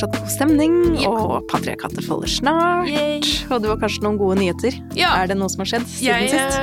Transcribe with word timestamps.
fortsatt 0.00 0.20
god 0.20 0.32
stemning. 0.32 0.74
Og 1.08 1.44
patriarkatet 1.50 2.04
folder 2.06 2.30
snart. 2.30 2.88
Yay. 2.88 3.20
Og 3.50 3.60
du 3.62 3.68
har 3.68 3.78
kanskje 3.80 4.04
noen 4.04 4.18
gode 4.20 4.38
nyheter? 4.40 4.76
Ja. 4.96 5.12
Er 5.20 5.30
det 5.30 5.36
noe 5.40 5.50
som 5.52 5.64
har 5.64 5.70
skjedd 5.74 5.86
siden 5.90 6.24
Jeg 6.24 6.32
sist? 6.32 6.58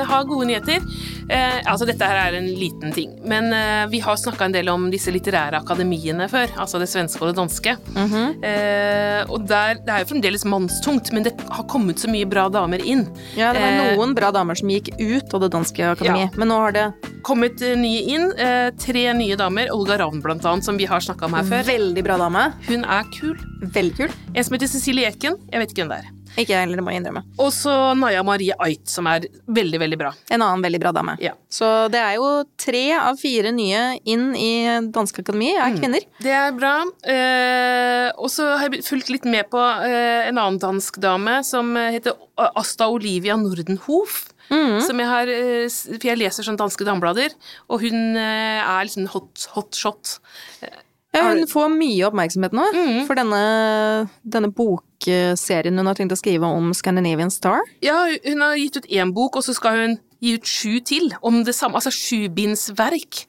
Jeg 0.00 0.06
har 0.10 0.26
gode 0.26 0.48
nyheter. 0.50 0.82
Eh, 1.30 1.60
altså, 1.70 1.86
dette 1.88 2.06
her 2.06 2.18
er 2.26 2.36
en 2.40 2.48
liten 2.58 2.90
ting, 2.94 3.12
men 3.30 3.52
eh, 3.54 3.84
vi 3.92 4.00
har 4.02 4.16
snakka 4.18 4.48
en 4.48 4.54
del 4.56 4.68
om 4.72 4.88
disse 4.90 5.12
litterære 5.14 5.60
akademiene 5.62 6.26
før. 6.32 6.50
Altså 6.58 6.80
det 6.82 6.88
svenske 6.90 7.22
og 7.22 7.30
det 7.30 7.36
danske. 7.38 7.76
Mhm. 7.94 8.42
eh, 8.44 9.20
og 9.30 9.44
der, 9.46 9.78
det 9.84 9.94
er 9.94 10.02
jo 10.04 10.10
fremdeles 10.14 10.44
mannstungt, 10.48 11.12
men 11.14 11.26
det 11.26 11.34
har 11.50 11.66
kommet 11.70 12.00
så 12.02 12.10
mye 12.10 12.26
bra 12.28 12.48
damer 12.52 12.82
inn. 12.82 13.06
Ja, 13.38 13.52
det 13.54 13.62
var 13.62 13.76
eh, 13.76 13.94
noen 13.96 14.14
bra 14.18 14.32
damer 14.34 14.58
som 14.58 14.72
gikk 14.72 14.90
ut 14.98 15.34
av 15.36 15.44
det 15.46 15.52
danske 15.54 15.92
akademiet, 15.94 16.36
men 16.40 16.50
nå 16.50 16.58
har 16.64 16.76
det 16.76 16.88
Kommet 17.26 17.60
eh, 17.62 17.74
nye 17.76 18.00
inn. 18.14 18.30
Eh, 18.40 18.70
tre 18.80 19.02
nye 19.12 19.36
damer. 19.36 19.68
Olga 19.74 19.98
Ravn, 20.00 20.22
blant 20.24 20.44
annet, 20.48 20.64
som 20.64 20.78
vi 20.80 20.86
har 20.88 21.04
snakka 21.04 21.28
om 21.28 21.34
her 21.36 21.44
før. 21.44 21.66
veldig 21.68 22.04
bra 22.06 22.16
dame. 22.16 22.46
Hun 22.68 22.86
er 22.88 23.04
kul. 23.12 23.36
Veldig 23.74 23.96
kul. 23.98 24.14
En 24.32 24.46
som 24.46 24.56
heter 24.56 24.70
Cecilie 24.72 25.10
Eken. 25.12 25.36
Jeg 25.52 25.60
vet 25.62 25.74
ikke 25.74 25.84
hvem 25.84 25.92
det 25.92 26.00
er. 26.00 26.08
Ikke 26.38 26.54
jeg 26.54 26.62
heller, 26.62 26.78
det 26.78 26.84
må 26.86 26.92
jeg 26.94 27.02
innrømme. 27.02 27.22
Og 27.42 27.50
så 27.54 27.74
Naya 27.98 28.22
Marie 28.26 28.54
Ait, 28.62 28.84
som 28.88 29.08
er 29.10 29.26
veldig, 29.50 29.80
veldig 29.82 29.98
bra. 30.00 30.12
En 30.30 30.44
annen 30.44 30.62
veldig 30.64 30.80
bra 30.82 30.92
dame. 30.94 31.16
Ja. 31.22 31.34
Så 31.50 31.88
det 31.92 32.00
er 32.00 32.16
jo 32.20 32.28
tre 32.60 32.84
av 32.98 33.18
fire 33.20 33.52
nye 33.54 33.82
inn 34.08 34.30
i 34.38 34.50
danske 34.94 35.24
akademi 35.24 35.52
er 35.56 35.74
kvinner. 35.76 36.06
Det 36.22 36.34
er 36.36 36.54
bra. 36.56 36.74
Eh, 37.02 38.08
og 38.14 38.30
så 38.32 38.52
har 38.60 38.68
jeg 38.70 38.86
fulgt 38.86 39.10
litt 39.12 39.26
med 39.28 39.50
på 39.52 39.60
eh, 39.60 40.28
en 40.28 40.38
annen 40.38 40.60
dansk 40.62 41.00
dame 41.02 41.40
som 41.46 41.74
heter 41.76 42.14
Asta 42.54 42.88
Olivia 42.92 43.36
Nordenhof. 43.40 44.22
Som 44.50 44.98
jeg 44.98 45.06
har 45.06 45.30
eh, 45.30 45.66
For 45.70 46.08
jeg 46.08 46.18
leser 46.18 46.46
sånn 46.46 46.58
danske 46.58 46.82
dameblader, 46.86 47.34
og 47.70 47.84
hun 47.84 48.16
eh, 48.18 48.58
er 48.58 48.86
liksom 48.88 49.06
hot, 49.12 49.46
hot 49.54 49.78
shot. 49.78 50.16
Ja, 51.10 51.24
hun 51.26 51.42
får 51.50 51.72
mye 51.74 52.06
oppmerksomhet 52.06 52.52
nå 52.54 52.64
for 53.08 53.18
denne, 53.18 53.40
denne 54.22 54.50
bokserien 54.54 55.80
hun 55.80 55.90
har 55.90 55.98
tenkt 55.98 56.14
å 56.14 56.18
skrive 56.20 56.46
om 56.46 56.70
Scandinavian 56.76 57.32
Star. 57.34 57.64
Ja, 57.82 58.04
hun 58.26 58.44
har 58.44 58.54
gitt 58.60 58.78
ut 58.78 58.86
én 58.86 59.10
bok, 59.16 59.40
og 59.40 59.46
så 59.46 59.56
skal 59.56 59.80
hun 59.80 59.98
gi 60.22 60.36
ut 60.38 60.46
sju 60.46 60.78
til 60.86 61.10
om 61.26 61.42
det 61.46 61.56
samme. 61.56 61.80
Altså 61.80 61.90
sjubindsverk 61.94 63.24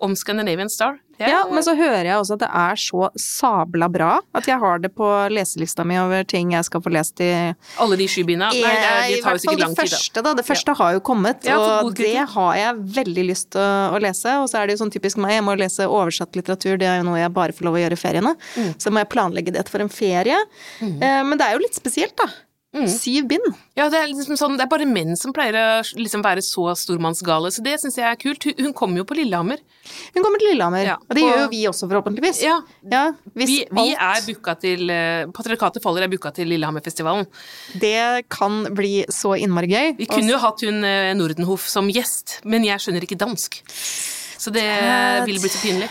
om 0.00 0.16
Scandinavian 0.16 0.72
Star. 0.72 0.96
Det 1.20 1.28
Ja, 1.28 1.42
men 1.52 1.60
så 1.66 1.74
hører 1.76 2.06
jeg 2.08 2.16
også 2.16 2.38
at 2.38 2.42
det 2.46 2.48
er 2.62 2.78
så 2.80 3.10
sabla 3.20 3.88
bra 3.92 4.12
at 4.34 4.46
jeg 4.48 4.56
har 4.62 4.80
det 4.80 4.90
på 4.96 5.08
leselista 5.30 5.84
mi 5.84 5.98
over 6.00 6.24
ting 6.24 6.54
jeg 6.56 6.64
skal 6.64 6.80
få 6.80 6.92
lest 6.94 7.20
i 7.20 7.28
Alle 7.84 7.98
de 8.00 8.06
sjubinda. 8.08 8.48
Nei, 8.48 8.62
det, 8.64 8.88
er- 8.88 9.10
de 9.12 9.20
tar 9.26 9.36
jo 9.36 9.42
sikkert 9.44 9.60
lang 9.66 9.74
det 9.74 9.84
tid, 9.84 9.90
da. 9.92 9.96
første, 10.00 10.22
da. 10.24 10.34
Det 10.40 10.46
første 10.48 10.76
har 10.80 10.92
jo 10.96 11.00
kommet, 11.10 11.48
og 11.52 11.94
det 12.00 12.16
har 12.34 12.52
jeg 12.56 12.80
veldig 12.96 13.24
lyst 13.28 13.50
til 13.52 13.60
å, 13.60 13.94
å 13.96 14.00
lese. 14.00 14.34
Og 14.40 14.48
så 14.48 14.62
er 14.62 14.66
det 14.70 14.78
jo 14.78 14.84
sånn 14.86 14.94
typisk 14.96 15.20
meg, 15.20 15.36
jeg 15.36 15.44
må 15.44 15.56
lese 15.60 15.86
oversatt 15.86 16.34
litteratur, 16.40 16.78
det 16.80 16.88
er 16.88 17.00
jo 17.02 17.08
noe 17.10 17.20
jeg 17.20 17.32
bare 17.36 17.52
får 17.52 17.68
lov 17.68 17.76
å 17.76 17.82
gjøre 17.84 17.98
i 17.98 18.00
feriene. 18.00 18.34
Mm. 18.56 18.70
Så 18.80 18.90
må 18.94 19.04
jeg 19.04 19.12
planlegge 19.12 19.52
det 19.58 19.68
for 19.68 19.84
en 19.84 19.92
ferie. 19.92 20.40
Eh, 20.80 21.20
Men 21.24 21.36
det 21.36 21.46
er 21.50 21.58
jo 21.58 21.64
litt 21.66 21.76
spesielt, 21.76 22.16
da. 22.16 22.30
Mm. 22.70 22.84
Syv 22.86 23.24
bind. 23.26 23.46
Ja, 23.74 23.88
det 23.90 23.98
er, 23.98 24.10
liksom 24.12 24.36
sånn, 24.38 24.52
det 24.54 24.62
er 24.62 24.68
bare 24.70 24.86
menn 24.86 25.16
som 25.18 25.32
pleier 25.34 25.56
å 25.58 25.64
liksom 25.98 26.22
være 26.22 26.38
så 26.46 26.68
stormannsgale, 26.78 27.50
så 27.50 27.64
det 27.66 27.72
syns 27.82 27.96
jeg 27.98 28.06
er 28.06 28.18
kult. 28.20 28.44
Hun, 28.46 28.54
hun 28.68 28.74
kommer 28.78 29.00
jo 29.02 29.06
på 29.08 29.16
Lillehammer. 29.18 29.58
Hun 30.14 30.22
kommer 30.22 30.38
til 30.38 30.52
Lillehammer, 30.52 30.84
Ja, 30.86 30.94
og 31.02 31.16
det 31.18 31.24
gjør 31.24 31.40
jo 31.42 31.48
vi 31.50 31.64
også, 31.66 31.88
forhåpentligvis. 31.90 32.42
Ja, 32.46 32.60
Ja, 32.92 33.02
vi, 33.34 33.48
vi 33.66 33.86
er 33.96 34.22
booka 34.28 34.54
til 34.62 34.86
eh, 34.94 35.24
Patriarkatet 35.34 35.82
faller 35.82 36.06
er 36.06 36.12
booka 36.12 36.30
til 36.36 36.46
Lillehammerfestivalen. 36.52 37.26
Det 37.82 37.96
kan 38.30 38.62
bli 38.78 39.00
så 39.10 39.34
innmari 39.42 39.72
gøy. 39.74 39.96
Vi 39.98 40.06
kunne 40.12 40.30
jo 40.30 40.38
hatt 40.38 40.62
hun 40.62 40.84
eh, 40.86 41.10
Nordenhof 41.18 41.66
som 41.66 41.90
gjest, 41.90 42.38
men 42.46 42.62
jeg 42.68 42.78
skjønner 42.86 43.02
ikke 43.08 43.18
dansk. 43.18 43.58
Så 44.40 44.48
det 44.54 44.62
Det- 44.62 45.26
ville 45.26 45.42
blitt 45.42 45.52
så 45.58 45.60
pinlig. 45.66 45.90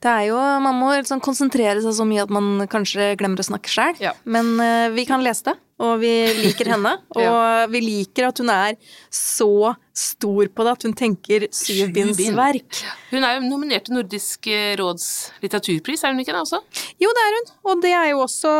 Det 0.00 0.08
er 0.08 0.22
jo, 0.30 0.36
Man 0.62 0.78
må 0.78 0.94
liksom 0.96 1.20
konsentrere 1.20 1.82
seg 1.82 1.92
så 1.92 2.06
mye 2.08 2.22
at 2.22 2.30
man 2.32 2.68
kanskje 2.70 3.16
glemmer 3.18 3.42
å 3.42 3.44
snakke 3.50 3.68
sjøl. 3.68 3.98
Ja. 4.00 4.14
Men 4.24 4.54
eh, 4.62 4.88
vi 4.94 5.04
kan 5.10 5.20
lese 5.26 5.50
det, 5.50 5.56
og 5.80 5.94
vi 6.02 6.10
liker 6.42 6.68
henne. 6.74 6.92
Og 7.16 7.22
Ja. 7.24 7.66
vi 7.72 7.80
liker 7.80 8.28
at 8.28 8.38
hun 8.42 8.50
er 8.52 8.76
så 9.10 9.48
stor 9.96 10.48
på 10.52 10.64
det 10.66 10.72
at 10.76 10.82
hun 10.86 10.94
tenker 10.96 11.46
Syv 11.50 11.88
syvbindsverk. 11.88 12.80
Hun 13.10 13.24
er 13.26 13.38
jo 13.38 13.46
nominert 13.48 13.84
til 13.88 13.96
Nordisk 13.96 14.46
eh, 14.52 14.74
råds 14.80 15.06
litteraturpris, 15.42 16.04
er 16.04 16.12
hun 16.14 16.20
ikke 16.22 16.32
det 16.36 16.42
også? 16.44 16.60
Jo, 17.00 17.10
det 17.16 17.24
er 17.26 17.36
hun. 17.38 17.50
Og 17.72 17.82
det 17.84 17.92
er 17.96 18.10
jo 18.12 18.20
også 18.26 18.52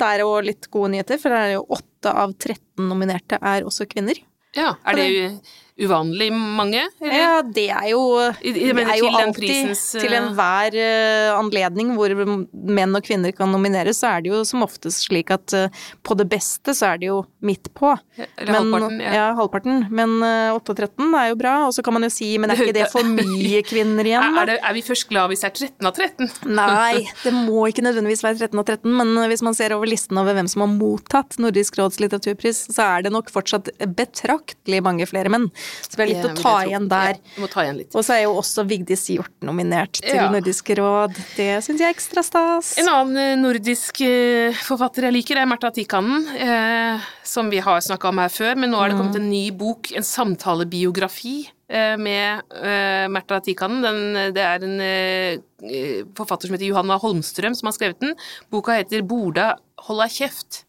Der 0.00 0.24
og 0.26 0.44
litt 0.46 0.68
gode 0.72 0.92
nyheter, 0.94 1.18
for 1.20 1.32
det 1.32 1.40
er 1.46 1.54
jo 1.58 1.64
åtte 1.78 2.12
av 2.12 2.32
13 2.36 2.86
nominerte 2.88 3.40
er 3.40 3.64
også 3.68 3.88
kvinner. 3.90 4.20
Ja, 4.56 4.74
Er 4.84 4.96
det 4.98 5.08
u- 5.10 5.40
uvanlig 5.80 6.28
mange? 6.32 6.82
Eller? 7.00 7.16
Ja, 7.16 7.42
det 7.42 7.66
er 7.72 7.86
jo, 7.92 8.00
I- 8.40 8.52
det 8.52 8.74
mener 8.76 8.92
er 8.92 9.00
jo 9.00 9.10
alltid 9.10 9.40
prisens, 9.40 9.82
eh, 9.94 10.04
Til 10.04 10.16
enhver 10.16 10.76
uh, 10.76 11.38
anledning 11.38 11.94
hvor 11.96 12.12
menn 12.16 12.96
og 12.96 13.06
kvinner 13.06 13.32
kan 13.36 13.50
nomineres, 13.52 14.00
så 14.02 14.14
er 14.14 14.24
det 14.24 14.32
jo 14.32 14.42
som 14.44 14.64
oftest 14.66 15.06
slik 15.08 15.32
at 15.34 15.54
uh, 15.56 15.68
på 16.06 16.16
det 16.18 16.28
beste 16.30 16.74
så 16.76 16.92
er 16.92 17.00
det 17.00 17.10
jo 17.10 17.20
midt 17.44 17.72
på. 17.76 17.94
Eller 18.38 18.58
halvparten, 18.58 19.00
ja. 19.00 19.14
ja. 19.16 19.26
halvparten. 19.38 19.86
Men 19.90 20.16
uh, 20.22 20.58
8 20.58 20.74
av 20.74 20.82
13 20.90 21.16
er 21.22 21.30
jo 21.32 21.40
bra, 21.40 21.54
og 21.68 21.74
så 21.76 21.84
kan 21.86 21.96
man 21.96 22.06
jo 22.06 22.12
si 22.12 22.32
men 22.40 22.52
er 22.52 22.60
ikke 22.60 22.76
det 22.76 22.90
for 22.92 23.06
mye 23.06 23.62
kvinner 23.70 24.06
igjen? 24.06 24.38
Er, 24.42 24.52
det, 24.52 24.58
er 24.60 24.76
vi 24.76 24.84
først 24.84 25.08
glad 25.10 25.32
hvis 25.32 25.44
det 25.44 25.50
er 25.50 25.70
13 25.70 25.90
av 25.90 25.96
13? 25.96 26.54
Nei, 26.60 27.06
det 27.24 27.34
må 27.36 27.64
ikke 27.70 27.84
nødvendigvis 27.86 28.24
være 28.26 28.40
13 28.50 28.60
av 28.60 28.68
13, 28.68 28.98
men 29.00 29.32
hvis 29.32 29.44
man 29.46 29.56
ser 29.56 29.76
over 29.76 29.88
listen 29.90 30.20
over 30.20 30.36
hvem 30.36 30.50
som 30.50 30.66
har 30.66 30.72
mottatt 30.74 31.38
Nordisk 31.40 31.78
råds 31.80 32.00
litteraturpris, 32.02 32.66
så 32.74 32.86
er 32.98 33.06
det 33.06 33.14
nok 33.14 33.30
fortsatt 33.32 33.70
betraktelig 33.96 34.82
mange 34.84 35.06
flere 35.08 35.32
menn. 35.32 35.48
Så 35.86 35.96
vi 35.96 36.02
har 36.02 36.10
litt 36.10 36.28
å 36.28 36.32
ta 36.38 36.54
igjen 36.66 36.88
der. 36.90 37.20
Ja, 37.36 37.48
ta 37.50 37.64
igjen. 37.64 37.80
Og 37.90 38.04
så 38.06 38.16
er 38.16 38.24
jo 38.24 38.34
også 38.40 38.64
Vigdis 38.68 39.06
Hjort 39.12 39.32
nominert 39.46 40.00
til 40.00 40.16
Ja. 40.16 40.28
Nordisk 40.32 40.70
råd. 40.78 41.16
Det 41.36 41.50
syns 41.64 41.80
jeg 41.80 41.88
er 41.88 41.94
ekstra 41.94 42.24
stas. 42.26 42.74
En 42.80 42.90
annen 42.92 43.20
eh, 43.20 43.38
nordisk 43.40 44.02
eh, 44.06 44.56
forfatter 44.66 45.08
jeg 45.08 45.18
liker, 45.18 45.40
er 45.40 45.48
Märtha 45.50 45.72
Tikkanen, 45.74 46.26
eh, 46.36 47.08
som 47.26 47.50
vi 47.52 47.62
har 47.64 47.80
snakka 47.84 48.10
om 48.10 48.20
her 48.22 48.32
før, 48.32 48.58
men 48.60 48.72
nå 48.72 48.82
er 48.82 48.92
det 48.92 49.00
kommet 49.00 49.18
en 49.20 49.30
ny 49.30 49.46
bok, 49.50 49.92
en 49.96 50.06
samtalebiografi 50.06 51.38
med 51.70 52.40
uh, 52.50 53.06
Märtha 53.06 53.36
Tikkanen. 53.46 53.84
Den, 53.84 54.32
det 54.34 54.42
er 54.42 54.64
en 54.66 54.80
uh, 54.82 56.00
forfatter 56.18 56.48
som 56.50 56.56
heter 56.56 56.66
Johanna 56.66 56.96
Holmstrøm 56.98 57.54
som 57.54 57.68
har 57.70 57.76
skrevet 57.76 58.00
den. 58.02 58.16
Boka 58.50 58.74
heter 58.74 59.04
'Borda 59.06 59.52
holda 59.86 60.08
kjeft', 60.10 60.64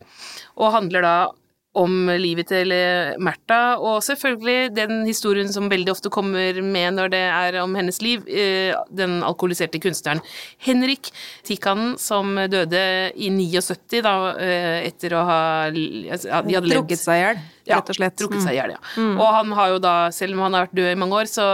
og 0.61 0.75
handler 0.75 1.06
da 1.06 1.16
om 1.78 2.09
livet 2.20 2.50
til 2.52 2.74
eh, 2.76 3.14
Märtha, 3.22 3.78
og 3.80 4.02
selvfølgelig 4.04 4.74
den 4.76 5.06
historien 5.08 5.48
som 5.52 5.70
veldig 5.72 5.94
ofte 5.94 6.12
kommer 6.12 6.58
med 6.59 6.98
når 6.98 7.14
det 7.14 7.22
er 7.24 7.58
om 7.62 7.78
hennes 7.80 8.02
liv, 8.04 8.26
eh, 8.28 8.76
den 8.92 9.22
alkoholiserte 9.24 9.80
kunstneren 9.80 10.20
Henrik 10.59 11.14
Tikkanen, 11.48 11.96
som 12.02 12.36
døde 12.52 12.84
i 13.16 13.32
79, 13.32 14.02
da, 14.04 14.16
eh, 14.36 14.90
etter 14.90 15.16
å 15.16 15.24
ha 15.28 15.40
Drukket 15.72 17.00
seg 17.00 17.16
i 17.16 17.22
hjel, 17.22 17.40
rett 17.72 17.94
og 17.94 17.96
slett. 17.96 18.18
Ja, 18.18 18.26
Drukket 18.26 18.44
seg 18.44 18.52
i 18.52 18.59
hjel, 18.59 18.76
ja. 18.76 18.82
Og 19.14 19.26
han 19.38 19.56
har 19.56 19.72
jo 19.72 19.80
da, 19.84 19.96
selv 20.16 20.36
om 20.36 20.44
han 20.48 20.58
har 20.58 20.68
vært 20.68 20.76
død 20.82 20.92
i 20.92 21.00
mange 21.00 21.22
år, 21.22 21.32
så 21.32 21.48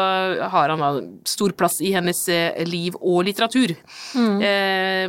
har 0.50 0.74
han 0.74 0.82
da 0.82 0.92
stor 1.30 1.54
plass 1.58 1.78
i 1.86 1.94
hennes 1.94 2.24
liv 2.66 2.98
og 2.98 3.22
litteratur. 3.28 3.76
Mm. 4.18 4.42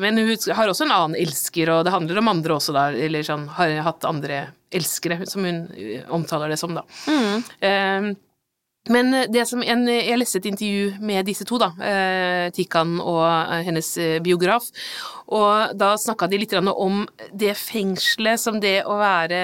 Men 0.04 0.20
hun 0.20 0.54
har 0.58 0.68
også 0.68 0.84
en 0.84 0.94
annen 0.94 1.18
elsker, 1.18 1.72
og 1.72 1.86
det 1.86 1.94
handler 1.94 2.20
om 2.20 2.32
andre 2.34 2.58
også, 2.58 2.76
da, 2.76 2.88
eller 2.92 3.26
sånn, 3.26 3.48
har 3.56 3.78
hatt 3.88 4.08
andre 4.08 4.46
elskere, 4.74 5.22
som 5.26 5.44
hun 5.46 5.66
eh, 5.76 6.06
omtaler 6.14 6.52
det 6.52 6.60
som, 6.60 6.74
da. 6.76 6.84
Mm. 7.08 7.44
Eh, 7.60 8.16
men 8.88 9.12
det 9.28 9.44
som 9.48 9.62
en, 9.62 9.84
jeg 9.90 10.16
leste 10.16 10.40
et 10.40 10.48
intervju 10.48 10.94
med 11.04 11.26
disse 11.28 11.44
to, 11.48 11.58
da, 11.60 11.70
eh, 11.84 12.48
Tikkan 12.56 12.96
og 13.02 13.24
eh, 13.26 13.64
hennes 13.66 13.90
eh, 14.00 14.16
biograf, 14.24 14.70
og 15.28 15.74
da 15.76 15.92
snakka 16.00 16.28
de 16.30 16.40
litt 16.40 16.54
om 16.56 17.02
det 17.36 17.52
fengselet 17.58 18.40
som 18.40 18.56
det 18.60 18.80
å 18.88 18.96
være 19.00 19.40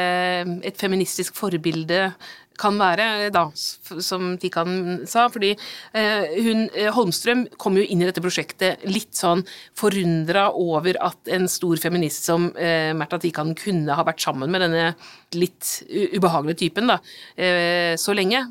et 0.64 0.80
feministisk 0.80 1.36
forbilde 1.36 2.14
kan 2.60 2.78
være, 2.78 3.30
da, 3.34 3.46
som 3.54 4.34
Tikkan 4.40 5.04
sa, 5.10 5.26
fordi 5.32 5.52
eh, 5.54 6.34
hun, 6.44 6.64
eh, 6.70 6.90
Holmstrøm 6.94 7.44
kom 7.60 7.78
jo 7.78 7.84
inn 7.84 8.02
i 8.02 8.08
dette 8.08 8.22
prosjektet 8.24 8.84
litt 8.88 9.14
sånn 9.18 9.44
forundra 9.78 10.46
over 10.52 10.98
at 11.04 11.32
en 11.34 11.48
stor 11.50 11.80
feminist 11.82 12.28
som 12.28 12.50
eh, 12.54 12.92
Märtha 12.96 13.20
Tikkan 13.22 13.54
kunne 13.58 13.98
ha 13.98 14.06
vært 14.06 14.22
sammen 14.24 14.52
med 14.54 14.64
denne 14.64 14.88
litt 15.34 15.76
ubehagelige 15.90 16.62
typen, 16.64 16.90
da, 16.92 17.00
eh, 17.36 17.94
så 18.00 18.14
lenge. 18.14 18.44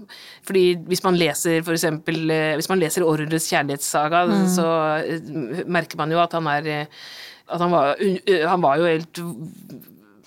Fordi 0.44 0.66
hvis 0.90 1.04
man 1.06 1.20
leser 1.20 1.62
for 1.64 1.78
eksempel, 1.78 2.26
eh, 2.34 2.56
hvis 2.60 2.72
man 2.72 2.82
leser 2.84 3.08
Århundrets 3.08 3.48
kjærlighetssaga, 3.54 4.26
så 4.52 4.70
eh, 5.04 5.64
merker 5.64 6.02
man 6.02 6.12
jo 6.12 6.20
at 6.24 6.36
han 6.36 6.50
er 6.52 6.74
eh, 6.74 7.06
at 7.54 7.62
han 7.62 7.74
var, 7.74 7.96
eh, 8.00 8.46
han 8.48 8.62
var 8.64 8.80
jo 8.80 8.88
helt 8.88 9.20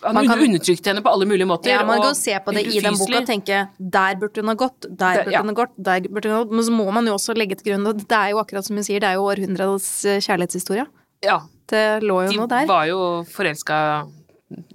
han 0.02 0.14
Man 0.14 0.28
kan- 0.28 0.38
undertrykte 0.44 0.90
henne 0.92 1.02
på 1.02 1.08
alle 1.12 1.24
mulige 1.26 1.46
måter. 1.48 1.70
Ja, 1.70 1.84
man 1.84 2.00
kan 2.02 2.10
og, 2.10 2.16
se 2.16 2.34
på 2.44 2.52
det 2.54 2.66
i 2.66 2.80
den 2.84 2.94
boka 2.98 3.18
og 3.22 3.26
tenke 3.26 3.68
der 3.78 4.14
burde 4.20 4.42
hun 4.42 4.48
ha 4.48 4.54
gått, 4.54 4.80
der 4.90 5.22
burde 5.24 5.32
ja. 5.32 5.40
hun 5.40 5.48
ha 5.48 5.54
gått, 5.54 5.72
der 5.78 6.00
burde 6.08 6.28
hun 6.28 6.36
ha 6.36 6.42
gått. 6.44 6.52
Men 6.52 6.64
så 6.68 6.72
må 6.76 6.86
man 6.92 7.06
jo 7.06 7.14
også 7.16 7.34
legge 7.36 7.56
til 7.56 7.72
grunn 7.72 7.86
at 7.88 8.02
det 8.08 8.18
er 8.18 8.30
jo 8.34 8.38
akkurat 8.42 8.64
som 8.64 8.76
hun 8.76 8.84
sier, 8.84 9.00
det 9.00 9.08
er 9.08 9.14
jo 9.16 9.24
århundrets 9.30 9.88
eh, 10.04 10.20
kjærlighetshistorie. 10.20 10.86
Ja, 11.24 11.40
Det 11.66 12.02
lå 12.04 12.20
jo 12.26 12.30
de 12.30 12.36
noe 12.38 12.46
der. 12.46 12.66
var 12.66 12.84
jo 12.86 13.00
forelska 13.26 14.06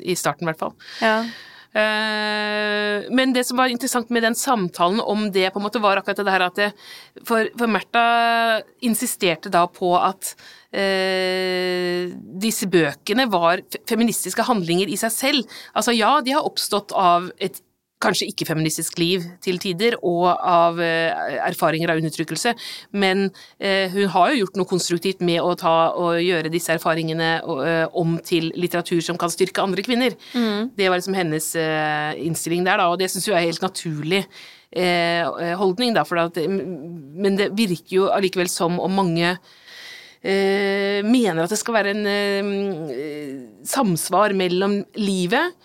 i 0.03 0.15
starten, 0.15 0.44
i 0.44 0.51
hvert 0.51 0.59
fall. 0.59 0.73
Ja. 1.00 1.23
Eh, 1.71 3.07
men 3.15 3.31
det 3.31 3.45
som 3.47 3.59
var 3.62 3.71
interessant 3.71 4.09
med 4.12 4.25
den 4.25 4.35
samtalen 4.35 5.00
om 5.00 5.29
det, 5.31 5.47
på 5.53 5.62
en 5.62 5.65
måte, 5.65 5.79
var 5.79 6.01
akkurat 6.01 6.19
det 6.19 6.33
her 6.33 6.45
at 6.50 6.59
det, 6.59 6.69
For, 7.23 7.47
for 7.57 7.71
Märtha 7.71 8.62
insisterte 8.83 9.51
da 9.53 9.63
på 9.71 9.94
at 9.95 10.33
eh, 10.75 12.12
disse 12.44 12.68
bøkene 12.71 13.27
var 13.31 13.63
feministiske 13.88 14.45
handlinger 14.47 14.91
i 14.91 15.00
seg 15.00 15.15
selv. 15.15 15.59
Altså 15.73 15.95
ja, 15.95 16.18
de 16.21 16.35
har 16.35 16.47
oppstått 16.47 16.91
av 16.91 17.31
et 17.39 17.62
kanskje 18.01 18.27
ikke-feministisk 18.31 18.98
liv 19.01 19.25
til 19.44 19.59
tider, 19.62 19.98
og 20.07 20.27
av 20.31 20.80
eh, 20.81 21.12
erfaringer 21.48 21.92
av 21.92 22.01
undertrykkelse, 22.01 22.53
men 22.98 23.27
eh, 23.59 23.92
hun 23.94 24.09
har 24.15 24.31
jo 24.31 24.42
gjort 24.44 24.59
noe 24.59 24.69
konstruktivt 24.69 25.24
med 25.25 25.42
å 25.44 25.53
ta 25.59 25.75
og 25.98 26.21
gjøre 26.21 26.51
disse 26.53 26.74
erfaringene 26.75 27.31
eh, 27.42 27.86
om 27.98 28.18
til 28.25 28.51
litteratur 28.57 29.01
som 29.06 29.19
kan 29.21 29.31
styrke 29.33 29.63
andre 29.63 29.86
kvinner. 29.86 30.15
Mm. 30.33 30.71
Det 30.77 30.89
var 30.89 31.01
liksom 31.01 31.18
hennes 31.18 31.51
innstilling 32.21 32.65
der, 32.65 32.81
da, 32.81 32.89
og 32.92 33.00
det 33.01 33.12
syns 33.12 33.27
jeg 33.30 33.38
er 33.38 33.50
helt 33.50 33.63
naturlig. 33.63 34.25
holdning, 35.59 35.92
da, 35.92 36.06
at, 36.21 36.38
men 36.47 37.36
det 37.36 37.50
virker 37.57 37.92
jo 37.92 38.06
allikevel 38.07 38.47
som 38.47 38.77
om 38.80 38.94
mange 38.95 39.33
mener 40.24 41.42
at 41.44 41.51
det 41.51 41.59
skal 41.59 41.75
være 41.75 41.92
en 41.92 43.65
samsvar 43.68 44.31
mellom 44.38 44.77
livet 44.95 45.57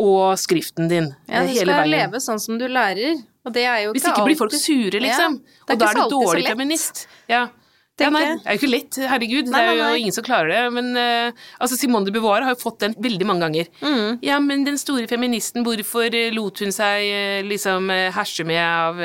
og 0.00 0.38
skriften 0.40 0.88
din 0.90 1.10
ja, 1.28 1.42
hele 1.44 1.46
veien. 1.46 1.68
Du 1.68 1.74
skal 1.74 1.92
leve 1.92 2.22
sånn 2.22 2.40
som 2.42 2.58
du 2.58 2.66
lærer, 2.66 3.20
og 3.44 3.52
det 3.54 3.66
er 3.66 3.84
jo 3.84 3.92
ikke 3.92 4.00
Hvis 4.00 4.08
ikke 4.10 4.24
blir 4.30 4.40
folk 4.40 4.56
sure, 4.56 5.02
liksom. 5.02 5.36
Ja, 5.44 5.68
og 5.68 5.78
da 5.78 5.90
er 5.90 6.00
du 6.00 6.16
dårlig 6.16 6.48
feminist. 6.48 7.06
Ja. 7.30 7.46
Ja, 7.94 8.08
nei, 8.10 8.24
det 8.26 8.42
er 8.42 8.56
jo 8.56 8.58
ikke 8.58 8.68
lett, 8.72 8.96
herregud. 9.06 9.50
Nei, 9.52 9.60
det 9.62 9.74
er 9.84 9.92
jo 9.94 9.98
ingen 10.02 10.14
som 10.16 10.24
klarer 10.26 10.50
det. 10.50 10.62
Men 10.74 10.88
uh, 10.98 11.44
altså 11.62 11.76
Simone 11.78 12.08
de 12.08 12.14
Beauvoir 12.16 12.42
har 12.42 12.56
jo 12.56 12.58
fått 12.58 12.80
den 12.82 12.96
veldig 12.98 13.28
mange 13.28 13.46
ganger. 13.46 13.70
Mm. 13.84 14.18
Ja, 14.24 14.40
men 14.42 14.64
den 14.66 14.80
store 14.82 15.06
feministen, 15.10 15.62
hvorfor 15.62 16.10
uh, 16.10 16.34
lot 16.34 16.64
hun 16.64 16.74
seg 16.74 17.06
uh, 17.06 17.46
liksom 17.46 17.92
herse 18.16 18.46
med 18.48 18.58
av 18.64 18.98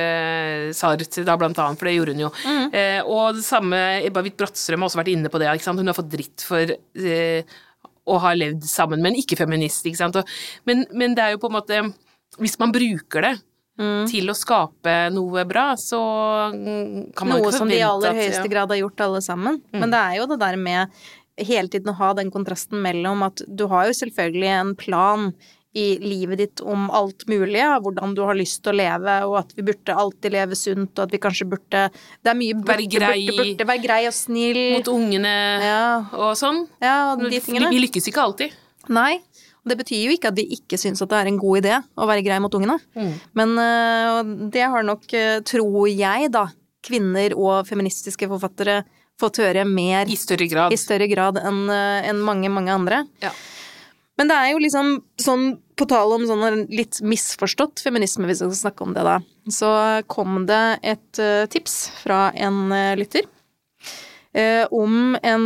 Sartre, 0.73 1.27
da 1.27 1.37
blant 1.37 1.61
annet, 1.61 1.77
for 1.77 1.85
det 1.85 1.95
gjorde 1.99 2.15
hun 2.15 2.25
jo. 2.25 2.33
Mm. 2.49 2.65
og 3.11 3.37
det 3.37 3.43
samme 3.45 3.77
Ebba 4.07 4.23
Witt-Brattstrøm 4.25 4.81
har 4.81 4.89
også 4.89 4.99
vært 5.03 5.11
inne 5.13 5.29
på 5.29 5.41
det, 5.41 5.51
ikke 5.53 5.67
sant. 5.67 5.81
Hun 5.81 5.91
har 5.91 5.97
fått 5.97 6.09
dritt 6.11 6.45
for 6.45 6.73
og 8.09 8.23
har 8.25 8.39
levd 8.39 8.65
sammen 8.67 9.03
med 9.03 9.13
en 9.13 9.21
ikke-feminist, 9.21 9.85
ikke 9.85 10.01
sant. 10.01 10.17
Og, 10.19 10.33
men, 10.69 10.85
men, 10.91 11.15
det 11.17 11.25
er 11.25 11.35
jo 11.35 11.43
på 11.43 11.51
en 11.51 11.57
måte 11.59 11.83
Hvis 12.39 12.59
man 12.61 12.73
bruker 12.73 13.25
det 13.25 13.35
mm. 13.81 14.03
til 14.09 14.29
å 14.29 14.37
skape 14.37 14.95
noe 15.13 15.45
bra, 15.49 15.71
så 15.79 16.01
kan 16.51 17.29
man 17.29 17.39
noe 17.39 17.45
ikke 17.45 17.45
forvente 17.45 17.45
at 17.45 17.45
Noe 17.45 17.55
som 17.57 17.71
de 17.71 17.79
i 17.79 17.85
aller 17.85 18.19
høyeste 18.21 18.45
ja. 18.45 18.51
grad 18.53 18.75
har 18.75 18.81
gjort, 18.83 19.05
alle 19.07 19.23
sammen. 19.25 19.61
Mm. 19.71 19.79
Men 19.83 19.95
det 19.95 20.03
er 20.03 20.19
jo 20.19 20.27
det 20.33 20.39
der 20.43 20.59
med 20.59 21.01
hele 21.39 21.71
tiden 21.71 21.93
å 21.93 21.99
ha 21.99 22.11
den 22.17 22.31
kontrasten 22.33 22.81
mellom 22.83 23.23
at 23.27 23.41
du 23.47 23.65
har 23.71 23.87
jo 23.89 23.95
selvfølgelig 24.01 24.51
en 24.57 24.75
plan 24.79 25.29
i 25.79 25.85
livet 26.03 26.41
ditt 26.41 26.63
om 26.65 26.87
alt 26.95 27.25
mulig, 27.31 27.61
hvordan 27.83 28.15
du 28.17 28.23
har 28.27 28.37
lyst 28.37 28.61
til 28.65 28.73
å 28.73 28.79
leve, 28.79 29.15
og 29.29 29.37
at 29.41 29.53
vi 29.57 29.65
burde 29.69 29.95
alltid 30.03 30.35
leve 30.35 30.57
sunt, 30.59 30.91
og 30.97 31.05
at 31.05 31.15
vi 31.15 31.21
kanskje 31.23 31.47
burde 31.49 31.85
Det 31.93 32.31
er 32.31 32.37
mye 32.37 32.57
burde, 32.57 32.71
være 32.73 32.87
grei, 32.91 33.19
burde, 33.29 33.45
burde, 33.45 33.69
være 33.71 33.83
grei 33.85 34.01
og 34.09 34.15
snill. 34.15 34.61
Mot 34.77 34.91
ungene 34.93 35.35
ja. 35.63 35.83
og 36.17 36.35
sånn. 36.39 36.65
Ja, 36.83 36.97
og 37.13 37.25
de 37.25 37.41
tingene. 37.43 37.71
Vi, 37.73 37.83
lykkes 37.85 38.09
ikke 38.11 38.25
alltid. 38.25 38.55
Nei. 38.91 39.19
Og 39.59 39.71
det 39.71 39.79
betyr 39.81 40.05
jo 40.07 40.15
ikke 40.15 40.31
at 40.31 40.37
vi 40.39 40.47
ikke 40.55 40.79
syns 40.79 41.03
at 41.03 41.11
det 41.11 41.19
er 41.19 41.29
en 41.31 41.41
god 41.41 41.59
idé 41.61 41.75
å 41.99 42.07
være 42.09 42.23
grei 42.25 42.39
mot 42.43 42.55
ungene. 42.55 42.79
Mm. 42.95 43.11
Men 43.37 43.57
uh, 43.59 44.21
det 44.53 44.65
har 44.71 44.87
nok, 44.87 45.03
uh, 45.11 45.41
tror 45.47 45.89
jeg, 45.91 46.31
da, 46.33 46.47
kvinner 46.85 47.35
og 47.35 47.67
feministiske 47.67 48.29
forfattere 48.31 48.81
fått 49.19 49.41
høre 49.43 49.65
mer 49.67 50.07
I 50.07 50.15
større 50.15 50.47
grad, 50.47 50.73
i 50.73 50.79
større 50.79 51.09
grad 51.11 51.41
enn 51.43 51.65
uh, 51.67 52.07
en 52.07 52.21
mange, 52.23 52.51
mange 52.53 52.71
andre. 52.71 53.03
Ja. 53.23 53.33
Men 54.19 54.27
det 54.27 54.35
er 54.35 54.51
jo 54.51 54.61
liksom 54.61 54.93
sånn 55.21 55.49
på 55.79 55.87
tale 55.87 56.17
om 56.17 56.25
sånn 56.27 56.65
litt 56.75 56.99
misforstått 56.99 57.79
feminisme, 57.79 58.27
hvis 58.27 58.41
vi 58.43 58.49
skal 58.49 58.61
snakke 58.65 58.83
om 58.83 58.95
det, 58.95 59.05
da. 59.07 59.19
Så 59.47 59.69
kom 60.11 60.43
det 60.49 60.63
et 60.83 61.21
uh, 61.23 61.47
tips 61.51 61.85
fra 62.01 62.27
en 62.35 62.65
uh, 62.73 62.95
lytter 62.99 63.27
Eh, 64.29 64.61
om 64.69 65.17
en 65.25 65.45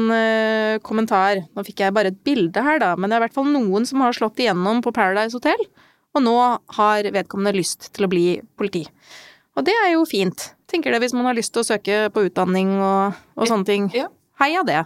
kommentar. 0.83 1.39
Nå 1.55 1.63
fikk 1.63 1.85
jeg 1.85 1.93
bare 1.95 2.09
et 2.11 2.17
bilde 2.27 2.59
her, 2.65 2.81
da, 2.83 2.89
men 2.99 3.07
det 3.07 3.15
er 3.15 3.21
i 3.21 3.23
hvert 3.23 3.37
fall 3.37 3.47
noen 3.47 3.87
som 3.87 4.03
har 4.03 4.15
slått 4.17 4.41
igjennom 4.43 4.81
på 4.83 4.91
Paradise 4.91 5.31
Hotel, 5.39 5.63
og 6.11 6.25
nå 6.25 6.33
har 6.75 7.07
vedkommende 7.15 7.55
lyst 7.55 7.93
til 7.95 8.03
å 8.05 8.11
bli 8.11 8.25
politi. 8.59 8.83
Og 9.55 9.65
det 9.67 9.75
er 9.85 9.93
jo 9.93 10.03
fint, 10.09 10.49
tenker 10.69 10.93
det, 10.93 10.99
hvis 11.03 11.15
man 11.15 11.29
har 11.29 11.37
lyst 11.37 11.53
til 11.53 11.63
å 11.63 11.67
søke 11.67 12.09
på 12.13 12.25
utdanning 12.27 12.75
og, 12.75 13.19
og 13.37 13.49
sånne 13.49 13.69
ting. 13.69 13.87
Ja. 13.95 14.09
Heia 14.41 14.63
det. 14.65 14.81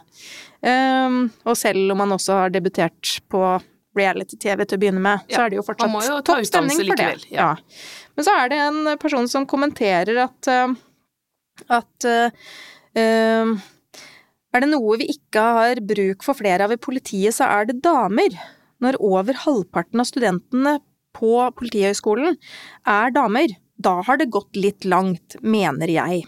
Um, 0.62 1.28
og 1.48 1.56
selv 1.58 1.94
om 1.94 2.02
man 2.04 2.14
også 2.16 2.42
har 2.42 2.54
debutert 2.54 3.18
på 3.32 3.42
reality-TV 4.00 4.66
til 4.66 4.78
å 4.78 4.82
begynne 4.82 5.04
med, 5.04 5.24
ja, 5.28 5.36
så 5.36 5.46
er 5.46 5.54
det 5.54 5.60
jo 5.60 5.66
fortsatt 5.68 6.10
jo 6.10 6.20
topp 6.28 6.46
stemning 6.48 6.84
for 6.84 7.02
det. 7.02 7.10
Ja. 7.34 7.54
Men 8.18 8.28
så 8.28 8.36
er 8.42 8.52
det 8.54 8.60
en 8.66 8.92
person 9.02 9.28
som 9.32 9.48
kommenterer 9.50 10.22
at 10.26 10.52
uh, 10.52 10.76
at 11.74 12.08
uh, 12.08 13.58
er 14.54 14.64
det 14.64 14.70
noe 14.72 15.00
vi 15.02 15.10
ikke 15.14 15.42
har 15.42 15.82
bruk 15.86 16.26
for 16.26 16.38
flere 16.38 16.66
av 16.66 16.74
i 16.74 16.80
politiet, 16.82 17.36
så 17.36 17.50
er 17.50 17.70
det 17.70 17.82
damer. 17.86 18.38
Når 18.84 19.00
over 19.02 19.38
halvparten 19.42 20.02
av 20.02 20.08
studentene 20.10 20.78
på 21.18 21.34
Politihøgskolen 21.58 22.38
er 22.90 23.14
damer, 23.16 23.56
da 23.78 24.00
har 24.06 24.20
det 24.22 24.30
gått 24.34 24.58
litt 24.58 24.86
langt, 24.86 25.38
mener 25.42 25.90
jeg. 25.90 26.26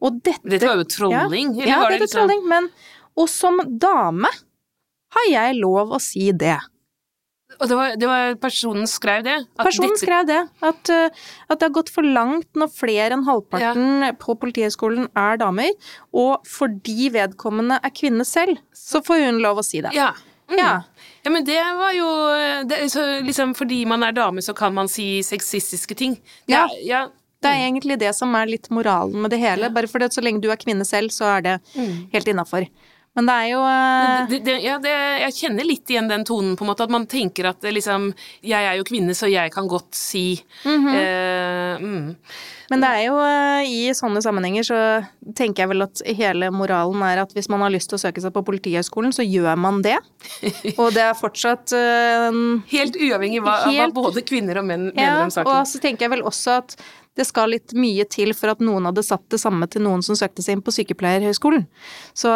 Og 0.00 0.20
dette 0.24 0.48
Dette 0.48 0.68
var 0.68 0.80
jo 0.80 0.88
trolling, 0.88 1.54
ja, 1.60 1.66
ja, 1.68 1.80
var 1.82 1.90
er 1.90 1.96
det 1.96 2.06
liksom 2.06 2.22
trolling, 2.22 2.44
men 2.48 2.70
Og 3.20 3.28
som 3.28 3.58
dame 3.66 4.28
har 5.16 5.26
jeg 5.28 5.56
lov 5.58 5.96
å 5.96 6.00
si 6.00 6.30
det. 6.32 6.56
Og 7.58 7.68
det 7.68 7.76
var, 7.76 7.96
det 7.98 8.08
var, 8.08 8.34
personen 8.40 8.86
skrev 8.88 9.24
det? 9.26 9.36
personen 9.58 9.90
dette... 9.90 10.04
skrev 10.04 10.28
det. 10.28 10.38
At, 10.64 10.92
uh, 10.92 11.26
at, 11.48 11.58
det 11.58 11.66
har 11.66 11.74
gått 11.74 11.92
for 11.92 12.06
langt 12.06 12.48
når 12.58 12.72
flere 12.72 13.16
enn 13.16 13.26
halvparten 13.26 14.06
ja. 14.06 14.14
på 14.20 14.36
Politihøgskolen 14.40 15.10
er 15.18 15.40
damer. 15.42 15.74
Og 16.16 16.46
fordi 16.48 17.10
vedkommende 17.14 17.80
er 17.82 17.94
kvinne 17.94 18.26
selv, 18.28 18.60
så 18.76 19.02
får 19.04 19.26
hun 19.26 19.40
lov 19.44 19.62
å 19.62 19.66
si 19.66 19.82
det. 19.84 19.92
Ja. 19.96 20.12
Mm. 20.50 20.58
ja. 20.58 20.70
ja 21.24 21.30
men 21.30 21.46
det 21.46 21.60
var 21.78 21.92
jo 21.94 22.08
det, 22.66 22.80
så 22.90 23.04
liksom 23.22 23.52
Fordi 23.54 23.84
man 23.86 24.02
er 24.02 24.14
dame, 24.16 24.42
så 24.42 24.54
kan 24.56 24.74
man 24.74 24.88
si 24.90 25.20
sexistiske 25.26 25.94
ting. 25.94 26.16
Det, 26.46 26.54
ja. 26.54 26.66
ja. 26.86 27.02
Det 27.40 27.48
er 27.48 27.66
egentlig 27.68 27.96
det 28.02 28.12
som 28.16 28.34
er 28.36 28.50
litt 28.50 28.68
moralen 28.74 29.22
med 29.24 29.32
det 29.32 29.40
hele. 29.40 29.70
Bare 29.72 29.88
fordi 29.88 30.10
så 30.12 30.24
lenge 30.24 30.42
du 30.44 30.50
er 30.52 30.60
kvinne 30.60 30.84
selv, 30.84 31.12
så 31.14 31.38
er 31.38 31.46
det 31.46 31.54
mm. 31.72 31.94
helt 32.12 32.28
innafor. 32.28 32.66
Men 33.18 33.26
det 33.26 33.34
er 33.34 33.48
jo 33.50 33.62
uh... 33.66 34.28
det, 34.30 34.38
det, 34.46 34.54
Ja, 34.62 34.76
det, 34.82 34.92
jeg 35.24 35.36
kjenner 35.40 35.66
litt 35.66 35.90
igjen 35.90 36.10
den 36.10 36.22
tonen, 36.26 36.54
på 36.56 36.64
en 36.64 36.70
måte. 36.70 36.86
At 36.86 36.94
man 36.94 37.08
tenker 37.10 37.50
at 37.50 37.66
liksom 37.66 38.12
Jeg 38.46 38.62
er 38.62 38.78
jo 38.78 38.86
kvinne, 38.86 39.16
så 39.18 39.30
jeg 39.30 39.50
kan 39.54 39.68
godt 39.70 39.94
si 39.98 40.40
mm 40.64 40.86
-hmm. 40.86 40.94
uh, 40.94 41.80
mm. 41.80 42.16
Men 42.70 42.80
det 42.80 42.88
er 42.88 43.02
jo 43.02 43.14
uh, 43.18 43.62
i 43.66 43.90
sånne 43.94 44.22
sammenhenger 44.22 44.62
så 44.62 45.04
tenker 45.34 45.62
jeg 45.62 45.68
vel 45.68 45.82
at 45.82 46.02
hele 46.06 46.50
moralen 46.50 47.02
er 47.02 47.18
at 47.22 47.32
hvis 47.34 47.48
man 47.48 47.60
har 47.60 47.70
lyst 47.70 47.90
til 47.90 47.98
å 47.98 47.98
søke 47.98 48.20
seg 48.20 48.32
på 48.32 48.44
Politihøgskolen, 48.44 49.12
så 49.12 49.22
gjør 49.22 49.56
man 49.58 49.82
det. 49.82 49.98
Og 50.78 50.94
det 50.94 51.02
er 51.02 51.14
fortsatt 51.14 51.74
Helt 52.70 52.96
uavhengig 52.96 53.40
av 53.42 53.66
hva 53.66 53.90
både 53.90 54.22
kvinner 54.22 54.58
og 54.58 54.64
menn 54.64 54.92
ja, 54.94 54.94
mener 54.94 55.24
om 55.24 55.30
saken. 55.30 55.50
Og 55.50 55.66
så 55.66 55.78
tenker 55.78 56.04
jeg 56.04 56.10
vel 56.10 56.22
også 56.22 56.50
at 56.50 56.76
det 57.18 57.26
skal 57.26 57.50
litt 57.52 57.74
mye 57.76 58.06
til 58.10 58.32
for 58.38 58.52
at 58.52 58.62
noen 58.62 58.86
hadde 58.88 59.04
satt 59.04 59.24
det 59.32 59.40
samme 59.42 59.66
til 59.70 59.82
noen 59.84 60.04
som 60.06 60.18
søkte 60.18 60.44
seg 60.44 60.56
inn 60.56 60.64
på 60.64 60.74
Sykepleierhøgskolen. 60.76 61.66
Så, 62.14 62.30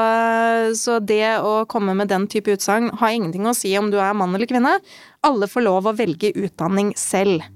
så 0.78 0.98
det 0.98 1.38
å 1.38 1.62
komme 1.70 1.94
med 1.96 2.10
den 2.12 2.26
type 2.30 2.52
utsagn 2.56 2.90
har 3.00 3.14
ingenting 3.14 3.46
å 3.46 3.56
si 3.56 3.72
om 3.78 3.92
du 3.94 4.00
er 4.02 4.16
mann 4.18 4.34
eller 4.34 4.50
kvinne. 4.50 4.76
Alle 5.24 5.50
får 5.50 5.68
lov 5.68 5.88
å 5.88 5.96
velge 5.96 6.34
utdanning 6.34 6.92
selv. 6.98 7.46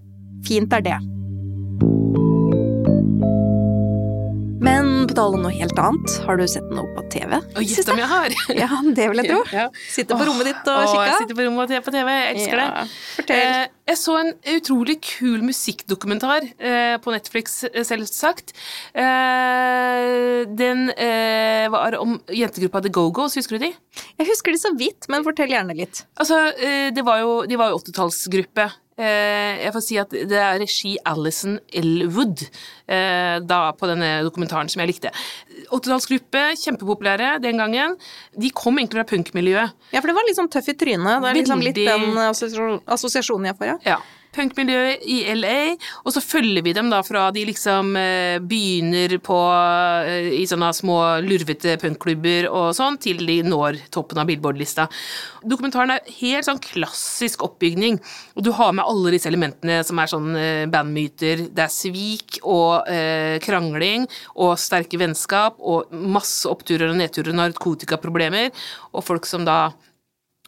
Fint 0.47 0.73
er 0.73 0.87
det. 0.87 0.99
Men 5.09 5.15
på 5.15 5.23
tale 5.23 5.39
om 5.39 5.45
noe 5.47 5.55
helt 5.57 5.79
annet, 5.81 6.15
har 6.27 6.37
du 6.37 6.43
sett 6.53 6.67
noe 6.69 6.85
på 6.93 7.03
TV? 7.09 7.39
Å, 7.41 7.63
gjett 7.65 7.89
om 7.89 7.97
jeg 7.97 8.09
har! 8.11 8.35
ja, 8.61 8.67
det 8.93 9.07
vil 9.09 9.23
jeg 9.23 9.31
tro. 9.31 9.39
Ja. 9.57 9.63
Sitter 9.89 10.19
på 10.21 10.25
rommet 10.29 10.51
ditt 10.51 10.67
og 10.69 10.83
kikker. 10.83 11.05
Jeg 11.07 11.23
sitter 11.23 11.39
på 11.39 11.47
rommet 11.47 11.73
og 11.79 11.87
på 11.87 11.95
TV, 11.95 12.11
jeg 12.13 12.35
elsker 12.35 12.61
ja. 12.61 12.67
det. 12.67 12.83
Fortell. 13.15 13.41
Eh, 13.41 13.63
jeg 13.89 13.99
så 14.03 14.17
en 14.21 14.29
utrolig 14.53 14.97
kul 15.07 15.47
musikkdokumentar 15.49 16.45
eh, 16.45 16.97
på 17.01 17.15
Netflix, 17.15 17.57
eh, 17.71 17.87
selvsagt. 17.89 18.53
Den 20.61 20.83
var 21.73 21.97
om 22.03 22.19
jentegruppa 22.29 22.83
The 22.85 22.93
Go-Go's, 22.93 23.39
husker 23.41 23.57
du 23.57 23.65
de? 23.65 23.73
Jeg 24.21 24.29
husker 24.29 24.53
de 24.53 24.61
så 24.61 24.75
vidt, 24.77 25.09
men 25.09 25.25
fortell 25.25 25.57
gjerne 25.57 25.79
litt. 25.79 26.03
Altså, 26.21 26.51
det 26.93 27.07
var 27.07 27.25
jo, 27.25 27.33
de 27.49 27.57
var 27.57 27.73
jo 27.73 27.81
80-tallsgruppe. 27.81 28.69
Eh, 28.99 29.63
jeg 29.63 29.73
får 29.77 29.85
si 29.85 29.99
at 30.03 30.11
det 30.11 30.39
er 30.43 30.57
regi 30.59 30.97
Alison 31.07 31.55
Elwood 31.71 32.43
eh, 32.43 33.37
da 33.47 33.61
på 33.79 33.87
denne 33.91 34.25
dokumentaren 34.27 34.71
som 34.73 34.83
jeg 34.83 34.91
likte. 34.91 35.13
Åttedalsgruppe, 35.75 36.43
kjempepopulære 36.59 37.37
den 37.45 37.63
gangen. 37.63 37.95
De 38.35 38.51
kom 38.51 38.81
egentlig 38.81 39.05
fra 39.05 39.09
punkmiljøet. 39.13 39.77
Ja, 39.95 40.03
for 40.03 40.11
det 40.11 40.17
var 40.19 40.27
litt 40.27 40.41
sånn 40.41 40.51
tøff 40.51 40.73
i 40.73 40.77
trynet. 40.79 41.23
Det 41.23 41.31
er 41.31 41.39
liksom 41.39 41.63
litt 41.63 41.79
den 41.79 42.19
assosiasjonen 42.19 43.53
jeg 43.53 43.61
får, 43.61 43.71
ja. 43.71 43.79
ja. 43.95 44.01
Punkmiljøet 44.39 45.05
i 45.09 45.19
LA, 45.37 45.75
og 46.05 46.15
så 46.15 46.23
følger 46.23 46.65
vi 46.65 46.75
dem 46.77 46.91
da 46.93 47.01
fra 47.07 47.29
de 47.35 47.45
liksom 47.49 47.95
eh, 47.99 48.39
begynner 48.41 49.17
på 49.25 49.39
eh, 50.07 50.31
i 50.39 50.47
sånne 50.49 50.71
små 50.77 50.99
lurvete 51.25 51.77
punkklubber 51.83 52.49
og 52.51 52.71
sånn, 52.79 52.99
til 53.03 53.25
de 53.27 53.41
når 53.47 53.81
toppen 53.95 54.21
av 54.23 54.29
Billboard-lista. 54.31 54.89
Dokumentaren 55.43 55.97
er 55.97 56.13
helt 56.21 56.49
sånn 56.49 56.63
klassisk 56.63 57.45
oppbygning, 57.47 57.99
og 58.39 58.47
du 58.47 58.53
har 58.57 58.75
med 58.77 58.87
alle 58.87 59.15
disse 59.17 59.31
elementene 59.31 59.81
som 59.87 60.01
er 60.01 60.13
sånn 60.13 60.31
eh, 60.39 60.65
bandmyter. 60.71 61.49
Det 61.53 61.67
er 61.67 61.75
svik 61.75 62.41
og 62.45 62.89
eh, 62.91 63.37
krangling 63.45 64.07
og 64.37 64.57
sterke 64.61 65.01
vennskap 65.01 65.59
og 65.59 65.93
masse 65.93 66.49
oppturer 66.51 66.93
og 66.93 66.99
nedturer 67.01 67.35
og 67.35 67.41
narkotikaproblemer, 67.43 68.51
og 68.95 69.07
folk 69.07 69.29
som 69.29 69.47
da 69.49 69.61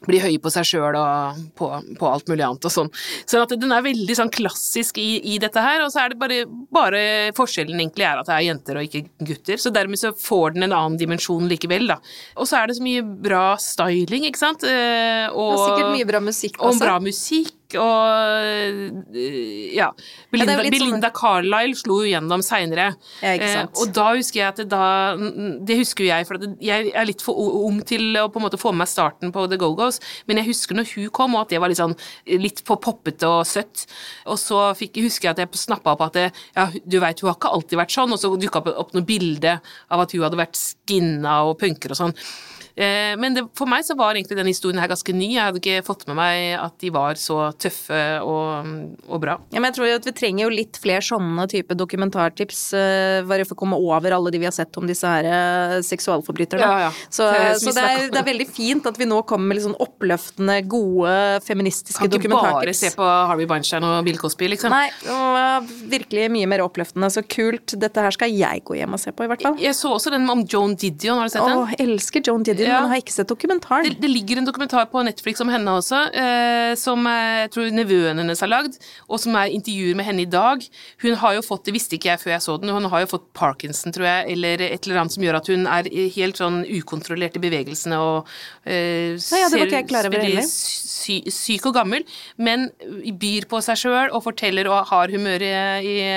blir 0.06 0.22
høy 0.24 0.36
på 0.40 0.52
seg 0.52 0.66
sjøl 0.68 0.96
og 0.96 1.40
på, 1.58 1.68
på, 1.98 2.08
alt 2.08 2.30
mulig 2.30 2.44
annet 2.46 2.66
og 2.66 2.72
sånn. 2.72 2.90
Så 3.28 3.42
den 3.52 3.74
er 3.74 3.84
veldig 3.84 4.16
sånn 4.16 4.32
klassisk 4.32 5.00
i, 5.00 5.20
i, 5.34 5.36
dette 5.42 5.60
her, 5.64 5.84
og 5.84 5.92
så 5.92 6.04
er 6.04 6.12
det 6.14 6.20
bare, 6.20 6.40
bare 6.72 7.02
forskjellen 7.36 7.80
egentlig 7.80 8.06
er 8.08 8.20
at 8.20 8.30
det 8.30 8.36
er 8.36 8.46
jenter 8.48 8.80
og 8.80 8.88
ikke 8.88 9.28
gutter, 9.28 9.60
så 9.60 9.72
dermed 9.74 10.00
så 10.00 10.14
får 10.16 10.56
den 10.56 10.68
en 10.68 10.76
annen 10.76 10.98
dimensjon 11.00 11.48
likevel, 11.50 11.88
da. 11.92 12.00
Og 12.40 12.48
så 12.48 12.60
er 12.60 12.70
det 12.70 12.78
så 12.80 12.86
mye 12.86 13.04
bra 13.28 13.44
styling, 13.60 14.28
ikke 14.30 14.40
sant, 14.40 14.66
eh, 14.68 15.26
og, 15.30 15.56
og 15.56 15.64
sikkert 15.66 15.96
mye 15.98 16.08
bra 16.08 16.24
musikk 16.24 16.60
også. 16.60 16.76
Og 16.76 16.84
bra 16.84 16.98
musikk, 17.04 17.56
og 17.78 19.14
eh, 19.14 19.74
ja. 19.76 19.90
Belinda, 20.32 20.56
ja, 20.58 20.72
Belinda 20.72 21.10
sånn... 21.10 21.16
Carlisle 21.16 21.78
slo 21.78 22.00
jo 22.04 22.10
gjennom 22.10 22.42
seinere. 22.44 22.90
Ja, 23.22 23.34
eh, 23.34 23.62
og 23.68 23.92
da 23.96 24.10
husker 24.16 24.42
jeg 24.42 24.48
at 24.48 24.60
det 24.62 24.68
da 24.70 25.14
Det 25.66 25.78
husker 25.80 26.06
jeg, 26.06 26.26
for 26.28 26.42
jeg 26.62 26.92
er 26.94 27.08
litt 27.08 27.24
for 27.24 27.38
ung 27.38 27.80
til 27.86 28.18
å 28.20 28.26
på 28.32 28.40
en 28.40 28.46
måte 28.46 28.60
få 28.60 28.72
med 28.74 28.84
meg 28.84 28.90
starten 28.92 29.32
på 29.34 29.46
The 29.50 29.58
Go-Go's, 29.60 30.00
men 30.28 30.40
jeg 30.40 30.50
husker 30.50 30.78
når 30.78 30.94
hun 30.94 31.10
kom, 31.14 31.36
og 31.36 31.46
at 31.46 31.54
det 31.54 31.60
var 31.62 31.72
litt 31.72 31.80
sånn 31.80 31.96
litt 32.40 32.62
for 32.66 32.80
poppete 32.82 33.28
og 33.28 33.42
søtt. 33.48 33.86
Og 34.30 34.38
så 34.40 34.62
fikk, 34.78 35.00
husker 35.04 35.30
jeg 35.30 35.36
at 35.36 35.44
jeg 35.44 35.64
snappa 35.64 35.94
opp 35.94 36.06
at 36.08 36.16
det, 36.16 36.28
ja, 36.56 36.68
du 36.70 37.00
veit, 37.02 37.20
hun 37.20 37.32
har 37.32 37.38
ikke 37.38 37.52
alltid 37.56 37.82
vært 37.82 37.96
sånn, 37.96 38.14
og 38.14 38.22
så 38.22 38.32
dukka 38.40 38.64
opp 38.72 38.94
noe 38.96 39.06
bilde 39.06 39.58
av 39.90 40.04
at 40.04 40.14
hun 40.16 40.24
hadde 40.24 40.40
vært 40.40 40.58
skinna 40.60 41.42
og 41.48 41.58
punker 41.60 41.94
og 41.94 42.00
sånn. 42.04 42.16
Eh, 42.80 43.14
men 43.20 43.36
det, 43.36 43.44
for 43.56 43.68
meg 43.68 43.84
så 43.84 43.94
var 43.98 44.16
egentlig 44.16 44.38
denne 44.38 44.52
historien 44.52 44.80
her 44.80 44.88
ganske 44.90 45.12
ny. 45.12 45.28
Jeg 45.34 45.42
hadde 45.44 45.60
ikke 45.60 45.84
fått 45.84 46.06
med 46.08 46.16
meg 46.16 46.54
at 46.56 46.76
de 46.80 46.92
var 46.94 47.18
så 47.20 47.50
tøffe 47.60 48.00
og, 48.24 48.70
og 49.04 49.20
bra. 49.20 49.36
Ja, 49.52 49.60
men 49.60 49.68
jeg 49.68 49.76
tror 49.76 49.90
jo 49.90 49.98
at 50.00 50.08
vi 50.08 50.14
trenger 50.16 50.46
jo 50.46 50.52
litt 50.54 50.80
flere 50.80 51.04
sånne 51.04 51.44
type 51.50 51.76
dokumentartips, 51.76 52.62
uh, 52.72 53.20
bare 53.28 53.44
for 53.44 53.58
å 53.58 53.60
komme 53.60 53.80
over 53.80 54.16
alle 54.16 54.32
de 54.32 54.40
vi 54.40 54.48
har 54.48 54.54
sett 54.56 54.76
om 54.80 54.88
disse 54.88 55.08
her 55.08 55.28
uh, 55.28 55.76
seksualforbryterne. 55.84 56.64
Ja, 56.64 56.86
ja. 56.86 56.90
Så, 57.08 57.28
det, 57.28 57.58
så 57.60 57.74
det, 57.76 57.84
er, 57.84 58.06
det, 58.08 58.20
er, 58.22 58.28
veldig 58.30 58.48
fint 58.48 58.88
at 58.88 59.00
vi 59.00 59.08
nå 59.10 59.20
kommer 59.28 59.50
med 59.50 59.60
litt 59.60 59.66
sånn 59.66 59.76
oppløftende, 59.80 60.60
gode 60.70 61.12
feministiske 61.44 62.08
dokumentartips. 62.08 62.30
Kan 62.30 62.56
ikke 62.56 62.64
bare 62.64 62.76
se 62.80 62.92
på 62.96 63.10
Harvey 63.32 63.50
Weinstein 63.50 63.88
og 63.90 63.98
Bill 64.06 64.20
Cosby, 64.20 64.48
liksom. 64.54 64.72
Nei, 64.72 64.88
det 65.04 65.20
var 65.36 65.68
virkelig 65.92 66.30
mye 66.32 66.48
mer 66.50 66.64
oppløftende. 66.64 67.12
Så 67.12 67.26
kult. 67.28 67.76
Dette 67.80 68.04
her 68.04 68.14
skal 68.14 68.32
jeg 68.32 68.64
gå 68.64 68.78
hjem 68.78 68.96
og 68.96 69.02
se 69.02 69.12
på, 69.12 69.26
i 69.26 69.30
hvert 69.30 69.44
fall. 69.44 69.60
Jeg 69.60 69.76
så 69.76 69.92
også 69.96 70.14
den 70.14 70.28
om 70.30 70.46
Joan 70.48 70.76
Didion, 70.80 71.20
har 71.20 71.28
du 71.28 71.34
sett 71.34 71.44
den? 71.44 71.60
Å, 71.60 71.80
elsker 71.84 72.24
Joan 72.24 72.46
Didion 72.46 72.69
ja. 72.70 72.80
men 72.82 72.92
har 72.92 73.00
ikke 73.02 73.14
sett 73.14 73.28
dokumentaren. 73.30 73.86
Det, 73.86 73.98
det, 74.02 74.10
ligger 74.10 74.40
en 74.40 74.46
dokumentar 74.48 74.86
på 74.92 75.02
Netflix 75.06 75.42
om 75.44 75.50
henne 75.52 75.74
også, 75.80 76.00
eh, 76.16 76.72
som 76.78 77.06
jeg 77.06 77.50
tror 77.54 77.70
nevøen 77.74 78.20
hennes 78.22 78.42
har 78.44 78.50
lagd, 78.50 78.78
og 79.08 79.22
som 79.22 79.36
er 79.40 79.54
intervjuer 79.54 79.98
med 79.98 80.08
henne 80.08 80.24
i 80.24 80.30
dag. 80.30 80.64
Hun 81.04 81.18
har 81.22 81.36
jo 81.36 81.44
fått, 81.46 81.64
det 81.68 81.74
visste 81.76 81.98
ikke 81.98 82.12
jeg 82.12 82.22
før 82.22 82.34
jeg 82.36 82.44
så 82.46 82.56
den, 82.60 82.74
hun 82.74 82.88
har 82.92 83.04
jo 83.04 83.10
fått 83.14 83.26
parkinson, 83.36 83.94
tror 83.96 84.08
jeg, 84.08 84.36
eller 84.36 84.64
et 84.68 84.86
eller 84.88 85.02
annet 85.02 85.16
som 85.16 85.26
gjør 85.26 85.40
at 85.40 85.50
hun 85.52 85.66
er 85.70 85.90
helt 86.16 86.40
sånn 86.40 86.62
ukontrollert 86.68 87.40
i 87.40 87.44
bevegelsene 87.44 87.98
og 88.00 88.30
eh, 88.64 89.16
ja, 89.16 89.42
ja, 89.44 89.50
ser. 89.50 90.40
Sy, 91.00 91.20
syk 91.32 91.70
og 91.70 91.76
gammel, 91.78 92.04
men 92.36 92.68
byr 93.20 93.48
på 93.50 93.62
seg 93.64 93.78
sjøl 93.80 94.14
og 94.14 94.24
forteller 94.26 94.68
og 94.68 94.90
har 94.90 95.12
humøret 95.12 95.84
i, 95.84 96.00
i 96.00 96.08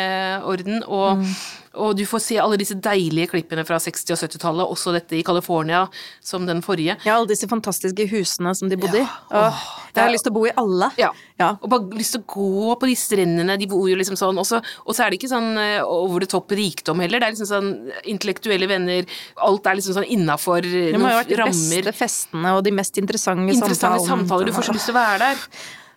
orden. 0.43 0.81
og 0.83 1.23
mm 1.23 1.35
og 1.73 1.95
du 1.97 2.03
får 2.05 2.21
se 2.21 2.37
alle 2.41 2.57
disse 2.61 2.75
deilige 2.77 3.31
klippene 3.31 3.63
fra 3.65 3.79
60- 3.81 4.13
og 4.13 4.19
70-tallet, 4.21 4.73
også 4.75 4.93
dette 4.93 5.17
i 5.17 5.23
California, 5.25 5.83
som 6.21 6.45
den 6.45 6.61
forrige. 6.65 6.95
Ja, 7.07 7.15
alle 7.17 7.31
disse 7.31 7.49
fantastiske 7.49 8.05
husene 8.11 8.53
som 8.57 8.69
de 8.69 8.77
bodde 8.77 9.01
ja. 9.01 9.07
i. 9.07 9.39
Åh, 9.39 9.63
jeg 9.93 10.01
har 10.03 10.13
lyst 10.13 10.27
til 10.27 10.33
å 10.33 10.37
bo 10.37 10.45
i 10.45 10.53
alle. 10.59 10.91
Ja. 11.01 11.09
ja. 11.41 11.49
Og 11.59 11.71
bare 11.73 11.97
lyst 11.97 12.13
til 12.15 12.21
å 12.21 12.29
gå 12.29 12.77
på 12.81 12.89
de 12.91 12.97
strendene. 12.99 13.57
De 13.61 13.69
bor 13.71 13.87
jo 13.89 13.97
liksom 13.97 14.17
sånn. 14.19 14.37
Og 14.37 14.45
så 14.45 14.61
er 14.61 15.09
det 15.09 15.19
ikke 15.19 15.33
sånn 15.33 15.51
eh, 15.61 15.81
over 15.81 16.25
det 16.25 16.31
topp 16.33 16.53
rikdom 16.57 17.01
heller. 17.03 17.21
Det 17.21 17.29
er 17.29 17.35
liksom 17.37 17.49
sånn 17.49 17.71
intellektuelle 18.13 18.69
venner. 18.69 19.19
Alt 19.41 19.69
er 19.69 19.79
liksom 19.79 19.97
sånn 19.97 20.09
innafor 20.13 20.61
rammer. 20.61 20.91
Det 20.93 21.01
må 21.01 21.09
ha 21.09 21.21
vært 21.23 21.33
de 21.33 21.41
beste 21.41 21.97
festene 21.97 22.57
og 22.57 22.65
de 22.65 22.73
mest 22.75 23.01
interessante, 23.01 23.49
interessante 23.49 23.97
samtalene. 23.97 24.11
samtaler. 24.11 24.49
Du 24.49 24.57
får 24.59 24.69
så 24.69 24.77
lyst 24.77 24.91
til 24.91 24.97
å 24.97 25.01
være 25.01 25.23
der. 25.25 25.47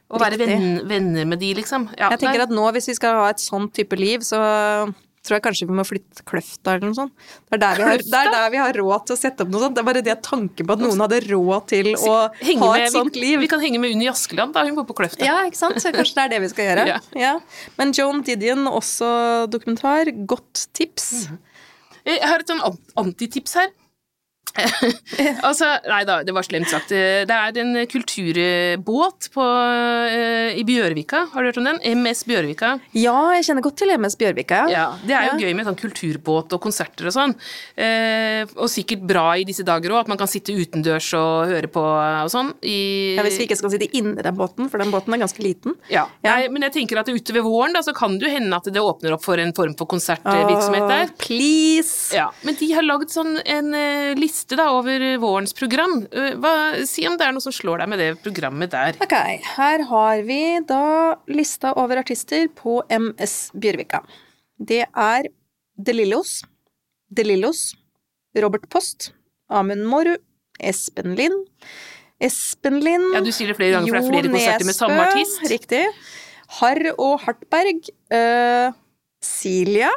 Å 0.06 0.21
være 0.23 0.38
venn, 0.38 0.68
venner 0.87 1.26
med 1.26 1.40
de, 1.42 1.49
liksom. 1.59 1.88
Ja, 1.99 2.12
jeg 2.14 2.23
tenker 2.23 2.45
at 2.45 2.52
nå, 2.54 2.62
hvis 2.76 2.87
vi 2.92 2.95
skal 2.95 3.18
ha 3.18 3.33
et 3.33 3.42
sånn 3.42 3.66
type 3.75 3.99
liv, 3.99 4.23
så 4.23 4.38
tror 5.26 5.37
jeg 5.37 5.45
kanskje 5.45 5.68
vi 5.68 5.76
må 5.76 5.85
flytte 5.87 6.25
Kløfta 6.26 6.76
eller 6.76 6.90
noe 6.90 6.97
sånt. 6.97 7.14
Det 7.50 7.56
er, 7.56 7.62
der 7.62 7.80
vi 7.80 7.87
har, 7.88 8.04
det 8.06 8.21
er 8.21 8.30
der 8.35 8.47
vi 8.54 8.61
har 8.62 8.78
råd 8.80 9.06
til 9.09 9.16
å 9.16 9.21
sette 9.21 9.45
opp 9.45 9.52
noe 9.52 9.64
sånt. 9.64 9.76
Det 9.76 9.83
er 9.83 9.88
bare 9.88 10.02
det 10.06 10.16
tanken 10.26 10.68
på 10.68 10.76
at 10.76 10.85
noen 10.85 11.02
hadde 11.04 11.21
råd 11.26 11.68
til 11.73 11.90
å 11.97 12.14
henge 12.40 12.62
ha 12.62 12.76
et 12.78 12.87
med, 12.87 12.95
sånt 12.95 13.18
liv. 13.21 13.38
Vi 13.42 13.50
kan 13.50 13.62
henge 13.62 13.80
med 13.83 13.97
Unni 13.97 14.11
Askeland, 14.11 14.54
da. 14.56 14.64
Hun 14.68 14.78
bor 14.78 14.87
på 14.88 14.99
Kløfta. 15.02 15.26
Ja, 15.26 15.40
ikke 15.49 15.61
sant. 15.61 15.80
Så 15.83 15.92
kanskje 15.95 16.18
det 16.18 16.26
er 16.26 16.35
det 16.37 16.42
vi 16.47 16.52
skal 16.52 16.71
gjøre. 16.71 16.87
ja. 16.92 17.00
Ja. 17.18 17.35
Men 17.80 17.95
Joan 17.97 18.23
Didion, 18.26 18.68
også 18.71 19.09
dokumentar. 19.52 20.12
Godt 20.28 20.68
tips. 20.76 21.26
Mm. 21.33 21.42
Jeg 22.06 22.23
har 22.23 22.42
et 22.42 22.52
sånn 22.52 22.62
antitips 23.02 23.59
her. 23.59 23.73
altså, 25.47 25.69
nei 25.88 26.03
da, 26.09 26.21
det 26.25 26.33
var 26.35 26.47
slemt 26.47 26.71
sagt. 26.71 26.93
Det 26.93 27.33
er 27.33 27.61
en 27.61 27.76
kulturbåt 27.91 29.29
på, 29.35 29.45
uh, 29.45 30.50
i 30.57 30.65
Bjørvika. 30.67 31.26
Har 31.33 31.43
du 31.43 31.50
hørt 31.50 31.61
om 31.61 31.69
den? 31.69 31.81
MS 32.00 32.25
Bjørvika. 32.29 32.76
Ja, 32.97 33.17
jeg 33.37 33.47
kjenner 33.49 33.65
godt 33.67 33.79
til 33.83 33.93
MS 33.97 34.17
Bjørvika. 34.21 34.62
Ja, 34.73 34.87
Det 35.05 35.17
er 35.17 35.29
jo 35.31 35.37
ja. 35.37 35.47
gøy 35.47 35.57
med 35.59 35.69
sånn 35.69 35.79
kulturbåt 35.81 36.57
og 36.57 36.62
konserter 36.65 37.11
og 37.11 37.17
sånn. 37.17 37.37
Uh, 37.76 38.43
og 38.57 38.71
sikkert 38.73 39.05
bra 39.09 39.26
i 39.41 39.47
disse 39.49 39.67
dager 39.67 39.95
òg, 39.95 40.05
at 40.05 40.12
man 40.12 40.21
kan 40.21 40.31
sitte 40.31 40.57
utendørs 40.57 41.11
og 41.19 41.53
høre 41.53 41.71
på 41.73 41.85
og 41.85 42.33
sånn. 42.33 42.53
I... 42.62 42.79
Ja, 43.19 43.26
Hvis 43.26 43.41
vi 43.41 43.49
ikke 43.49 43.59
skal 43.61 43.75
sitte 43.75 43.91
inni 43.97 44.25
den 44.25 44.38
båten, 44.38 44.71
for 44.73 44.83
den 44.83 44.93
båten 44.95 45.15
er 45.17 45.23
ganske 45.23 45.43
liten. 45.45 45.76
Ja, 45.93 46.07
ja. 46.25 46.37
Nei, 46.37 46.50
men 46.53 46.67
jeg 46.69 46.76
tenker 46.81 47.03
at 47.03 47.11
utover 47.12 47.45
våren 47.47 47.76
da, 47.76 47.83
så 47.85 47.95
kan 47.97 48.17
det 48.19 48.29
jo 48.29 48.35
hende 48.37 48.57
at 48.57 48.69
det 48.73 48.83
åpner 48.83 49.17
opp 49.17 49.25
for 49.26 49.41
en 49.41 49.55
form 49.57 49.76
for 49.79 49.88
konsertvirksomhet 49.91 50.88
der. 50.91 51.11
Oh, 51.11 51.17
please! 51.21 52.15
Ja, 52.17 52.31
Men 52.47 52.57
de 52.59 52.69
har 52.73 52.85
lagd 52.87 53.12
sånn 53.12 53.37
en 53.43 53.73
uh, 53.75 54.17
liste 54.19 54.36
liste 54.37 54.57
da 54.59 54.69
over 54.76 55.00
vårens 55.19 55.55
program. 55.57 56.07
Eh, 56.12 56.35
hva, 56.37 56.85
si 56.87 57.07
om 57.09 57.16
det 57.16 57.25
er 57.25 57.33
noe 57.33 57.40
som 57.45 57.55
slår 57.55 57.81
deg 57.81 57.88
med 57.88 57.99
det 58.02 58.09
programmet 58.23 58.71
der. 58.71 58.97
Ok, 59.00 59.14
her 59.57 59.85
har 59.88 60.23
vi 60.26 60.61
da 60.69 61.16
lista 61.28 61.73
over 61.76 61.97
artister 62.02 62.49
på 62.55 62.83
MS 62.90 63.52
Bjørvika. 63.55 64.02
Det 64.59 64.85
er 64.85 65.28
De 65.76 65.93
Lillos, 65.93 66.43
De 67.09 67.25
Lillos, 67.25 67.75
Robert 68.37 68.69
Post, 68.69 69.12
Amund 69.49 69.87
Moru, 69.88 70.16
Espen 70.61 71.14
Lind, 71.16 71.47
Espen 72.21 72.81
Lind 72.81 73.12
Ja, 73.12 73.21
du 73.21 73.33
sier 73.33 73.52
det 73.52 73.59
flere 73.59 73.76
ganger, 73.76 73.93
for 73.93 74.00
det 74.00 74.05
er 74.05 74.12
flere 74.12 74.33
konserter 74.33 74.69
med 74.69 74.76
samme 74.76 75.02
artist. 75.05 75.45
Riktig. 75.52 75.85
Harr 76.61 76.93
og 76.97 77.21
Hartberg. 77.25 77.88
Uh, 78.12 78.73
Silja. 79.25 79.90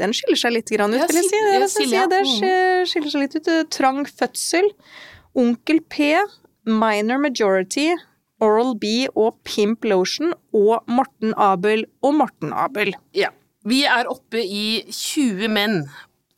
Den 0.00 0.14
skiller 0.16 0.38
seg 0.40 0.54
litt 0.56 0.70
grann 0.72 0.94
ut, 0.96 1.02
vil 1.06 1.20
jeg 1.20 1.28
si. 1.28 1.40
Det, 1.46 1.70
si. 1.72 1.88
det 1.92 2.20
mm. 2.26 2.86
skiller 2.88 3.12
seg 3.12 3.24
litt 3.26 3.36
ut. 3.38 3.50
Trang 3.72 4.04
fødsel. 4.08 4.70
Onkel 5.38 5.82
P. 5.92 6.14
Minor 6.68 7.20
Majority. 7.22 7.90
Oral 8.40 8.72
B 8.80 9.04
og 9.12 9.36
Pimp 9.44 9.84
Lotion 9.84 10.32
og 10.56 10.88
Morten 10.88 11.34
Abel 11.36 11.84
og 12.00 12.16
Morten 12.22 12.54
Abel. 12.56 12.94
Ja. 13.16 13.28
Vi 13.68 13.82
er 13.84 14.08
oppe 14.08 14.40
i 14.40 14.80
20 14.88 15.50
menn 15.52 15.82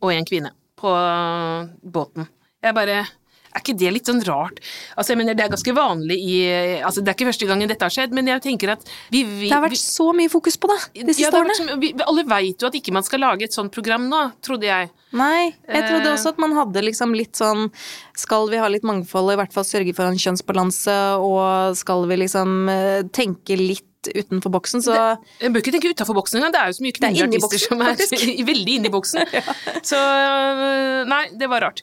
og 0.02 0.10
en 0.10 0.26
kvinne 0.26 0.50
på 0.78 0.90
båten. 1.82 2.26
Jeg 2.62 2.74
bare 2.74 3.04
er 3.52 3.62
ikke 3.62 3.76
det 3.78 3.92
litt 3.94 4.08
sånn 4.08 4.22
rart? 4.26 4.60
Altså, 4.96 5.12
jeg 5.12 5.20
mener, 5.20 5.36
Det 5.36 5.44
er 5.44 5.52
ganske 5.52 5.74
vanlig 5.76 6.18
i 6.18 6.36
altså, 6.80 7.02
Det 7.02 7.12
er 7.12 7.18
ikke 7.18 7.28
første 7.30 7.48
gangen 7.50 7.70
dette 7.70 7.86
har 7.86 7.94
skjedd, 7.94 8.14
men 8.16 8.30
jeg 8.30 8.44
tenker 8.44 8.74
at 8.76 8.86
vi, 9.12 9.22
vi 9.24 9.50
Det 9.50 9.54
har 9.54 9.64
vært 9.64 9.80
så 9.80 10.08
mye 10.16 10.32
fokus 10.32 10.58
på 10.60 10.70
det 10.72 10.80
de 11.08 11.16
siste 11.16 11.28
ja, 11.28 11.42
årene. 11.42 11.78
Vi, 11.82 11.92
alle 12.06 12.24
veit 12.28 12.62
jo 12.62 12.70
at 12.70 12.78
ikke 12.78 12.94
man 12.94 13.06
skal 13.06 13.24
lage 13.24 13.46
et 13.46 13.56
sånt 13.56 13.72
program 13.74 14.08
nå, 14.10 14.22
trodde 14.44 14.68
jeg. 14.68 14.90
Nei, 15.12 15.52
jeg 15.68 15.84
trodde 15.88 16.08
eh. 16.08 16.14
også 16.16 16.32
at 16.32 16.40
man 16.40 16.56
hadde 16.56 16.84
liksom 16.86 17.12
litt 17.12 17.36
sånn 17.36 17.66
Skal 18.16 18.46
vi 18.48 18.60
ha 18.62 18.68
litt 18.72 18.86
mangfold 18.88 19.28
og 19.28 19.34
i 19.34 19.40
hvert 19.42 19.52
fall 19.52 19.66
sørge 19.68 19.92
for 19.96 20.08
en 20.08 20.20
kjønnsbalanse, 20.20 20.98
og 21.20 21.76
skal 21.78 22.06
vi 22.08 22.22
liksom 22.24 22.60
eh, 22.72 23.00
tenke 23.12 23.58
litt 23.60 23.91
utenfor 24.10 24.52
boksen, 24.52 24.82
så 24.84 24.96
Jeg 25.40 25.52
bør 25.52 25.62
ikke 25.62 25.74
tenke 25.76 25.92
utenfor 25.92 26.16
boksen 26.18 26.40
engang, 26.40 26.54
det 26.54 26.60
er 26.60 26.72
jo 26.72 26.76
så 26.78 26.84
mye 26.86 26.96
kvinnelige 26.96 27.28
artister 27.28 27.62
som 27.62 27.86
er 27.86 28.44
veldig 28.52 28.76
inni 28.80 28.92
boksen. 28.92 29.24
ja. 29.38 29.56
Så 29.86 29.98
øh, 29.98 31.00
nei, 31.10 31.24
det 31.38 31.48
var 31.50 31.66
rart. 31.68 31.82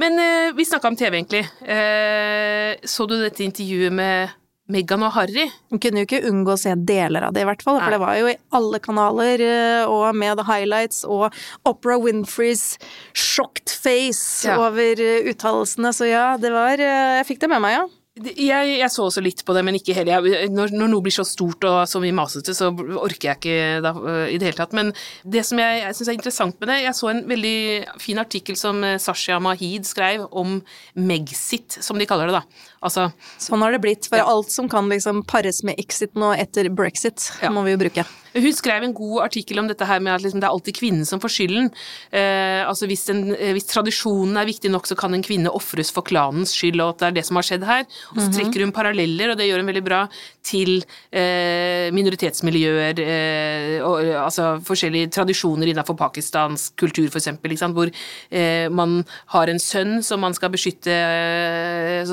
Men 0.00 0.18
uh, 0.18 0.54
vi 0.56 0.66
snakka 0.66 0.90
om 0.90 0.96
TV, 0.98 1.20
egentlig. 1.20 1.44
Uh, 1.62 2.74
så 2.88 3.06
du 3.08 3.16
dette 3.20 3.44
intervjuet 3.46 3.94
med 3.94 4.34
Meghan 4.72 5.04
og 5.04 5.12
Harry? 5.14 5.48
Hun 5.70 5.80
kunne 5.82 6.02
jo 6.02 6.08
ikke 6.08 6.22
unngå 6.28 6.54
å 6.54 6.60
se 6.60 6.72
deler 6.88 7.28
av 7.28 7.34
det, 7.36 7.44
i 7.44 7.48
hvert 7.48 7.64
fall. 7.64 7.78
For 7.78 7.88
Nei. 7.88 7.96
det 7.96 8.02
var 8.02 8.20
jo 8.20 8.30
i 8.32 8.38
alle 8.56 8.80
kanaler, 8.84 9.44
og 9.92 10.06
med 10.16 10.40
the 10.40 10.46
highlights 10.48 11.02
og 11.04 11.28
Opera 11.68 11.98
Winfreys 12.00 12.78
shocked 13.12 13.68
face 13.68 14.48
ja. 14.48 14.56
over 14.56 15.04
uttalelsene. 15.28 15.92
Så 15.92 16.08
ja, 16.08 16.30
det 16.40 16.54
var 16.54 16.80
Jeg 16.80 17.28
fikk 17.28 17.44
det 17.44 17.52
med 17.52 17.64
meg, 17.66 17.76
ja. 17.82 17.84
Jeg, 18.14 18.76
jeg, 18.78 18.86
så 18.94 19.08
også 19.08 19.22
litt 19.24 19.40
på 19.42 19.54
det, 19.56 19.64
men 19.66 19.74
ikke 19.74 19.94
heller. 19.96 20.22
Når, 20.46 20.70
når, 20.70 20.90
noe 20.92 21.02
blir 21.02 21.14
så 21.16 21.24
stort 21.26 21.64
og 21.66 21.80
så 21.90 21.98
mye 21.98 22.14
masete, 22.14 22.52
så 22.54 22.68
orker 22.70 23.32
jeg 23.32 23.40
ikke 23.40 23.80
da, 23.82 23.90
i 24.30 24.36
det 24.38 24.46
hele 24.46 24.58
tatt. 24.60 24.76
Men 24.78 24.92
det 25.26 25.42
som 25.48 25.58
jeg, 25.58 25.80
jeg 25.80 25.96
syns 25.98 26.10
er 26.12 26.18
interessant 26.20 26.60
med 26.62 26.70
det 26.70 26.76
Jeg 26.84 26.94
så 26.94 27.10
en 27.10 27.24
veldig 27.26 27.58
fin 28.04 28.22
artikkel 28.22 28.58
som 28.60 28.78
eh, 28.86 29.00
Sasha 29.02 29.40
Mahid 29.42 29.90
skrev 29.90 30.28
om 30.30 30.60
Megxit, 30.94 31.80
som 31.82 31.98
de 31.98 32.06
kaller 32.06 32.30
det, 32.30 32.38
da. 32.38 32.70
Altså 32.84 33.08
Sånn 33.40 33.62
har 33.64 33.74
det 33.74 33.80
blitt. 33.84 34.08
For 34.10 34.20
ja. 34.20 34.26
alt 34.28 34.52
som 34.52 34.68
kan 34.70 34.88
liksom 34.92 35.22
pares 35.28 35.62
med 35.66 35.78
exit 35.80 36.14
nå 36.18 36.34
etter 36.36 36.68
brexit, 36.72 37.30
ja. 37.42 37.50
må 37.52 37.64
vi 37.66 37.74
jo 37.74 37.80
bruke. 37.80 38.04
Hun 38.34 38.54
skrev 38.54 38.82
en 38.82 38.94
god 38.96 39.28
artikkel 39.28 39.60
om 39.62 39.68
dette 39.70 39.86
her 39.86 40.00
med 40.02 40.16
at 40.16 40.24
liksom 40.24 40.42
det 40.42 40.48
er 40.48 40.54
alltid 40.56 40.76
kvinnen 40.76 41.06
som 41.06 41.20
får 41.22 41.32
skylden. 41.36 41.68
Eh, 42.10 42.62
altså 42.66 42.88
hvis, 42.90 43.06
en, 43.12 43.28
eh, 43.36 43.52
hvis, 43.54 43.68
tradisjonen 43.70 44.40
er 44.40 44.48
viktig 44.48 44.72
nok, 44.74 44.88
så 44.90 44.98
kan 44.98 45.14
en 45.14 45.22
kvinne 45.24 45.52
ofres 45.54 45.92
for 45.94 46.06
klanens 46.06 46.54
skyld, 46.56 46.82
og 46.82 46.96
at 46.96 47.02
det 47.04 47.08
er 47.08 47.18
det 47.20 47.26
som 47.28 47.38
har 47.38 47.46
skjedd 47.46 47.66
her. 47.68 47.86
Og 48.12 48.18
så 48.18 48.26
mhm. 48.26 48.34
trekker 48.38 48.66
hun 48.66 48.74
paralleller, 48.74 49.32
og 49.32 49.38
det 49.38 49.48
gjør 49.48 49.62
hun 49.62 49.70
veldig 49.70 49.84
bra, 49.86 50.00
til 50.44 50.76
eh, 51.10 51.88
minoritetsmiljøer, 51.94 53.00
eh, 53.00 53.76
og, 53.84 54.10
altså 54.20 54.50
forskjellige 54.64 55.10
tradisjoner 55.16 55.72
innenfor 55.72 55.96
pakistansk 55.98 56.76
kultur, 56.80 57.08
eksempel, 57.08 57.56
hvor 57.74 57.90
eh, 58.30 58.68
man 58.72 59.00
har 59.34 59.50
en 59.50 59.62
sønn 59.62 60.02
som 60.04 60.20
man 60.24 60.36
skal 60.36 60.52
beskytte, 60.54 60.94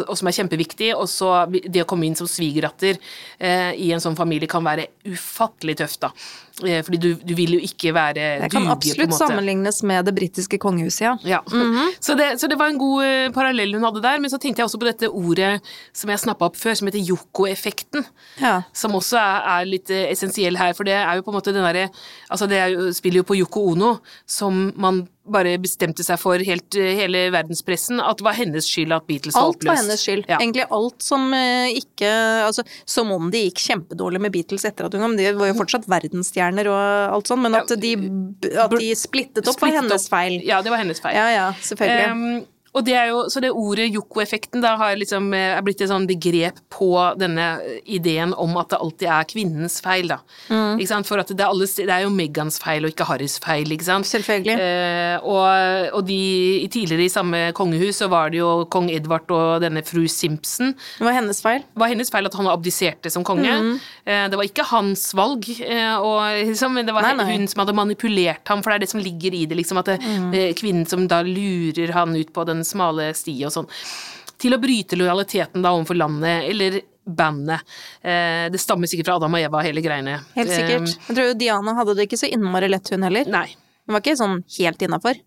og 0.06 0.16
som 0.18 0.30
er 0.30 0.38
kjempeviktig, 0.38 0.94
og 0.96 1.10
så 1.12 1.34
det 1.52 1.84
å 1.84 1.90
komme 1.90 2.08
inn 2.08 2.18
som 2.18 2.30
svigerdatter 2.30 3.00
i 3.42 3.92
en 3.92 4.02
sånn 4.04 4.18
familie 4.18 4.50
kan 4.50 4.64
være 4.66 4.88
ufattelig 5.12 5.80
tøft, 5.82 6.06
da. 6.06 6.12
Eh, 6.68 6.82
fordi 6.86 6.98
du, 7.00 7.10
du, 7.24 7.34
vil 7.36 7.56
jo 7.56 7.62
ikke 7.64 7.94
være 7.96 8.14
dugelig, 8.14 8.42
Det 8.44 8.52
kan 8.54 8.68
absolutt 8.74 9.16
sammenlignes 9.16 9.82
med 9.88 10.06
det 10.06 10.14
britiske 10.16 10.60
kongehuset, 10.62 11.02
ja. 11.02 11.14
ja. 11.24 11.40
Mm 11.52 11.76
-hmm. 11.76 11.96
så, 12.00 12.14
det, 12.14 12.40
så, 12.42 12.48
det, 12.48 12.60
var 12.60 12.68
en 12.68 12.78
god 12.78 13.34
parallell 13.34 13.74
hun 13.74 13.84
hadde 13.84 14.02
der. 14.02 14.20
Men 14.20 14.30
så 14.30 14.38
tenkte 14.38 14.60
jeg 14.60 14.66
også 14.66 14.78
på 14.78 14.86
dette 14.86 15.10
ordet 15.10 15.62
som 15.94 16.10
jeg 16.10 16.20
snappa 16.20 16.46
opp 16.46 16.56
før, 16.56 16.74
som 16.74 16.88
heter 16.88 17.00
Yoko-effekten. 17.00 18.06
Ja. 18.42 18.62
Som 18.74 18.96
også 18.98 19.20
er, 19.20 19.48
er 19.54 19.70
litt 19.70 19.92
uh, 19.94 20.04
essensiell 20.10 20.58
her, 20.60 20.76
for 20.78 20.88
det 20.88 20.96
er 20.98 21.18
jo 21.18 21.26
på 21.26 21.34
en 21.34 21.38
måte 21.40 21.54
den 21.54 21.66
derre 21.66 21.90
Altså, 22.32 22.48
det 22.48 22.62
jo, 22.74 22.92
spiller 22.96 23.22
jo 23.22 23.28
på 23.28 23.36
Yoko 23.42 23.66
Ono, 23.74 23.96
som 24.30 24.70
man 24.80 25.04
bare 25.32 25.54
bestemte 25.62 26.04
seg 26.04 26.18
for 26.20 26.42
helt, 26.42 26.74
hele 26.74 27.26
verdenspressen 27.34 28.02
at 28.02 28.20
det 28.20 28.26
var 28.26 28.36
hennes 28.40 28.66
skyld 28.66 28.96
at 28.96 29.06
Beatles 29.08 29.36
var 29.38 29.52
oppløst. 29.52 29.68
Alt 29.68 29.70
var 29.70 29.80
hennes 29.84 30.06
skyld. 30.06 30.24
Ja. 30.32 30.40
Egentlig 30.40 30.66
alt 30.78 31.06
som 31.06 31.28
ikke 31.78 32.10
Altså, 32.48 32.66
som 32.90 33.12
om 33.14 33.30
det 33.32 33.44
gikk 33.46 33.62
kjempedårlig 33.62 34.24
med 34.24 34.34
Beatles 34.34 34.66
etter 34.68 34.88
at 34.88 34.96
hun 34.96 35.06
kom. 35.06 35.18
De 35.20 35.28
var 35.38 35.52
jo 35.52 35.58
fortsatt 35.60 35.86
verdensstjerner 35.92 36.72
og 36.72 37.18
alt 37.18 37.30
sånt, 37.30 37.46
men 37.46 37.60
at 37.60 37.76
de, 37.84 37.94
at 38.56 38.74
de 38.74 38.90
splittet 38.98 39.52
opp 39.52 39.62
var 39.62 39.78
hennes 39.78 40.10
feil. 40.12 40.40
Ja, 40.48 40.64
det 40.66 40.74
var 40.74 40.82
hennes 40.82 41.04
feil. 41.04 41.16
Ja, 41.20 41.28
ja, 41.36 41.46
selvfølgelig. 41.62 42.10
Um, 42.12 42.61
og 42.72 42.86
det 42.88 42.96
er 42.96 43.10
jo, 43.12 43.26
så 43.32 43.42
det 43.44 43.52
ordet 43.52 43.90
Yoko-effekten 43.92 44.64
da 44.64 44.78
har 44.80 44.96
liksom, 45.00 45.28
eh, 45.36 45.58
er 45.58 45.64
blitt 45.66 45.82
et 45.84 45.92
sånn 45.92 46.08
begrep 46.08 46.62
på 46.72 46.92
denne 47.20 47.48
ideen 47.84 48.32
om 48.40 48.56
at 48.62 48.72
det 48.72 48.80
alltid 48.80 49.10
er 49.12 49.28
kvinnens 49.28 49.80
feil, 49.84 50.08
da. 50.14 50.22
Mm. 50.48 50.80
Ikke 50.80 50.92
sant? 50.94 51.10
For 51.10 51.20
at 51.20 51.34
det 51.34 51.44
er, 51.44 51.52
alles, 51.52 51.76
det 51.76 51.92
er 51.92 52.06
jo 52.06 52.14
Megans 52.16 52.62
feil 52.64 52.88
og 52.88 52.94
ikke 52.94 53.10
Harrys 53.10 53.36
feil, 53.44 53.68
ikke 53.76 53.88
sant. 53.90 54.08
Selvfølgelig. 54.08 54.56
Eh, 54.56 55.28
og, 55.28 55.98
og 56.00 56.06
de, 56.08 56.22
tidligere 56.72 57.08
i 57.08 57.12
samme 57.12 57.44
kongehus 57.58 58.00
så 58.02 58.08
var 58.12 58.32
det 58.32 58.40
jo 58.40 58.52
kong 58.72 58.88
Edvard 58.94 59.28
og 59.36 59.66
denne 59.66 59.84
fru 59.84 60.06
Simpson. 60.12 60.72
Det 60.98 61.08
var 61.08 61.18
hennes 61.20 61.44
feil. 61.44 61.66
Det 61.68 61.84
var 61.84 61.92
hennes 61.92 62.14
feil 62.14 62.32
at 62.32 62.40
han 62.40 62.50
abdiserte 62.52 63.12
som 63.12 63.28
konge. 63.28 63.52
Mm. 63.52 63.76
Eh, 64.06 64.24
det 64.32 64.40
var 64.40 64.48
ikke 64.48 64.68
hans 64.72 65.10
valg, 65.18 65.46
eh, 65.60 65.94
og, 66.00 66.24
liksom, 66.48 66.80
det 66.88 66.96
var 66.96 67.10
nei, 67.10 67.14
nei. 67.20 67.28
hun 67.36 67.52
som 67.52 67.66
hadde 67.66 67.76
manipulert 67.78 68.48
ham, 68.48 68.64
for 68.64 68.72
det 68.72 68.80
er 68.80 68.86
det 68.86 68.92
som 68.94 69.04
ligger 69.04 69.36
i 69.36 69.44
det, 69.50 69.60
liksom, 69.60 69.84
at 69.84 69.92
det, 69.92 70.00
mm. 70.02 70.32
Eh, 70.32 70.50
kvinnen 70.58 70.88
som 70.88 71.04
da 71.12 71.22
lurer 71.26 71.92
han 71.96 72.16
ut 72.16 72.32
på 72.34 72.46
den 72.48 72.61
smale 72.68 73.12
sti 73.18 73.36
og 73.48 73.54
sånn. 73.56 73.70
Til 74.42 74.56
å 74.56 74.62
bryte 74.62 74.98
lojaliteten 74.98 75.62
da 75.62 75.72
overfor 75.76 75.98
landet, 76.00 76.48
eller 76.50 76.80
bandet. 77.06 77.62
Eh, 78.02 78.48
det 78.54 78.60
stammer 78.62 78.90
sikkert 78.90 79.10
fra 79.10 79.16
Adam 79.20 79.34
og 79.38 79.42
Eva, 79.42 79.62
hele 79.66 79.82
greiene. 79.86 80.20
Helt 80.36 80.50
sikkert. 80.54 80.88
Eh, 80.90 81.10
Jeg 81.10 81.18
tror 81.18 81.34
Diana 81.38 81.74
hadde 81.78 81.96
det 81.98 82.08
ikke 82.08 82.20
så 82.22 82.30
innmari 82.32 82.70
lett, 82.70 82.90
hun 82.94 83.04
heller. 83.06 83.26
Nei. 83.30 83.48
Hun 83.86 83.94
var 83.98 84.02
ikke 84.04 84.18
sånn 84.20 84.44
helt 84.58 84.82
innafor. 84.86 85.18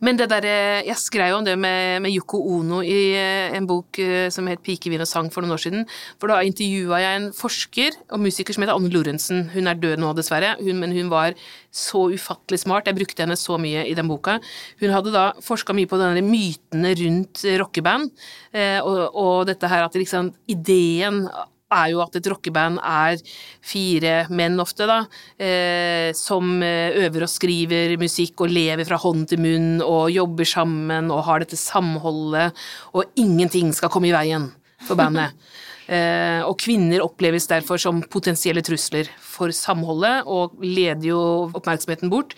Men 0.00 0.16
det 0.16 0.30
der, 0.32 0.46
jeg 0.86 0.96
skrev 0.96 1.36
om 1.36 1.44
det 1.44 1.58
med, 1.60 2.00
med 2.00 2.14
Yoko 2.14 2.38
Ono 2.56 2.80
i 2.80 3.12
eh, 3.18 3.52
en 3.56 3.66
bok 3.68 3.98
eh, 4.00 4.30
som 4.32 4.48
het 4.48 4.62
'Pikevin 4.64 5.04
og 5.04 5.08
sang' 5.08 5.28
for 5.32 5.44
noen 5.44 5.52
år 5.52 5.60
siden. 5.60 5.84
For 6.18 6.32
da 6.32 6.40
intervjua 6.40 7.02
jeg 7.02 7.18
en 7.18 7.28
forsker 7.36 7.98
og 8.08 8.22
musiker 8.24 8.56
som 8.56 8.64
heter 8.64 8.78
Anne 8.78 8.88
Lorentzen. 8.88 9.50
Hun 9.52 9.68
er 9.68 9.76
død 9.76 10.00
nå, 10.00 10.14
dessverre, 10.16 10.56
hun, 10.60 10.80
men 10.80 10.96
hun 10.96 11.12
var 11.12 11.36
så 11.70 12.08
ufattelig 12.08 12.62
smart. 12.64 12.88
Jeg 12.88 12.96
brukte 12.96 13.26
henne 13.26 13.36
så 13.36 13.60
mye 13.60 13.84
i 13.84 13.94
den 13.94 14.08
boka. 14.08 14.38
Hun 14.80 14.90
hadde 14.96 15.12
da 15.12 15.32
forska 15.44 15.76
mye 15.76 15.90
på 15.90 16.00
denne 16.00 16.24
mytene 16.24 16.96
rundt 16.96 17.44
rockeband, 17.60 18.10
eh, 18.56 18.80
og, 18.80 19.14
og 19.14 19.46
dette 19.52 19.68
her 19.68 19.84
at 19.84 20.00
liksom 20.00 20.32
ideen 20.48 21.26
er 21.70 21.90
jo 21.92 22.02
at 22.04 22.16
et 22.18 22.28
rockeband 22.30 22.80
er 22.82 23.20
fire 23.64 24.14
menn 24.32 24.58
ofte, 24.62 24.88
da, 24.90 25.00
eh, 25.38 26.10
som 26.16 26.58
eh, 26.64 26.96
øver 27.04 27.26
og 27.26 27.32
skriver 27.32 27.96
musikk 28.00 28.44
og 28.44 28.52
lever 28.52 28.86
fra 28.88 29.00
hånd 29.00 29.28
til 29.30 29.42
munn 29.42 29.70
og 29.84 30.10
jobber 30.14 30.48
sammen 30.48 31.10
og 31.14 31.24
har 31.28 31.44
dette 31.44 31.58
samholdet, 31.60 32.56
og 32.94 33.20
ingenting 33.20 33.74
skal 33.76 33.92
komme 33.92 34.10
i 34.10 34.16
veien 34.16 34.50
for 34.86 34.98
bandet. 34.98 35.36
eh, 35.94 36.40
og 36.46 36.58
kvinner 36.60 37.04
oppleves 37.04 37.48
derfor 37.50 37.80
som 37.80 38.02
potensielle 38.02 38.64
trusler 38.66 39.10
for 39.20 39.54
samholdet, 39.54 40.26
og 40.26 40.58
leder 40.64 41.12
jo 41.12 41.22
oppmerksomheten 41.54 42.12
bort. 42.12 42.36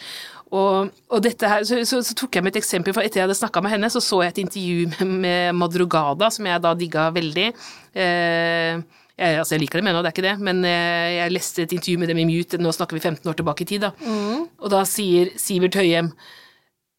Og, 0.52 0.90
og 1.08 1.22
dette 1.24 1.48
her, 1.48 1.62
så, 1.64 1.78
så, 1.88 2.02
så, 2.04 2.14
tok 2.16 2.36
jeg 2.36 2.44
med 2.44 2.52
et 2.52 2.60
eksempel, 2.60 2.92
for 2.92 3.04
etter 3.04 3.22
jeg 3.22 3.24
hadde 3.24 3.38
snakka 3.38 3.62
med 3.64 3.72
henne, 3.72 3.88
så 3.92 4.02
så 4.04 4.20
jeg 4.20 4.34
et 4.34 4.42
intervju 4.42 5.06
med, 5.24 5.56
Madrugada, 5.56 6.28
som 6.32 6.48
jeg 6.48 6.60
da 6.64 6.74
digga 6.76 7.06
veldig. 7.14 7.46
Eh, 7.96 8.82
altså 9.42 9.56
jeg 9.56 9.64
liker 9.64 9.82
dem 9.82 9.90
ennå, 9.90 10.02
det 10.02 10.12
er 10.12 10.16
ikke 10.16 10.28
det, 10.28 10.36
men 10.46 10.62
eh, 10.68 11.08
jeg 11.18 11.34
leste 11.34 11.64
et 11.66 11.74
intervju 11.76 12.02
med 12.02 12.12
dem 12.12 12.22
i 12.22 12.28
Mute, 12.28 12.60
nå 12.62 12.72
snakker 12.74 12.98
vi 12.98 13.02
15 13.02 13.28
år 13.30 13.38
tilbake 13.38 13.66
i 13.66 13.70
tid, 13.74 13.84
da. 13.84 13.92
Mm. 14.00 14.46
Og 14.62 14.72
da 14.72 14.84
sier 14.88 15.34
Sivert 15.40 15.78
Høyem 15.78 16.12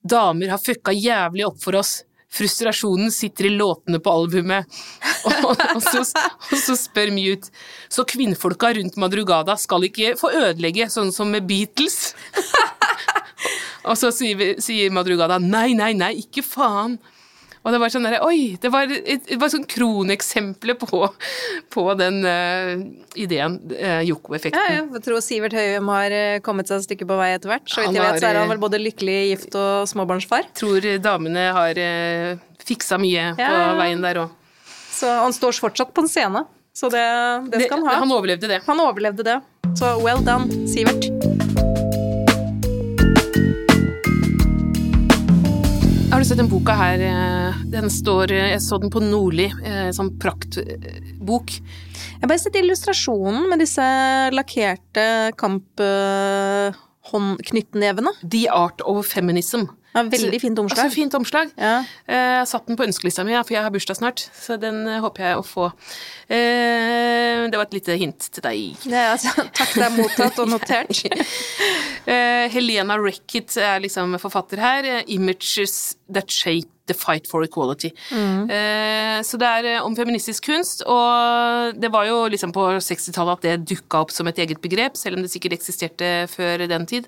Damer 0.03 0.51
har 0.51 0.60
fucka 0.60 0.91
jævlig 0.91 1.45
opp 1.47 1.62
for 1.63 1.79
oss. 1.79 2.01
Frustrasjonen 2.34 3.12
sitter 3.13 3.47
i 3.47 3.53
låtene 3.53 4.01
på 4.03 4.12
albumet. 4.12 4.67
og, 5.29 5.53
og, 5.53 5.82
så, 5.86 6.01
og, 6.01 6.58
så, 6.60 6.75
spør 6.75 7.13
Mute 7.13 7.51
Så 7.91 8.03
kvinnfolka 8.10 8.73
rundt 8.75 8.97
Madrugada 8.99 9.56
skal 9.60 9.86
ikke 9.88 10.15
få 10.19 10.34
ødelegge, 10.34 10.89
sånn 10.91 11.13
som 11.15 11.32
med 11.32 11.47
Beatles? 11.47 12.17
og 13.88 13.95
så 13.99 14.12
sier, 14.15 14.58
sier 14.63 14.93
Madrugada 14.93 15.39
nei, 15.39 15.71
nei, 15.77 15.93
nei, 15.95 16.15
ikke 16.25 16.43
faen. 16.45 16.97
Og 17.63 17.71
det 17.71 17.80
var 17.80 17.91
sånn 17.93 18.04
derre 18.08 18.19
Oi! 18.28 18.56
Det 18.60 18.69
var, 18.73 18.91
et, 18.91 19.23
det 19.30 19.39
var 19.39 19.52
sånn 19.52 19.65
kroneksempler 19.69 20.76
på, 20.82 20.99
på 21.73 21.86
den 21.99 22.19
uh, 22.28 22.73
ideen, 23.19 23.60
uh, 23.71 24.02
Joko-effekten. 24.04 24.60
Ja, 24.60 24.82
ja. 24.82 24.86
Jeg 24.97 25.06
tror 25.06 25.23
Sivert 25.23 25.56
Høyum 25.56 25.91
har 25.93 26.15
eh, 26.15 26.39
kommet 26.43 26.69
seg 26.69 26.82
et 26.82 26.89
stykke 26.89 27.08
på 27.10 27.17
vei 27.19 27.32
etter 27.38 27.54
hvert. 27.54 27.67
Så 27.71 27.86
vidt 27.86 27.95
jeg 27.97 28.04
vet, 28.04 28.19
så 28.19 28.30
er 28.32 28.41
han 28.41 28.52
vel 28.52 28.62
både 28.62 28.82
lykkelig 28.84 29.19
gift 29.32 29.58
og 29.60 29.88
småbarnsfar. 29.91 30.49
Tror 30.60 30.89
damene 31.04 31.47
har 31.56 31.80
uh, 31.80 32.43
fiksa 32.63 32.99
mye 33.02 33.32
ja. 33.32 33.47
på 33.47 33.80
veien 33.80 34.04
der 34.04 34.26
òg. 34.26 34.36
Så 34.93 35.10
han 35.23 35.34
står 35.36 35.56
fortsatt 35.63 35.95
på 35.95 36.04
en 36.04 36.12
scene. 36.12 36.43
Så 36.73 36.89
det, 36.89 37.06
det 37.54 37.67
skal 37.67 37.80
han 37.80 37.91
ha. 37.91 37.99
Han 38.04 38.12
overlevde 38.15 38.49
det. 38.49 38.63
Han 38.67 38.82
overlevde 38.84 39.28
det. 39.30 39.39
Så 39.80 39.95
well 40.04 40.23
done, 40.26 40.67
Sivert. 40.67 41.72
Du 46.23 46.27
sett 46.29 46.39
den 46.39 46.47
boka 46.47 46.71
her? 46.71 47.01
Eh, 47.03 47.51
den 47.67 47.89
står 47.91 48.31
eh, 48.31 48.53
Jeg 48.53 48.62
så 48.63 48.77
den 48.79 48.88
på 48.93 49.01
Nordli, 49.03 49.49
som 49.51 49.91
sånn 49.97 50.12
praktbok. 50.23 51.51
Jeg 51.51 52.21
har 52.21 52.29
bare 52.31 52.39
sett 52.39 52.55
illustrasjonen 52.55 53.51
med 53.51 53.59
disse 53.59 53.83
lakkerte 54.31 55.36
kamphåndknyttnevene. 55.36 58.15
The 58.23 58.47
Art 58.55 58.79
of 58.88 59.03
Feminism. 59.12 59.67
Ja, 59.93 60.01
veldig 60.10 60.39
fint 60.41 60.60
omslag. 60.60 60.79
Altså, 60.88 60.95
fint 60.95 61.13
omslag. 61.13 61.53
Ja. 61.60 61.75
Jeg 62.10 62.47
satt 62.49 62.65
den 62.69 62.79
på 62.79 62.86
ønskelista 62.88 63.25
mi, 63.27 63.36
for 63.38 63.53
jeg 63.53 63.65
har 63.65 63.73
bursdag 63.73 63.99
snart. 63.99 64.25
Så 64.34 64.58
den 64.62 64.82
håper 65.03 65.27
jeg 65.27 65.38
å 65.38 65.45
få. 65.45 65.69
Det 66.29 67.53
var 67.53 67.67
et 67.67 67.77
lite 67.77 67.97
hint 68.01 68.29
til 68.34 68.45
deg. 68.45 68.86
Ja, 68.89 69.12
altså, 69.13 69.34
takk, 69.60 69.75
det 69.77 69.86
er 69.86 69.95
mottatt 69.97 70.41
og 70.41 70.49
notert. 70.49 71.03
Helena 72.56 72.97
Reckett 72.99 73.58
er 73.62 73.84
liksom 73.84 74.17
forfatter 74.21 74.62
her. 74.63 74.89
'Images 75.06 75.95
that 76.10 76.32
shape 76.32 76.69
the 76.89 76.97
fight 76.97 77.29
for 77.29 77.45
equality'. 77.45 77.93
Mm. 78.12 78.49
Så 79.23 79.38
det 79.39 79.47
er 79.47 79.86
om 79.86 79.95
feministisk 79.95 80.49
kunst, 80.49 80.84
og 80.89 81.77
det 81.79 81.91
var 81.93 82.10
jo 82.10 82.25
liksom 82.34 82.51
på 82.56 82.65
60-tallet 82.82 83.38
at 83.38 83.45
det 83.45 83.69
dukka 83.75 84.03
opp 84.03 84.12
som 84.12 84.27
et 84.27 84.41
eget 84.41 84.60
begrep, 84.63 84.97
selv 84.99 85.17
om 85.17 85.23
det 85.23 85.32
sikkert 85.32 85.60
eksisterte 85.60 86.27
før 86.34 86.65
den 86.67 86.89
tid. 86.89 87.08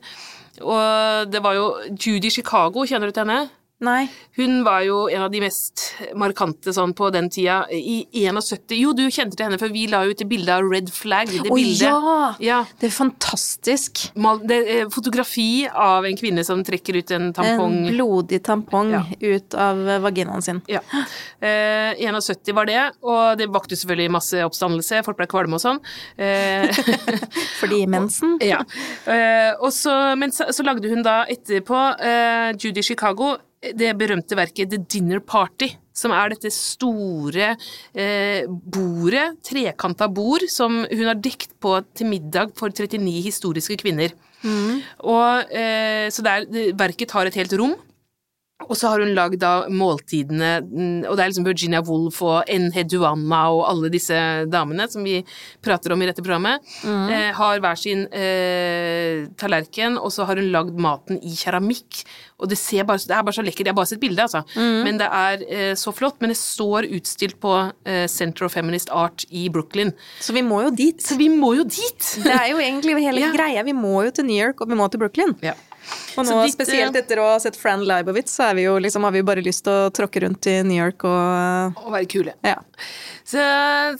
Og 0.62 1.32
det 1.32 1.42
var 1.44 1.54
jo 1.58 1.66
Judy 1.92 2.32
Chicago, 2.32 2.86
kjenner 2.86 3.12
du 3.12 3.16
til 3.16 3.26
henne? 3.26 3.50
Nei. 3.84 4.06
Hun 4.38 4.62
var 4.64 4.86
jo 4.88 5.02
en 5.12 5.26
av 5.26 5.32
de 5.34 5.42
mest 5.44 5.82
markante 6.16 6.72
sånn 6.74 6.94
på 6.96 7.10
den 7.12 7.28
tida. 7.30 7.66
I 7.76 8.06
71 8.16 8.72
Jo, 8.80 8.94
du 8.96 9.02
kjente 9.12 9.36
til 9.36 9.44
henne, 9.50 9.58
for 9.60 9.68
vi 9.74 9.82
la 9.92 10.00
ut 10.08 10.22
et 10.24 10.30
bilde 10.32 10.48
av 10.56 10.64
Red 10.72 10.88
Flag. 10.96 11.28
Det 11.28 11.52
Å 11.52 11.58
bildet. 11.58 11.84
ja! 11.84 12.30
Ja. 12.40 12.60
Det 12.80 12.88
er 12.88 12.94
fantastisk. 12.96 14.06
Mal- 14.16 14.40
Det 14.48 14.58
er 14.78 14.86
fotografi 14.90 15.68
av 15.68 16.06
en 16.08 16.16
kvinne 16.16 16.46
som 16.48 16.64
trekker 16.64 16.96
ut 17.02 17.12
en 17.12 17.34
tampong. 17.34 17.76
En 17.90 17.94
blodig 17.98 18.40
tampong 18.48 18.92
Ja. 18.96 19.04
ut 19.22 19.54
av 19.54 19.76
vaginaen 20.02 20.42
sin. 20.42 20.62
Ja. 20.72 20.80
Eh, 21.42 21.96
71 22.00 22.54
var 22.56 22.66
det, 22.66 22.92
og 23.04 23.38
det 23.38 23.50
vakte 23.52 23.76
selvfølgelig 23.76 24.10
masse 24.12 24.34
oppstandelse. 24.46 25.04
Folk 25.04 25.18
ble 25.18 25.28
kvalme 25.28 25.54
og 25.56 25.60
sånn. 25.62 25.80
Eh, 26.18 26.72
Fordi 27.60 27.86
mensen. 27.92 28.38
ja. 28.42 28.64
Eh, 29.06 29.52
og 29.60 29.72
så, 29.76 30.16
men 30.18 30.32
så, 30.32 30.48
så 30.56 30.64
lagde 30.64 30.88
hun 30.90 31.04
da 31.04 31.26
etterpå 31.26 32.00
eh, 32.00 32.54
Judy 32.58 32.82
Chicago 32.82 33.36
det 33.74 33.94
berømte 33.98 34.38
verket 34.38 34.70
The 34.72 34.80
Dinner 34.82 35.22
Party, 35.24 35.72
som 35.96 36.14
er 36.14 36.34
dette 36.34 36.52
store 36.54 37.54
eh, 37.96 38.46
bordet, 38.46 39.40
trekanta 39.48 40.10
bord, 40.12 40.46
som 40.52 40.84
hun 40.84 41.08
har 41.08 41.18
dekt 41.18 41.56
på 41.64 41.78
til 41.96 42.12
middag 42.12 42.54
for 42.60 42.70
39 42.70 43.24
historiske 43.26 43.80
kvinner. 43.82 44.14
Og, 45.02 45.52
eh, 45.56 46.08
så 46.14 46.26
det 46.26 46.34
er, 46.36 46.74
verket 46.78 47.16
har 47.16 47.26
et 47.30 47.40
helt 47.40 47.56
rom. 47.60 47.76
Og 48.64 48.72
så 48.80 48.88
har 48.88 49.02
hun 49.04 49.12
lagd 49.12 49.42
da 49.42 49.66
måltidene, 49.68 50.62
mm, 50.64 51.02
og 51.10 51.18
det 51.18 51.24
er 51.26 51.28
liksom 51.28 51.44
Virginia 51.46 51.82
Woolf 51.84 52.22
og 52.24 52.48
N. 52.50 52.70
Duanna 52.88 53.42
og 53.52 53.66
alle 53.68 53.90
disse 53.92 54.16
damene 54.48 54.86
som 54.90 55.04
vi 55.04 55.18
prater 55.62 55.92
om 55.92 56.02
i 56.02 56.08
dette 56.08 56.24
programmet, 56.24 56.64
eh, 56.88 57.34
har 57.36 57.60
hver 57.60 57.76
sin 57.78 58.06
eh, 58.16 59.28
tallerken, 59.38 60.00
og 60.00 60.08
så 60.16 60.24
har 60.30 60.40
hun 60.40 60.48
lagd 60.56 60.80
maten 60.82 61.20
i 61.20 61.36
keramikk. 61.36 62.06
Og 62.40 62.50
det, 62.52 62.58
ser 62.60 62.88
bare, 62.88 63.04
det 63.04 63.12
er 63.16 63.28
bare 63.28 63.36
så 63.36 63.44
lekkert. 63.44 63.68
Jeg 63.68 63.74
har 63.76 63.78
bare 63.78 63.92
sett 63.92 64.02
bildet, 64.02 64.24
altså. 64.24 64.42
Men 64.88 64.98
det 65.00 65.08
er 65.08 65.46
eh, 65.48 65.76
så 65.80 65.92
flott. 65.96 66.18
Men 66.24 66.32
det 66.34 66.40
står 66.40 66.88
utstilt 66.96 67.38
på 67.44 67.54
eh, 67.88 68.08
Center 68.12 68.48
of 68.48 68.56
Feminist 68.56 68.90
Art 68.92 69.24
i 69.32 69.46
Brooklyn. 69.52 69.94
Så 70.24 70.36
vi 70.36 70.44
må 70.44 70.64
jo 70.66 70.74
dit. 70.76 71.00
Så 71.04 71.16
vi 71.20 71.30
må 71.32 71.54
jo 71.60 71.64
dit! 71.68 72.10
Det 72.26 72.34
er 72.36 72.50
jo 72.52 72.60
egentlig 72.64 72.98
hele 73.04 73.24
Ja. 73.28 73.32
greia. 73.36 73.64
Vi 73.68 73.76
må 73.76 74.02
jo 74.08 74.12
til 74.16 74.28
New 74.28 74.36
York, 74.36 74.60
og 74.64 74.72
vi 74.72 74.76
må 74.80 74.88
til 74.92 75.00
Brooklyn. 75.04 75.36
Ja. 75.44 75.56
Og 76.16 76.28
nå, 76.28 76.38
ditt, 76.46 76.56
spesielt 76.56 76.96
eh, 76.96 77.04
etter 77.04 77.20
å 77.22 77.28
ha 77.34 77.40
sett 77.44 77.58
Fran 77.60 77.84
Leibowitz, 77.88 78.36
så 78.38 78.50
er 78.50 78.60
vi 78.60 78.68
jo 78.68 78.78
liksom, 78.82 79.04
har 79.08 79.16
vi 79.16 79.22
jo 79.22 79.28
bare 79.28 79.44
lyst 79.46 79.66
til 79.68 79.74
å 79.74 79.92
tråkke 79.96 80.24
rundt 80.24 80.48
i 80.52 80.60
New 80.66 80.78
York 80.78 81.06
og 81.08 81.84
Og 81.86 81.92
være 81.94 82.08
kule. 82.12 82.36
Ja. 82.46 82.58
Så, 83.26 83.42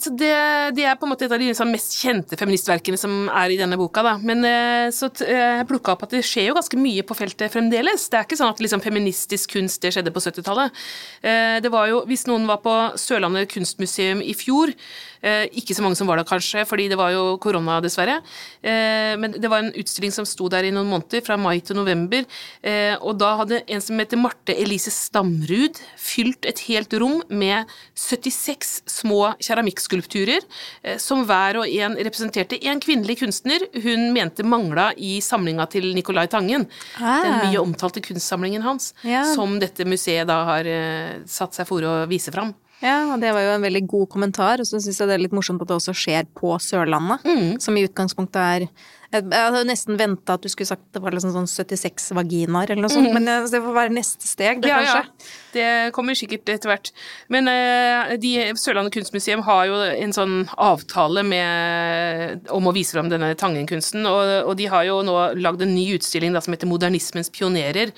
så 0.00 0.12
det, 0.14 0.32
det 0.76 0.84
er 0.86 0.94
på 0.98 1.06
en 1.06 1.10
måte 1.10 1.26
et 1.26 1.32
av 1.34 1.40
de 1.42 1.48
liksom 1.50 1.72
mest 1.74 1.96
kjente 1.98 2.38
feministverkene 2.38 2.98
som 3.00 3.26
er 3.26 3.50
i 3.50 3.58
denne 3.58 3.78
boka. 3.80 4.04
Da. 4.06 4.14
Men 4.22 4.44
eh, 4.46 4.86
så 4.94 5.10
eh, 5.26 5.58
jeg 5.60 5.66
plukka 5.66 5.96
opp 5.96 6.04
at 6.06 6.14
det 6.14 6.22
skjer 6.26 6.52
jo 6.52 6.56
ganske 6.58 6.78
mye 6.78 7.02
på 7.06 7.16
feltet 7.18 7.50
fremdeles. 7.50 8.06
Det 8.12 8.20
er 8.20 8.28
ikke 8.28 8.38
sånn 8.38 8.54
at 8.54 8.62
liksom 8.62 8.84
feministisk 8.84 9.56
kunst 9.56 9.82
det 9.82 9.90
skjedde 9.96 10.14
på 10.14 10.22
70-tallet. 10.22 10.84
Eh, 11.26 11.58
det 11.64 11.72
var 11.74 11.90
jo, 11.90 12.04
Hvis 12.06 12.26
noen 12.30 12.46
var 12.46 12.62
på 12.62 12.76
Sørlandet 13.02 13.50
kunstmuseum 13.50 14.22
i 14.22 14.36
fjor, 14.38 14.70
eh, 14.70 15.15
ikke 15.58 15.74
så 15.76 15.82
mange 15.84 15.96
som 15.98 16.06
var 16.08 16.20
der 16.20 16.28
kanskje, 16.28 16.62
fordi 16.68 16.88
det 16.92 16.98
var 17.00 17.10
jo 17.14 17.36
korona, 17.42 17.80
dessverre, 17.84 18.20
eh, 18.62 19.14
men 19.20 19.34
det 19.36 19.50
var 19.50 19.64
en 19.64 19.72
utstilling 19.76 20.12
som 20.14 20.26
sto 20.28 20.48
der 20.52 20.64
i 20.68 20.72
noen 20.74 20.88
måneder, 20.90 21.24
fra 21.26 21.36
mai 21.40 21.58
til 21.60 21.76
november, 21.78 22.24
eh, 22.62 22.94
og 23.00 23.18
da 23.20 23.32
hadde 23.40 23.62
en 23.66 23.82
som 23.84 23.98
heter 23.98 24.20
Marte 24.20 24.54
Elise 24.54 24.92
Stamrud 24.94 25.80
fylt 25.98 26.46
et 26.48 26.62
helt 26.68 26.92
rom 27.00 27.18
med 27.28 27.66
76 27.98 28.82
små 28.86 29.32
keramikkskulpturer, 29.42 30.44
eh, 30.84 30.96
som 31.02 31.24
hver 31.26 31.60
og 31.62 31.68
en 31.68 31.96
representerte 31.98 32.60
en 32.70 32.80
kvinnelig 32.80 33.18
kunstner 33.22 33.66
hun 33.82 34.12
mente 34.14 34.44
mangla 34.46 34.92
i 34.96 35.18
samlinga 35.24 35.66
til 35.72 35.90
Nicolai 35.96 36.26
Tangen. 36.32 36.68
Ah. 37.00 37.22
Den 37.24 37.38
mye 37.50 37.62
omtalte 37.62 38.00
kunstsamlingen 38.04 38.62
hans, 38.62 38.92
Ja. 39.02 39.24
som 39.34 39.58
dette 39.58 39.84
museet 39.84 40.26
da 40.26 40.44
har 40.44 40.64
eh, 40.66 41.18
satt 41.26 41.54
seg 41.54 41.66
for 41.66 41.80
å 41.82 42.06
vise 42.08 42.32
fram. 42.32 42.54
Ja, 42.84 43.06
og 43.08 43.22
det 43.22 43.30
var 43.32 43.40
jo 43.40 43.54
en 43.54 43.64
veldig 43.64 43.82
god 43.88 44.06
kommentar, 44.12 44.60
og 44.60 44.68
så 44.68 44.80
syns 44.82 45.00
jeg 45.00 45.08
det 45.08 45.16
er 45.16 45.22
litt 45.24 45.36
morsomt 45.36 45.62
at 45.64 45.70
det 45.70 45.78
også 45.78 45.94
skjer 45.96 46.28
på 46.36 46.52
Sørlandet. 46.60 47.24
Mm. 47.24 47.56
Som 47.62 47.78
i 47.78 47.86
utgangspunktet 47.88 48.42
er 48.42 48.66
Jeg 49.12 49.22
hadde 49.30 49.60
nesten 49.68 49.96
venta 50.00 50.34
at 50.34 50.42
du 50.42 50.48
skulle 50.50 50.66
sagt 50.68 50.82
det 50.92 51.00
var 51.04 51.14
liksom 51.14 51.30
sånn 51.34 51.46
76 51.46 52.08
vaginaer 52.16 52.72
eller 52.72 52.82
noe 52.86 52.90
sånt, 52.92 53.12
men 53.14 53.28
eh, 53.30 53.44
det 53.52 53.60
får 53.62 53.74
være 53.76 53.94
neste 53.94 54.26
steg, 54.26 54.62
det 54.64 54.70
Mm. 54.70 54.72
Ja, 54.72 54.80
kanskje. 54.82 55.02
ja. 55.06 55.42
Det 55.56 55.92
kommer 55.96 56.14
sikkert 56.18 56.48
etter 56.52 56.68
hvert. 56.68 56.90
Men 57.32 57.48
eh, 57.48 58.16
de, 58.20 58.32
Sørlandet 58.60 58.92
kunstmuseum 58.92 59.40
har 59.46 59.62
jo 59.70 59.76
en 59.86 60.12
sånn 60.12 60.34
avtale 60.58 61.22
med, 61.24 62.50
om 62.52 62.66
å 62.68 62.74
vise 62.76 62.92
fram 62.96 63.08
denne 63.08 63.30
Tangen-kunsten, 63.38 64.04
og, 64.10 64.32
og 64.50 64.56
de 64.58 64.66
har 64.72 64.84
jo 64.88 64.98
nå 65.06 65.14
lagd 65.40 65.62
en 65.64 65.72
ny 65.74 65.86
utstilling 65.96 66.34
da, 66.36 66.42
som 66.44 66.52
heter 66.56 66.68
Modernismens 66.68 67.30
pionerer, 67.32 67.94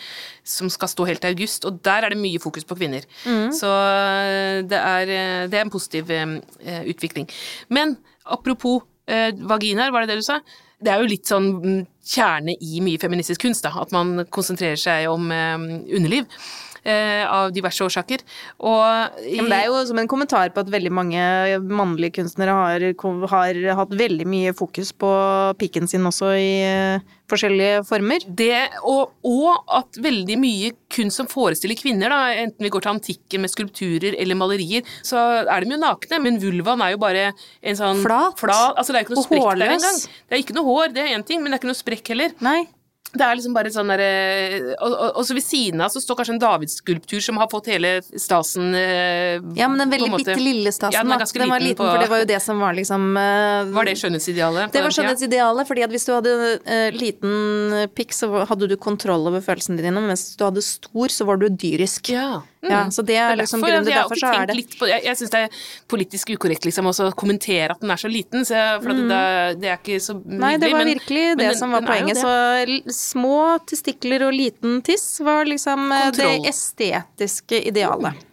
som 0.47 0.71
skal 0.71 0.93
stå 0.93 1.09
helt 1.09 1.25
til 1.25 1.35
august, 1.35 1.67
og 1.69 1.81
der 1.85 2.07
er 2.07 2.15
det 2.15 2.21
mye 2.21 2.39
fokus 2.43 2.65
på 2.69 2.77
kvinner. 2.79 3.09
Så 3.57 3.69
eh, 3.73 4.61
det 4.69 4.79
er, 4.79 5.13
det 5.51 5.59
er 5.59 5.65
en 5.67 5.73
positiv 5.75 6.13
utvikling. 6.89 7.27
Men 7.75 7.97
apropos 8.29 8.83
eh, 9.09 9.33
vaginaer, 9.35 9.91
var 9.95 10.05
det 10.07 10.15
det 10.15 10.23
du 10.23 10.27
sa? 10.29 10.39
Det 10.79 10.93
er 10.93 11.03
jo 11.03 11.11
litt 11.11 11.27
sånn 11.27 11.49
mm, 11.59 11.79
kjerne 12.09 12.55
i 12.63 12.83
mye 12.85 13.01
feministisk 13.03 13.43
kunst, 13.43 13.67
da, 13.67 13.73
at 13.83 13.93
man 13.95 14.25
konsentrerer 14.35 14.79
seg 14.79 15.09
om 15.11 15.31
eh, 15.35 15.57
underliv. 15.99 16.29
Eh, 16.89 17.25
av 17.29 17.51
diverse 17.53 17.85
årsaker. 17.85 18.23
Og 18.65 19.19
i, 19.21 19.37
det 19.45 19.57
er 19.59 19.67
jo 19.69 19.81
som 19.91 19.99
en 20.01 20.09
kommentar 20.09 20.55
på 20.55 20.63
at 20.63 20.71
veldig 20.73 20.93
mange 20.95 21.21
mannlige 21.69 22.15
kunstnere 22.23 22.55
har, 22.57 22.87
har 23.33 23.59
hatt 23.83 23.93
veldig 23.99 24.25
mye 24.31 24.55
fokus 24.57 24.95
på 24.97 25.11
pikken 25.61 25.89
sin 25.91 26.07
også 26.09 26.31
i 26.39 26.47
eh, 26.65 27.05
forskjellige 27.29 27.83
former. 27.85 28.25
det, 28.39 28.63
og, 28.89 29.13
og 29.27 29.69
at 29.81 30.01
veldig 30.01 30.39
mye 30.41 30.71
kunst 30.95 31.21
som 31.21 31.29
forestiller 31.29 31.77
kvinner, 31.77 32.09
da, 32.15 32.23
enten 32.47 32.65
vi 32.65 32.73
går 32.73 32.87
til 32.87 32.95
antikken 32.95 33.45
med 33.45 33.53
skulpturer 33.53 34.17
eller 34.17 34.39
malerier, 34.41 34.89
så 35.05 35.27
er 35.45 35.67
de 35.67 35.77
jo 35.77 35.81
nakne, 35.83 36.23
men 36.25 36.41
vulvaen 36.41 36.87
er 36.87 36.95
jo 36.95 37.03
bare 37.05 37.29
en 37.35 37.79
sånn 37.79 38.01
Flat. 38.01 38.41
altså 38.49 38.95
Det 38.95 39.03
er 39.03 39.05
ikke 39.05 39.17
noe 39.19 39.25
Og 39.27 39.29
sprekk 39.29 39.45
der 39.45 39.53
hårløs. 39.53 39.77
engang. 39.77 40.03
Det 40.25 40.39
er 40.39 40.45
ikke 40.47 40.57
noe 40.57 40.69
hår, 40.73 40.97
det 40.97 41.05
er 41.05 41.15
én 41.19 41.29
ting, 41.29 41.43
men 41.45 41.53
det 41.53 41.59
er 41.59 41.65
ikke 41.67 41.73
noe 41.75 41.83
sprekk 41.85 42.15
heller. 42.15 42.37
Nei. 42.41 42.63
Det 43.09 43.25
er 43.25 43.37
liksom 43.39 43.55
bare 43.57 43.71
sånn 43.73 43.89
derre 43.89 44.09
og, 44.85 44.93
og, 44.93 45.17
og 45.17 45.25
så 45.25 45.33
ved 45.33 45.45
siden 45.47 45.81
av 45.81 45.89
så 45.95 46.01
står 46.05 46.19
kanskje 46.19 46.35
en 46.35 46.41
davidsskulptur 46.43 47.23
som 47.25 47.39
har 47.41 47.49
fått 47.49 47.71
hele 47.73 47.93
stasen 48.21 48.75
eh, 48.77 49.39
Ja, 49.57 49.69
men 49.73 49.81
den 49.81 49.95
veldig 49.95 50.11
bitte 50.19 50.35
lille 50.37 50.73
stasen, 50.77 50.93
Ja, 50.93 51.05
den 51.07 51.15
da. 51.17 51.25
Den 51.25 51.49
var 51.49 51.65
liten 51.65 51.81
på- 51.81 51.89
for 51.89 52.03
det 52.05 52.11
var 52.13 52.21
jo 52.21 52.29
det 52.29 52.41
som 52.45 52.61
var 52.61 52.77
liksom 52.77 53.07
eh, 53.17 53.73
Var 53.73 53.89
det 53.89 53.97
skjønnhetsidealet? 54.03 54.73
Det 54.75 54.83
var 54.85 54.91
den 54.91 54.97
skjønnhetsidealet, 54.99 55.71
fordi 55.71 55.87
at 55.89 55.95
hvis 55.97 56.05
du 56.05 56.13
hadde 56.19 56.35
eh, 56.67 56.91
liten 57.01 57.89
pikk, 57.97 58.13
så 58.13 58.31
hadde 58.51 58.69
du 58.69 58.77
kontroll 58.77 59.25
over 59.33 59.41
følelsene 59.41 59.81
dine, 59.81 60.05
mens 60.05 60.27
hvis 60.29 60.37
du 60.37 60.45
hadde 60.45 60.63
stor, 60.69 61.09
så 61.09 61.25
var 61.29 61.41
du 61.41 61.49
dyrisk. 61.49 62.13
Ja. 62.13 62.43
Ja, 62.61 62.91
så 62.91 63.05
det 63.07 63.15
er 63.15 63.37
liksom 63.39 63.63
grunnen 63.63 63.87
til 63.87 63.95
derfor 63.95 64.19
så 64.19 64.33
er 64.35 64.49
det 64.51 64.57
litt 64.59 64.73
på, 64.81 64.89
Jeg, 64.91 65.05
jeg 65.07 65.19
syns 65.21 65.31
det 65.31 65.43
er 65.47 65.61
politisk 65.91 66.33
ukorrekt 66.35 66.67
liksom 66.67 66.89
å 66.91 66.95
kommentere 67.19 67.77
at 67.77 67.85
den 67.85 67.93
er 67.95 68.01
så 68.01 68.11
liten, 68.11 68.43
så 68.49 68.57
jeg, 68.57 68.81
for 68.83 68.99
mm. 68.99 69.05
det, 69.13 69.23
det 69.63 69.71
er 69.71 69.79
ikke 69.79 70.01
så. 70.03 70.17
Mm. 70.19 70.37
Nei, 70.43 70.53
det 70.59 70.73
var 70.73 70.83
men- 70.83 70.93
virkelig 70.97 71.25
men 71.29 71.43
det 71.45 71.53
som 71.61 71.77
var 71.77 71.87
poenget. 71.87 72.19
Så 72.19 72.99
små 72.99 73.39
testikler 73.69 74.27
og 74.27 74.35
liten 74.35 74.83
tiss 74.83 75.07
var 75.23 75.47
liksom 75.47 75.87
eh, 75.93 76.07
Kontroll. 76.11 76.39
det 76.43 76.55
estetiske 76.55 77.63
idealet. 77.71 78.27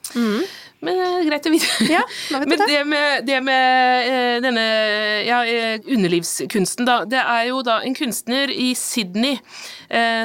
Men 0.85 0.99
eh, 1.01 1.21
greit 1.25 1.47
å 1.47 1.53
vite. 1.53 1.88
Ja, 1.89 2.01
vet 2.31 2.47
Men 2.51 2.59
det. 2.59 2.67
det 2.69 2.81
med, 2.89 3.25
det 3.27 3.39
med 3.45 4.09
eh, 4.09 4.35
denne 4.43 4.65
ja, 5.25 5.39
underlivskunsten, 5.81 6.88
da. 6.88 6.99
Det 7.09 7.21
er 7.21 7.47
jo 7.49 7.61
da 7.65 7.79
en 7.85 7.97
kunstner 7.97 8.51
i 8.51 8.71
Sydney 8.77 9.39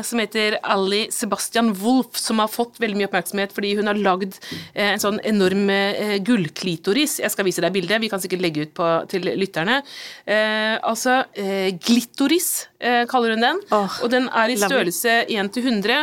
som 0.07 0.21
heter 0.23 0.59
Ali 0.63 1.07
Sebastian 1.13 1.73
Wolff, 1.81 2.17
som 2.19 2.41
har 2.43 2.49
fått 2.51 2.79
veldig 2.81 2.99
mye 2.99 3.09
oppmerksomhet 3.09 3.53
fordi 3.55 3.75
hun 3.79 3.91
har 3.91 3.99
lagd 4.01 4.37
eh, 4.75 4.93
en 4.93 5.03
sånn 5.03 5.21
enorm 5.27 5.69
eh, 5.73 6.17
gullklitoris. 6.25 7.19
Jeg 7.23 7.33
skal 7.35 7.47
vise 7.49 7.65
deg 7.65 7.75
bildet, 7.75 8.01
vi 8.03 8.11
kan 8.13 8.23
sikkert 8.23 8.45
legge 8.45 8.67
ut 8.67 8.75
på, 8.77 8.89
til 9.11 9.29
lytterne. 9.41 9.81
Eh, 10.25 10.77
altså 10.87 11.21
eh, 11.39 11.71
glittoris, 11.77 12.51
eh, 12.81 13.03
kaller 13.11 13.37
hun 13.37 13.47
den. 13.47 13.61
oh, 13.77 14.01
og 14.05 14.13
den 14.13 14.29
er 14.29 14.53
i 14.53 14.59
størrelse 14.61 15.21
1 15.27 15.53
til 15.55 15.69
100, 15.69 16.01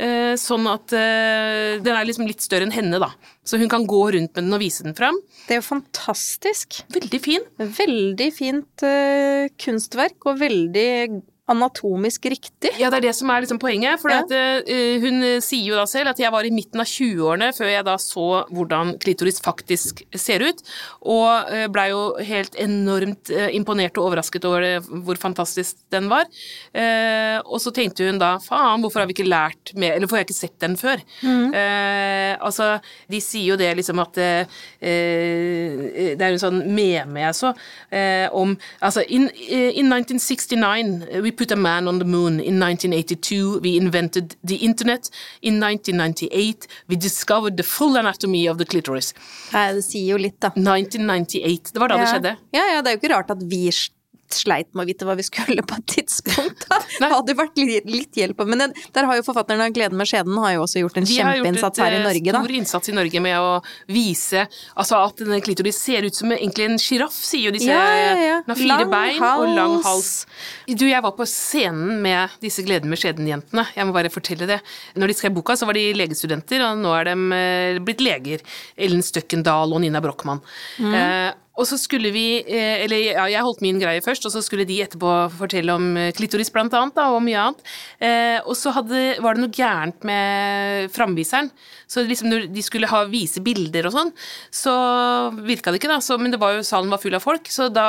eh, 0.00 0.32
sånn 0.40 0.70
at 0.70 0.96
eh, 0.96 1.76
den 1.82 1.94
er 1.96 2.08
liksom 2.08 2.28
litt 2.30 2.44
større 2.44 2.68
enn 2.68 2.76
henne, 2.76 3.02
da. 3.02 3.12
Så 3.46 3.58
hun 3.58 3.70
kan 3.72 3.86
gå 3.88 4.02
rundt 4.14 4.34
med 4.36 4.44
den 4.44 4.54
og 4.54 4.62
vise 4.62 4.84
den 4.86 4.94
fram. 4.94 5.16
Det 5.46 5.56
er 5.56 5.62
jo 5.62 5.66
fantastisk. 5.66 6.82
Veldig 6.94 7.20
fin. 7.24 7.46
Veldig 7.58 8.28
fint 8.36 8.84
eh, 8.86 9.48
kunstverk, 9.58 10.20
og 10.28 10.38
veldig 10.42 10.90
anatomisk 11.50 12.24
riktig. 12.30 12.72
Ja, 12.80 12.88
det 12.92 13.00
er 13.00 13.06
det 13.08 13.14
som 13.18 13.30
er 13.34 13.42
liksom 13.44 13.58
poenget. 13.62 14.00
For 14.02 14.10
Ja. 14.12 14.22
at, 14.22 14.30
uh, 14.32 15.00
hun 15.02 15.20
sier 15.42 15.72
jo 15.72 15.78
da 15.80 15.84
selv 15.90 16.12
at 16.14 16.18
jeg 16.22 16.30
var 16.32 16.46
i 16.46 16.52
midten 16.54 16.80
av 16.82 16.86
20-årene 16.88 17.50
før 17.56 17.70
jeg 17.72 17.84
da 17.88 17.96
så 18.00 18.26
hvordan 18.50 18.94
klitoris 19.02 19.40
faktisk 19.42 20.02
ser 20.14 20.44
ut, 20.46 20.62
og 21.02 21.50
uh, 21.50 21.66
blei 21.72 21.88
jo 21.90 22.02
helt 22.24 22.54
enormt 22.60 23.30
uh, 23.34 23.48
imponert 23.56 23.98
og 23.98 24.08
overrasket 24.10 24.44
over 24.48 24.64
det, 24.64 24.74
hvor 25.04 25.18
fantastisk 25.20 25.76
den 25.90 26.08
var. 26.10 26.24
Eh, 26.72 27.38
og 27.44 27.58
så 27.62 27.72
tenkte 27.74 28.06
hun 28.06 28.18
da 28.20 28.34
faen, 28.42 28.80
hvorfor 28.82 29.02
har 29.02 29.08
vi 29.10 29.14
ikke 29.16 29.26
lært 29.28 29.72
mer, 29.74 29.92
eller 29.94 30.06
hvorfor 30.06 30.18
har 30.20 30.24
jeg 30.24 30.30
ikke 30.30 30.38
sett 30.38 30.58
den 30.62 30.76
før? 30.78 31.02
Eh, 31.24 32.36
altså, 32.40 32.78
de 33.10 33.20
sier 33.22 33.52
jo 33.52 33.56
det 33.60 33.70
liksom 33.78 33.98
at 34.02 34.18
eh, 34.22 34.58
eh, 34.80 36.14
Det 36.16 36.22
er 36.24 36.34
en 36.34 36.42
sånn 36.42 36.60
meme 36.74 37.22
jeg 37.24 37.36
så, 37.38 37.52
eh, 37.90 38.26
om 38.36 38.56
Altså, 38.80 39.02
in, 39.08 39.28
in 39.48 39.90
1969 39.92 41.20
we 41.24 41.32
put 41.40 41.52
a 41.52 41.56
man 41.56 41.88
on 41.88 41.98
the 41.98 42.04
moon. 42.04 42.40
In 42.40 42.60
1982, 42.60 43.60
we 43.64 43.76
invented 43.76 44.36
the 44.44 44.56
internet. 44.56 45.10
In 45.40 45.60
1998, 45.60 46.66
we 46.88 46.96
discovered 46.96 47.56
the 47.56 47.62
full 47.62 47.96
anatomy 47.96 48.46
of 48.46 48.58
the 48.58 48.66
clitoris. 48.66 49.14
Nei, 49.54 49.70
det 49.78 49.86
sier 49.86 50.12
jo 50.14 50.20
litt, 50.20 50.36
da. 50.42 50.52
1998. 50.52 51.72
Det 51.72 51.80
var 51.80 51.94
da 51.94 51.98
ja. 51.98 52.04
det 52.04 52.12
skjedde. 52.12 52.36
Ja, 52.56 52.66
ja, 52.74 52.82
det 52.84 52.92
er 52.92 52.98
jo 52.98 53.02
ikke 53.02 53.14
rart 53.14 53.32
at 53.32 53.46
vi 53.48 53.62
sleit 54.36 54.70
med 54.74 54.84
å 54.84 54.88
vite 54.88 55.06
hva 55.08 55.16
vi 55.18 55.24
skulle 55.26 55.64
på 55.66 55.78
et 55.80 55.86
tidspunkt. 55.96 56.66
Det 57.00 57.08
hadde 57.10 57.36
vært 57.36 57.58
litt, 57.60 57.88
litt 57.88 58.18
hjelp. 58.18 58.42
Men 58.48 58.60
det, 58.60 58.68
der 58.94 59.06
har 59.08 59.18
jo 59.18 59.24
forfatterne 59.24 59.68
av 59.68 59.74
Gleden 59.74 59.98
med 59.98 60.08
skjeden 60.08 60.36
har 60.42 60.54
jo 60.56 60.64
også 60.66 60.82
gjort 60.82 60.98
en 61.00 61.08
kjempeinnsats 61.08 61.80
her 61.80 61.96
i 61.96 62.02
Norge. 62.02 62.24
De 62.26 62.34
har 62.34 62.36
gjort 62.36 62.42
en 62.42 62.48
stor 62.50 62.58
innsats 62.58 62.92
i 62.92 62.96
Norge 62.96 63.22
med 63.24 63.36
å 63.40 63.52
vise 63.90 64.44
altså 64.74 65.00
at 65.00 65.22
denne 65.22 65.40
klitoris 65.44 65.78
ser 65.80 66.06
ut 66.06 66.16
som 66.16 66.32
egentlig 66.34 66.66
en 66.68 66.78
sjiraff, 66.82 67.16
sier 67.16 67.48
jo 67.48 67.54
disse. 67.56 67.70
Ja, 67.70 67.80
ja, 67.80 68.12
ja. 68.20 68.38
Den 68.44 68.54
har 68.54 68.60
fire 68.60 68.78
lang 68.84 68.92
bein 68.92 69.22
hals. 69.22 69.40
og 69.40 69.54
lang 69.56 69.76
hals. 69.86 70.12
Du, 70.68 70.86
jeg 70.88 71.04
var 71.06 71.16
på 71.16 71.26
scenen 71.28 72.00
med 72.04 72.38
disse 72.44 72.64
Gleden 72.66 72.92
med 72.92 73.00
skjeden-jentene. 73.00 73.66
Jeg 73.76 73.88
må 73.88 73.96
bare 73.96 74.12
fortelle 74.12 74.48
det. 74.50 74.60
Når 75.00 75.12
de 75.12 75.18
skrev 75.18 75.36
boka, 75.36 75.56
så 75.58 75.68
var 75.68 75.78
de 75.78 75.86
legestudenter, 75.96 76.64
og 76.66 76.80
nå 76.80 76.94
er 76.98 77.10
de 77.10 77.16
eh, 77.36 77.80
blitt 77.84 78.04
leger. 78.04 78.44
Ellen 78.80 79.04
Støkkendal 79.04 79.74
og 79.74 79.82
Nina 79.84 80.02
Brochmann. 80.04 80.42
Mm. 80.78 80.96
Eh, 81.00 81.30
og 81.60 81.66
så 81.68 81.76
skulle 81.80 82.12
vi 82.14 82.24
eh, 82.40 82.84
Eller 82.84 83.02
ja, 83.10 83.26
jeg 83.28 83.44
holdt 83.44 83.62
min 83.64 83.80
greie 83.80 84.02
først, 84.04 84.24
og 84.26 84.32
så 84.32 84.42
skulle 84.44 84.66
de 84.68 84.80
etterpå 84.84 85.12
fortelle 85.36 85.74
om 85.76 85.92
eh, 85.98 86.12
klitoris 86.16 86.50
blant 86.52 86.74
annet, 86.76 86.96
da, 86.96 87.10
og 87.12 87.22
mye 87.24 87.44
annet. 87.44 87.60
Eh, 88.00 88.38
og 88.40 88.56
så 88.58 88.72
hadde, 88.74 89.20
var 89.20 89.36
det 89.36 89.44
noe 89.44 89.54
gærent 89.54 90.06
med 90.08 90.90
framviseren. 90.94 91.50
Så 91.90 92.04
liksom 92.06 92.30
når 92.30 92.46
de 92.54 92.64
skulle 92.64 92.88
ha, 92.90 93.02
vise 93.10 93.42
bilder 93.44 93.88
og 93.88 93.94
sånn, 93.96 94.12
så 94.54 94.74
virka 95.44 95.72
det 95.72 95.80
ikke, 95.80 95.90
da. 95.92 95.98
Så, 96.04 96.16
men 96.20 96.32
det 96.32 96.40
var 96.40 96.56
jo, 96.56 96.64
salen 96.66 96.92
var 96.92 97.02
full 97.02 97.18
av 97.18 97.24
folk, 97.24 97.50
så 97.52 97.68
da 97.72 97.88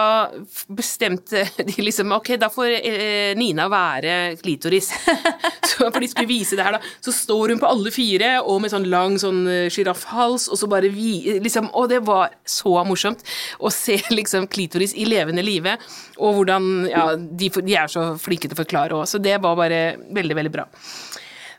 bestemte 0.68 1.46
de 1.70 1.78
liksom 1.82 2.12
Ok, 2.12 2.34
da 2.42 2.50
får 2.52 2.74
Nina 3.40 3.70
være 3.72 4.36
klitoris. 4.42 4.90
så, 5.70 5.88
for 5.88 6.02
de 6.02 6.10
skulle 6.12 6.30
vise 6.30 6.58
det 6.60 6.66
her, 6.68 6.76
da. 6.76 6.94
Så 7.04 7.14
står 7.16 7.56
hun 7.56 7.62
på 7.62 7.70
alle 7.70 7.94
fire, 7.94 8.34
og 8.44 8.60
med 8.64 8.74
sånn 8.74 8.90
lang 8.92 9.16
sånn 9.22 9.46
sjiraffhals, 9.72 10.50
og 10.52 10.60
så 10.60 10.70
bare 10.72 10.92
vi, 10.92 11.40
liksom 11.44 11.70
Og 11.78 11.88
det 11.92 12.02
var 12.08 12.34
så 12.50 12.74
morsomt 12.88 13.24
å 13.62 13.72
se 13.74 13.98
liksom 14.20 14.50
klitoris 14.52 14.96
i 14.98 15.08
levende 15.10 15.46
live, 15.46 15.78
og 16.20 16.40
hvordan 16.40 16.70
Ja, 16.92 17.08
de, 17.16 17.50
de 17.62 17.78
er 17.78 17.92
så 17.92 18.12
flinke 18.22 18.50
til 18.50 18.58
å 18.58 18.64
forklare 18.64 18.98
òg, 18.98 19.08
så 19.10 19.22
det 19.22 19.38
var 19.44 19.58
bare 19.60 19.82
veldig, 20.12 20.38
veldig 20.42 20.54
bra. 20.54 20.68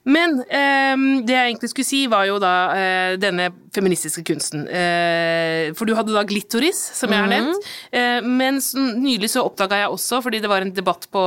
Men 0.03 0.41
eh, 0.51 1.03
det 1.23 1.35
jeg 1.37 1.51
egentlig 1.53 1.71
skulle 1.71 1.87
si, 1.87 2.01
var 2.11 2.27
jo 2.27 2.41
da 2.43 2.55
eh, 2.75 3.13
denne 3.23 3.51
feministiske 3.75 4.25
kunsten. 4.27 4.65
Eh, 4.67 5.71
for 5.79 5.87
du 5.87 5.95
hadde 5.95 6.15
da 6.15 6.25
glittoris, 6.27 6.81
som 6.99 7.13
jeg 7.13 7.23
har 7.23 7.31
nevnt. 7.31 7.69
Mm. 7.93 8.01
Eh, 8.01 8.27
men 8.27 8.59
nylig 8.99 9.31
så 9.31 9.45
oppdaga 9.47 9.85
jeg 9.85 9.95
også, 9.95 10.19
fordi 10.25 10.43
det 10.43 10.51
var 10.51 10.67
en 10.67 10.75
debatt 10.75 11.07
på 11.13 11.23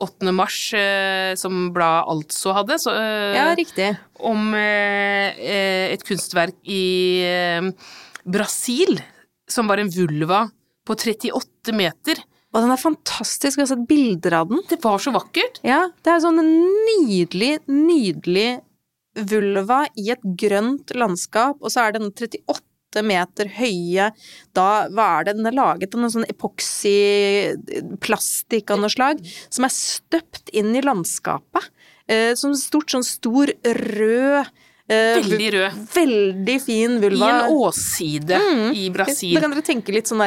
8. 0.00 0.32
mars 0.32 0.56
eh, 0.78 1.34
som 1.36 1.68
bladet 1.74 2.08
Altså 2.14 2.54
hadde, 2.56 2.80
så, 2.80 2.96
eh, 2.96 3.36
ja, 3.36 3.46
riktig. 3.58 3.92
om 4.24 4.54
et 4.56 6.02
kunstverk 6.08 6.56
i 6.64 6.82
Brasil 8.24 8.96
som 9.48 9.68
var 9.70 9.78
en 9.80 9.90
vulva 9.92 10.50
på 10.86 10.92
38 10.96 11.72
meter. 11.76 12.16
Og 12.54 12.62
den 12.64 12.72
er 12.72 12.80
fantastisk, 12.80 13.58
jeg 13.58 13.66
har 13.66 13.72
sett 13.74 13.90
bilder 13.90 14.32
av 14.40 14.46
den. 14.48 14.60
Det 14.70 14.78
var 14.84 14.98
så 15.02 15.10
vakkert. 15.12 15.54
Ja, 15.66 15.80
det 16.04 16.10
er 16.12 16.20
sånn 16.24 16.40
en 16.40 16.52
nydelig, 16.88 17.52
nydelig 17.68 18.50
vulva 19.28 19.80
i 19.98 20.10
et 20.14 20.24
grønt 20.40 20.86
landskap, 20.96 21.56
og 21.60 21.68
så 21.72 21.78
er 21.84 21.90
den 21.96 22.08
38 22.12 23.02
meter 23.04 23.46
høye 23.58 24.06
Da, 24.56 24.68
hva 24.88 25.06
er 25.18 25.22
det 25.26 25.36
den 25.36 25.48
er 25.50 25.58
laget 25.58 25.92
av? 25.92 25.98
Noe 26.00 26.14
sånn 26.14 26.30
epoksyplastikk 26.30 28.66
av 28.72 28.78
noe 28.80 28.92
slag, 28.94 29.16
som 29.52 29.62
er 29.68 29.72
støpt 29.74 30.46
inn 30.56 30.70
i 30.72 30.86
landskapet. 30.86 31.64
Eh, 32.08 32.32
som 32.40 32.50
stort, 32.56 32.88
sånn 32.94 33.04
stor 33.04 33.46
rød 33.92 34.48
veldig 34.88 35.48
rød. 35.54 35.80
Veldig 35.94 36.56
fin 36.64 36.96
vulva. 37.02 37.28
I 37.28 37.34
en 37.34 37.58
åsside 37.58 38.38
mm. 38.40 38.70
i 38.74 38.86
Brasil. 38.94 39.34
Da 39.36 39.42
kan 39.44 39.52
dere 39.54 39.64
tenke 39.66 39.94
litt 39.94 40.10
sånn 40.10 40.22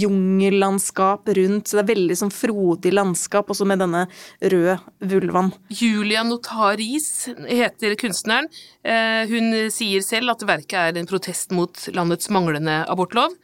jungellandskap 0.00 1.30
rundt, 1.38 1.68
så 1.70 1.78
det 1.78 1.84
er 1.84 1.90
veldig 1.92 2.18
sånn 2.22 2.34
frodig 2.34 2.94
landskap, 2.94 3.52
også 3.52 3.68
med 3.68 3.82
denne 3.84 4.06
røde 4.40 4.78
vulvaen. 5.12 5.52
Julia 5.68 6.24
Notaris 6.26 7.30
heter 7.46 7.96
kunstneren. 8.00 8.50
Eh, 8.82 9.30
hun 9.30 9.54
sier 9.72 10.04
selv 10.04 10.34
at 10.34 10.44
verket 10.48 10.78
er 10.80 11.00
en 11.00 11.10
protest 11.10 11.54
mot 11.54 11.86
landets 11.94 12.30
manglende 12.32 12.82
abortlov. 12.90 13.34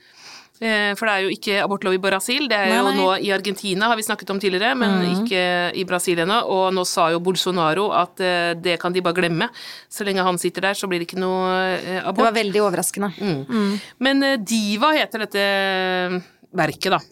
Eh, 0.57 0.93
for 0.97 1.05
det 1.05 1.15
er 1.15 1.25
jo 1.27 1.33
ikke 1.35 1.57
abortlov 1.61 1.97
i 1.97 2.01
Brasil, 2.01 2.47
det 2.49 2.57
er 2.57 2.71
nei, 2.71 2.77
jo 2.79 2.85
nei. 2.87 2.95
nå 2.97 3.09
i 3.29 3.33
Argentina, 3.35 3.91
har 3.91 3.99
vi 3.99 4.07
snakket 4.07 4.31
om 4.33 4.39
tidligere, 4.41 4.73
men 4.79 4.95
mm. 5.03 5.09
ikke 5.19 5.43
i 5.77 5.85
Brasil 5.89 6.23
ennå. 6.25 6.39
Og 6.53 6.71
nå 6.77 6.87
sa 6.89 7.11
jo 7.13 7.21
Bolsonaro 7.25 7.91
at 7.97 8.23
eh, 8.25 8.53
det 8.57 8.79
kan 8.83 8.95
de 8.95 9.05
bare 9.05 9.19
glemme. 9.19 9.51
Så 9.93 10.07
lenge 10.09 10.25
han 10.25 10.41
sitter 10.41 10.71
der, 10.71 10.79
så 10.79 10.89
blir 10.89 11.03
det 11.03 11.11
ikke 11.11 11.21
noe 11.21 11.51
eh, 11.77 12.01
abort. 12.01 12.23
Det 12.23 12.31
var 12.31 12.39
veldig 12.39 12.63
overraskende. 12.65 13.13
Mm. 13.19 13.43
Mm. 13.45 13.77
Men 14.07 14.31
Diva 14.47 14.95
heter 14.97 15.27
dette 15.27 15.45
verket, 16.57 16.97
da. 16.97 17.03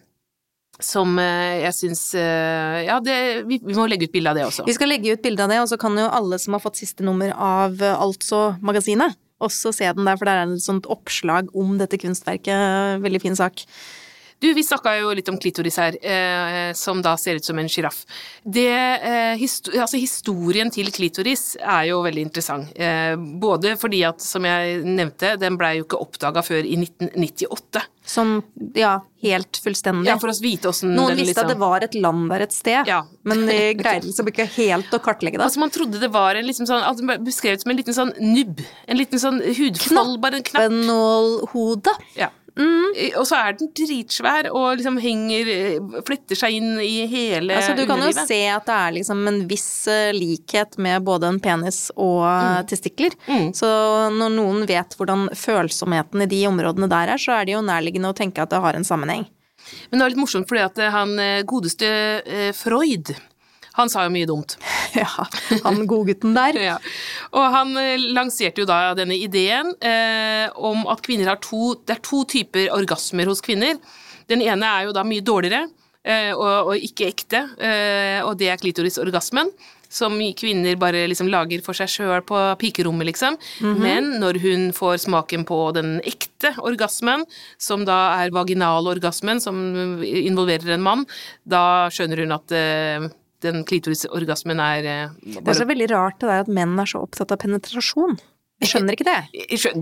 Som 0.83 1.12
jeg 1.22 1.70
syns 1.70 2.00
Ja, 2.18 2.96
det, 2.98 3.44
vi, 3.46 3.61
vi, 3.62 3.76
må 3.76 3.85
legge 3.87 4.09
ut 4.09 4.14
bilde 4.16 4.33
av 4.33 4.40
det 4.40 4.42
også. 4.48 4.64
Vi 4.66 4.74
skal 4.74 4.90
legge 4.90 5.12
ut 5.14 5.22
bilde 5.22 5.44
av 5.44 5.52
det, 5.52 5.61
og 5.62 5.68
så 5.70 5.78
kan 5.78 5.94
jo 6.00 6.09
alle 6.11 6.40
som 6.42 6.57
har 6.57 6.64
fått 6.64 6.80
siste 6.80 7.07
nummer 7.07 7.30
av 7.30 7.78
Altså-magasinet 7.78 9.14
også 9.42 9.72
se 9.74 9.90
den 9.96 10.06
der, 10.06 10.16
for 10.18 10.28
det 10.28 10.34
er 10.34 10.54
et 10.54 10.64
sånt 10.64 10.86
oppslag 10.90 11.50
om 11.56 11.78
dette 11.80 11.98
kunstverket. 12.00 13.02
Veldig 13.04 13.22
fin 13.22 13.38
sak. 13.38 13.64
Du, 14.44 14.50
vi 14.52 14.64
snakka 14.64 14.92
jo 14.98 15.12
litt 15.16 15.28
om 15.33 15.38
klitoris 15.40 15.78
her, 15.80 15.96
eh, 16.04 16.74
som 16.76 16.98
da 17.00 17.14
ser 17.16 17.38
ut 17.40 17.46
som 17.46 17.57
en 17.59 17.68
sjiraff. 17.72 18.02
Eh, 18.44 19.33
histo 19.40 19.72
altså 19.72 19.96
historien 19.96 20.68
til 20.74 20.90
klitoris 20.92 21.54
er 21.62 21.87
jo 21.88 22.02
veldig 22.04 22.26
interessant. 22.26 22.74
Eh, 22.76 23.14
både 23.16 23.72
fordi 23.80 24.02
at, 24.04 24.20
som 24.20 24.44
jeg 24.44 24.83
nevnte, 24.85 25.38
den 25.40 25.57
blei 25.57 25.78
jo 25.78 25.87
ikke 25.87 26.02
oppdaga 26.04 26.44
før 26.44 26.61
i 26.61 26.76
1998. 26.76 27.87
Som 28.04 28.35
ja, 28.76 28.98
helt 29.24 29.57
fullstendig. 29.64 30.11
Ja, 30.12 30.18
for 30.20 30.28
å 30.28 30.37
vite 30.44 30.68
åssen 30.68 30.92
Noen 30.92 31.16
visste 31.16 31.30
liksom... 31.30 31.46
at 31.46 31.54
det 31.54 31.59
var 31.64 31.88
et 31.88 31.96
land 31.96 32.28
der 32.35 32.44
et 32.44 32.52
sted, 32.52 32.85
ja. 32.90 33.00
men 33.24 33.46
de 33.48 33.59
greide 33.80 34.04
liksom 34.04 34.28
ikke 34.28 34.44
helt 34.59 34.92
å 34.92 35.00
kartlegge 35.00 35.40
det. 35.40 35.48
Altså 35.48 35.64
Man 35.64 35.72
trodde 35.72 36.04
det 36.04 36.12
var 36.12 36.37
en 36.37 36.44
liksom 36.44 36.68
sånn, 36.68 36.85
altså, 36.85 37.16
beskrevet 37.24 37.64
som 37.64 37.72
en 37.72 37.80
liten 37.80 37.96
sånn 37.96 38.12
nubb. 38.20 38.61
En 38.85 39.00
liten 39.00 39.24
sånn 39.24 39.40
hudfold, 39.40 40.18
bare 40.20 40.42
en 40.42 40.48
knapp. 40.52 40.68
Knappenålhode. 40.68 41.96
Ja. 42.20 42.28
Mm. 42.54 42.92
Og 43.18 43.24
så 43.26 43.38
er 43.40 43.56
den 43.58 43.70
dritsvær 43.74 44.46
og 44.54 44.76
liksom 44.78 45.00
henger 45.02 45.48
Fletter 46.06 46.38
seg 46.38 46.54
inn 46.60 46.76
i 46.78 47.02
hele 47.10 47.56
altså, 47.58 47.74
Du 47.74 47.82
kan 47.90 47.98
jo 47.98 48.12
se 48.14 48.38
at 48.46 48.68
det 48.68 48.76
er 48.76 48.94
liksom 48.94 49.24
en 49.26 49.40
viss 49.50 49.88
eh, 49.90 50.12
likhet 50.14 50.78
med 50.78 51.02
både 51.02 51.32
en 51.32 51.40
penis 51.42 51.88
og 51.96 52.22
mm. 52.22 52.68
testikler. 52.70 53.16
Mm. 53.26 53.50
Så 53.58 53.68
når 54.14 54.36
noen 54.36 54.62
vet 54.70 54.94
hvordan 54.94 55.32
følsomheten 55.34 56.22
i 56.22 56.30
de 56.30 56.44
områdene 56.50 56.90
der 56.92 57.16
er, 57.16 57.20
så 57.20 57.40
er 57.40 57.48
det 57.48 57.56
jo 57.56 57.64
nærliggende 57.66 58.14
å 58.14 58.16
tenke 58.16 58.44
at 58.44 58.54
det 58.54 58.62
har 58.62 58.78
en 58.78 58.86
sammenheng. 58.86 59.26
Men 59.90 59.98
det 59.98 60.04
var 60.04 60.14
litt 60.14 60.22
morsomt 60.22 60.50
fordi 60.50 60.62
at 60.62 60.82
han 60.94 61.18
eh, 61.18 61.42
godeste 61.48 61.90
eh, 62.22 62.50
Freud 62.54 63.14
han 63.74 63.90
sa 63.90 64.06
jo 64.06 64.14
mye 64.14 64.30
dumt. 64.30 64.58
Ja, 64.94 65.24
han 65.64 65.88
godgutten 65.90 66.37
der. 66.37 66.54
ja. 66.68 66.74
Og 67.34 67.44
han 67.50 67.72
eh, 67.80 67.98
lanserte 68.14 68.62
jo 68.62 68.66
da 68.68 68.92
denne 68.94 69.16
ideen 69.18 69.72
eh, 69.82 70.46
om 70.54 70.84
at 70.87 71.02
kvinner 71.02 71.32
har 71.32 71.40
to 71.42 71.72
Det 71.82 71.96
er 71.96 72.04
to 72.04 72.22
typer 72.30 72.68
orgasmer 72.76 73.26
hos 73.26 73.42
kvinner. 73.42 73.80
Den 74.30 74.44
ene 74.44 74.68
er 74.68 74.87
jo 74.87 74.94
da 74.94 75.02
mye 75.02 75.24
dårligere 75.24 75.64
eh, 76.04 76.30
og, 76.30 76.70
og, 76.70 76.76
ikke 76.78 77.08
ekte, 77.10 77.40
eh, 77.58 78.20
og 78.22 78.37
det 78.38 78.52
er 78.52 78.60
klitorisorgasmen. 78.60 79.50
Som 79.94 80.16
kvinner 80.38 80.78
bare 80.80 81.04
liksom 81.06 81.28
lager 81.30 81.62
for 81.62 81.76
seg 81.76 81.90
sjøl 81.90 82.22
på 82.26 82.38
pikerommet, 82.58 83.06
liksom. 83.12 83.37
Mm 83.60 83.74
-hmm. 83.74 83.82
Men 83.82 84.04
når 84.20 84.40
hun 84.42 84.72
får 84.72 84.96
smaken 85.06 85.44
på 85.44 85.72
den 85.74 86.00
ekte 86.04 86.54
orgasmen, 86.58 87.24
som 87.58 87.84
da 87.84 88.22
er 88.24 88.30
vaginalorgasmen, 88.30 89.40
som 89.40 90.02
involverer 90.02 90.74
en 90.74 90.82
mann, 90.82 91.06
da 91.44 91.90
skjønner 91.90 92.22
hun 92.22 92.32
at 92.32 92.52
eh, 92.52 93.08
den 93.44 93.64
klitorisorgasmen 93.68 94.61
er 94.61 94.85
bare... 94.85 95.00
Eh, 95.22 95.40
det 95.40 95.52
er 95.52 95.61
så 95.61 95.68
veldig 95.68 95.90
rart 95.92 96.20
det 96.20 96.30
der 96.30 96.46
at 96.46 96.54
menn 96.61 96.78
er 96.80 96.88
så 96.90 97.04
opptatt 97.04 97.35
av 97.35 97.42
penetrasjon. 97.44 98.16
Jeg 98.62 98.70
skjønner 98.70 98.94
ikke 98.94 99.04
det. 99.09 99.16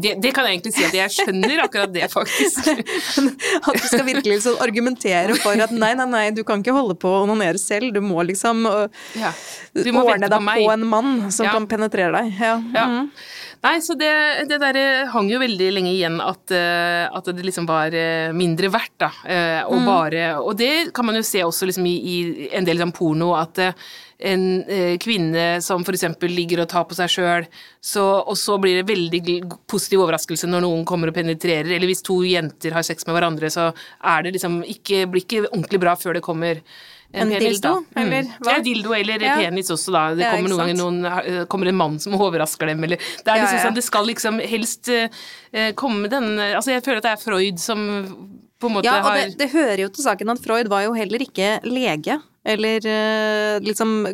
det. 0.00 0.12
Det, 0.24 0.30
kan 0.34 0.46
jeg 0.48 0.56
egentlig 0.56 0.72
si 0.74 0.84
at 0.86 0.94
jeg 0.96 1.12
skjønner 1.12 1.60
akkurat 1.66 1.92
det, 1.92 2.06
faktisk. 2.10 2.70
at 3.68 3.76
du 3.78 3.84
skal 3.84 4.06
virkelig 4.08 4.38
liksom 4.38 4.56
argumentere 4.64 5.36
for 5.38 5.60
at 5.60 5.74
nei, 5.76 5.92
nei, 5.98 6.06
nei, 6.08 6.24
du 6.34 6.40
kan 6.48 6.64
ikke 6.64 6.74
holde 6.74 6.96
på 6.98 7.10
å 7.12 7.20
onanere 7.26 7.60
selv, 7.60 7.92
du 7.94 8.00
må 8.02 8.24
liksom 8.26 8.64
øh, 8.66 9.04
ja. 9.20 9.30
du 9.76 9.92
må 9.94 10.06
ordne 10.06 10.30
deg 10.32 10.40
på, 10.40 10.56
på, 10.56 10.72
en 10.72 10.88
mann 10.88 11.12
som 11.30 11.46
ja. 11.46 11.54
kan 11.54 11.68
penetrere 11.70 12.16
deg. 12.16 12.32
Ja. 12.40 12.56
ja. 12.74 12.88
Mm. 12.88 13.12
Nei, 13.62 13.76
så 13.78 13.94
det, 13.94 14.10
det 14.50 14.58
der 14.58 14.76
eh, 14.78 15.10
hang 15.12 15.28
jo 15.30 15.38
veldig 15.38 15.68
lenge 15.70 15.92
igjen 15.92 16.16
at, 16.18 16.50
eh, 16.50 17.04
at 17.06 17.28
det 17.30 17.44
liksom 17.46 17.68
var 17.68 17.94
eh, 17.94 18.34
mindre 18.34 18.72
verdt, 18.74 18.96
da. 19.04 19.10
Og 19.68 19.78
mm. 19.78 19.86
bare 19.86 20.24
Og 20.42 20.56
det 20.58 20.90
kan 20.94 21.06
man 21.06 21.18
jo 21.18 21.22
se 21.26 21.44
også 21.46 21.68
liksom 21.70 21.86
i, 21.86 21.94
i 21.94 22.48
en 22.58 22.66
del 22.66 22.82
sånn 22.82 22.94
porno, 22.94 23.32
at 23.38 23.62
en 24.22 24.42
kvinne 25.02 25.44
som 25.64 25.82
f.eks. 25.82 26.04
ligger 26.30 26.62
og 26.62 26.68
tar 26.70 26.84
på 26.86 26.94
seg 26.94 27.10
sjøl, 27.10 27.46
og 27.98 28.36
så 28.38 28.58
blir 28.62 28.78
det 28.78 28.86
veldig 28.86 29.38
positiv 29.70 30.04
overraskelse 30.04 30.46
når 30.50 30.62
noen 30.62 30.84
kommer 30.86 31.10
og 31.10 31.16
penetrerer, 31.16 31.72
eller 31.74 31.90
hvis 31.90 32.04
to 32.06 32.20
jenter 32.26 32.76
har 32.76 32.86
sex 32.86 33.06
med 33.08 33.16
hverandre, 33.16 33.50
så 33.50 33.72
er 33.98 34.22
det 34.22 34.36
liksom 34.36 34.60
ikke, 34.62 35.08
blir 35.10 35.26
ikke 35.26 35.42
ordentlig 35.48 35.82
bra 35.82 35.96
før 35.98 36.18
det 36.18 36.26
kommer 36.26 36.62
En, 37.12 37.28
en 37.28 37.42
dildo, 37.44 37.70
da. 37.92 38.00
eller 38.00 38.24
mm. 38.24 38.46
Ja, 38.48 38.58
dildo 38.64 38.94
eller 38.96 39.20
ja. 39.20 39.34
penis 39.36 39.68
også, 39.74 39.92
da. 39.92 40.02
Det 40.16 40.30
kommer 40.32 40.48
noen 40.48 40.62
ganger 40.62 40.78
noen, 40.78 41.46
kommer 41.52 41.68
en 41.68 41.76
mann 41.76 41.98
som 42.00 42.16
overrasker 42.16 42.72
dem, 42.72 42.86
eller 42.88 42.96
Det 43.00 43.28
er 43.28 43.42
liksom 43.42 43.60
sånn, 43.66 43.76
det 43.76 43.84
skal 43.84 44.08
liksom 44.08 44.40
helst 44.48 44.88
uh, 44.88 45.68
komme 45.76 46.08
den 46.12 46.30
Altså, 46.40 46.72
jeg 46.72 46.84
føler 46.86 47.02
at 47.02 47.08
det 47.10 47.12
er 47.12 47.20
Freud 47.20 47.60
som 47.60 47.84
på 48.62 48.70
en 48.70 48.76
måte 48.78 48.88
har 48.88 49.02
Ja, 49.02 49.10
og 49.10 49.20
det, 49.20 49.38
det 49.42 49.50
hører 49.52 49.84
jo 49.84 49.92
til 49.92 50.06
saken 50.06 50.32
at 50.32 50.40
Freud 50.40 50.72
var 50.72 50.86
jo 50.86 50.96
heller 50.96 51.24
ikke 51.26 51.58
lege 51.68 52.16
eller 52.48 52.88
uh, 52.88 53.60
liksom 53.62 54.06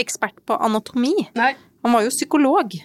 ekspert 0.00 0.38
på 0.48 0.56
anatomi. 0.56 1.12
Nei. 1.36 1.52
Han 1.82 1.96
var 1.96 2.06
jo 2.06 2.12
psykolog. 2.14 2.76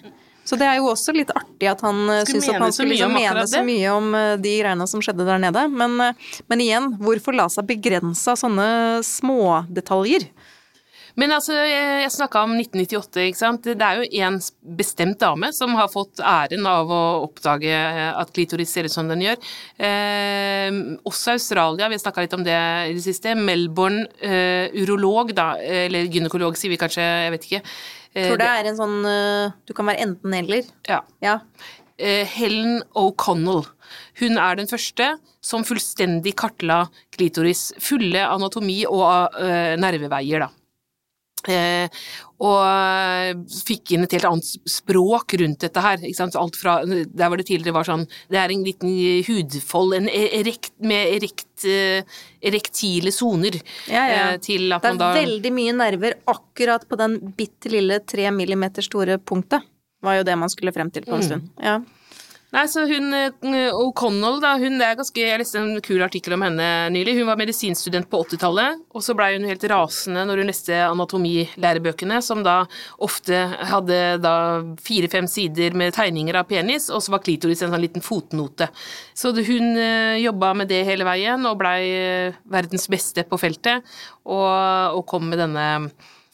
Så 0.48 0.56
det 0.56 0.64
er 0.64 0.78
jo 0.80 0.88
også 0.88 1.12
litt 1.12 1.32
artig 1.36 1.68
at 1.68 1.82
han 1.84 2.06
eh, 2.08 2.24
syns 2.28 2.48
at 2.48 2.62
han 2.62 2.72
skulle 2.72 2.94
liksom 2.94 3.16
mene 3.18 3.44
så 3.50 3.60
mye 3.66 3.88
om 3.92 4.14
eh, 4.16 4.36
de 4.40 4.54
greiene 4.62 4.86
som 4.88 5.02
skjedde 5.04 5.26
der 5.28 5.42
nede. 5.42 5.66
Men, 5.68 5.98
eh, 6.00 6.28
men 6.48 6.62
igjen, 6.64 6.94
hvorfor 7.02 7.36
la 7.36 7.50
seg 7.52 7.68
begrense 7.68 8.32
av 8.32 8.40
sånne 8.40 8.68
smådetaljer? 9.04 10.30
Men 11.18 11.32
altså, 11.34 11.50
jeg 11.66 12.12
snakka 12.14 12.44
om 12.46 12.52
1998, 12.54 13.24
ikke 13.26 13.40
sant. 13.40 13.64
Det 13.66 13.82
er 13.82 13.98
jo 13.98 14.22
en 14.22 14.36
bestemt 14.78 15.18
dame 15.18 15.48
som 15.56 15.72
har 15.74 15.90
fått 15.90 16.22
æren 16.22 16.62
av 16.70 16.92
å 16.94 17.00
oppdage 17.24 17.74
at 17.74 18.30
klitoris 18.36 18.70
ser 18.70 18.86
ut 18.86 18.94
som 18.94 19.10
den 19.10 19.24
gjør. 19.26 19.40
Eh, 19.82 20.70
også 21.02 21.34
Australia, 21.34 21.90
vi 21.90 21.98
snakka 21.98 22.22
litt 22.22 22.38
om 22.38 22.46
det 22.46 22.54
i 22.54 22.94
det 22.94 23.02
siste. 23.02 23.34
Melbourne 23.34 24.06
eh, 24.22 24.70
urolog, 24.78 25.34
da, 25.34 25.56
eller 25.58 26.06
gynekolog 26.06 26.56
sier 26.56 26.72
vi 26.72 26.78
kanskje, 26.80 27.02
jeg 27.26 27.34
vet 27.34 27.50
ikke. 27.50 27.64
Eh, 28.18 28.26
Tror 28.26 28.40
det 28.40 28.48
er 28.50 28.70
en 28.70 28.78
sånn 28.78 28.96
eh, 29.06 29.56
Du 29.68 29.74
kan 29.76 29.88
være 29.88 30.02
enten-eller. 30.06 30.68
Ja. 30.88 31.02
ja. 31.24 31.38
Eh, 31.98 32.24
Helen 32.36 32.82
O'Connell. 32.98 33.64
Hun 34.20 34.38
er 34.42 34.58
den 34.58 34.70
første 34.70 35.12
som 35.44 35.64
fullstendig 35.66 36.34
kartla 36.38 36.84
klitoris. 37.14 37.68
Fulle 37.82 38.24
anatomi 38.26 38.82
og 38.90 39.38
nerveveier, 39.80 40.44
da. 40.44 40.50
Eh, 41.46 41.86
og 42.38 42.58
eh, 42.62 43.30
fikk 43.66 43.94
inn 43.94 44.06
et 44.06 44.14
helt 44.16 44.28
annet 44.28 44.68
språk 44.68 45.34
rundt 45.40 45.62
dette 45.64 45.82
her. 45.82 46.02
Alt 46.38 46.58
fra, 46.58 46.78
der 46.86 47.30
var 47.30 47.40
det 47.40 47.48
tidligere 47.48 47.76
var 47.76 47.86
sånn 47.88 48.04
Det 48.30 48.38
er 48.40 48.52
en 48.54 48.64
liten 48.66 48.92
hudfold 49.26 49.96
en 49.96 50.10
e-, 50.10 50.28
erekt, 50.40 50.72
med 50.82 51.14
erekt, 51.16 51.66
eh, 51.66 52.18
erektile 52.50 53.12
soner. 53.14 53.58
Ja, 53.90 54.06
ja. 54.10 54.26
Til 54.42 54.70
at 54.74 54.84
det 54.84 54.92
er 54.92 54.98
man 54.98 55.02
da 55.02 55.12
veldig 55.18 55.54
mye 55.54 55.76
nerver 55.78 56.18
akkurat 56.30 56.86
på 56.88 56.98
den 57.00 57.18
bitte 57.38 57.72
lille 57.74 58.00
tre 58.06 58.30
millimeter 58.34 58.86
store 58.86 59.18
punktet. 59.18 59.66
Var 60.02 60.20
jo 60.20 60.26
det 60.28 60.36
man 60.38 60.50
skulle 60.52 60.74
frem 60.74 60.92
til 60.94 61.06
på 61.08 61.16
en 61.16 61.24
mm. 61.24 61.28
stund. 61.28 61.48
Ja. 61.58 61.80
Nei, 62.48 62.62
så 62.64 62.86
hun 62.88 63.12
eh, 63.12 63.74
O'Connell, 63.76 64.38
da, 64.40 64.54
hun 64.56 64.78
det 64.80 64.86
er 64.86 64.96
ganske 64.96 65.20
Jeg 65.20 65.40
leste 65.42 65.60
en 65.60 65.82
kul 65.84 66.00
artikkel 66.00 66.32
om 66.32 66.46
henne 66.46 66.68
nylig. 66.94 67.18
Hun 67.18 67.28
var 67.28 67.36
medisinstudent 67.36 68.08
på 68.08 68.22
80-tallet, 68.24 68.80
og 68.96 69.04
så 69.04 69.12
blei 69.18 69.34
hun 69.34 69.44
helt 69.50 69.66
rasende 69.68 70.24
når 70.24 70.40
hun 70.40 70.48
leste 70.48 70.78
anatomilærebøkene, 70.86 72.22
som 72.24 72.40
da 72.46 72.62
ofte 73.04 73.42
hadde 73.68 74.00
da 74.24 74.34
fire-fem 74.80 75.28
sider 75.28 75.76
med 75.76 75.92
tegninger 75.98 76.40
av 76.40 76.48
penis, 76.48 76.88
og 76.88 77.04
så 77.04 77.12
var 77.12 77.24
klitoris 77.26 77.66
en 77.66 77.74
sånn 77.74 77.84
liten 77.84 78.04
fotnote. 78.04 78.70
Så 79.12 79.34
hun 79.36 79.74
eh, 79.76 80.16
jobba 80.24 80.54
med 80.56 80.72
det 80.72 80.86
hele 80.88 81.04
veien, 81.04 81.44
og 81.44 81.60
blei 81.60 81.80
eh, 81.92 82.44
verdens 82.48 82.88
beste 82.88 83.28
på 83.28 83.44
feltet, 83.44 83.84
og, 84.24 84.96
og 84.96 85.04
kom 85.10 85.28
med 85.28 85.44
denne 85.44 85.68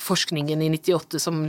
forskningen 0.05 0.63
i 0.63 0.71
98 0.77 1.21
som 1.23 1.43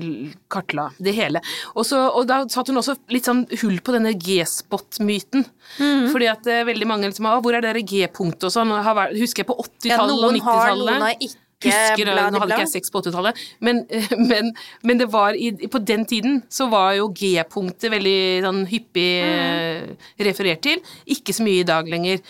kartla 0.52 0.90
det 0.98 1.16
hele. 1.18 1.42
Og, 1.76 1.84
så, 1.88 2.02
og 2.10 2.28
da 2.30 2.42
satt 2.52 2.72
hun 2.72 2.82
også 2.82 2.98
litt 3.14 3.28
sånn 3.28 3.46
hull 3.62 3.80
på 3.84 3.96
denne 3.96 4.16
G-spot-myten. 4.18 5.46
Mm. 5.80 6.12
Fordi 6.14 6.30
at 6.32 6.52
uh, 6.52 6.62
veldig 6.68 6.88
mange 6.90 7.10
liksom 7.10 7.28
Hvor 7.44 7.58
er 7.58 7.66
det 7.66 7.88
G-punktet 7.90 8.48
og 8.50 8.54
sånn? 8.54 8.76
Husker 9.16 9.44
jeg 9.44 9.50
på 9.50 9.58
80-tallet 9.66 10.16
ja, 10.16 10.30
og 10.30 10.38
90-tallet. 10.40 11.42
Husker, 11.66 12.10
bla, 12.12 12.26
Nå 12.30 12.42
hadde 12.42 12.56
ikke 12.56 12.66
jeg 12.66 12.74
sex 12.74 12.92
på 12.94 13.00
80-tallet, 13.02 13.40
men, 13.64 13.80
men, 14.30 14.52
men, 14.86 15.00
det 15.00 15.08
var 15.14 15.38
i, 15.40 15.54
på 15.72 15.80
den 15.82 16.04
tiden 16.10 16.42
så 16.52 16.68
var 16.72 16.94
jo 16.98 17.08
G-punktet 17.16 17.94
veldig 17.94 18.20
sånn 18.46 18.62
hyppig 18.70 19.08
mm. 19.24 19.96
referert 20.28 20.62
til. 20.66 20.84
Ikke 21.16 21.36
så 21.36 21.46
mye 21.48 21.64
i 21.64 21.68
dag 21.68 21.90
lenger. 21.90 22.22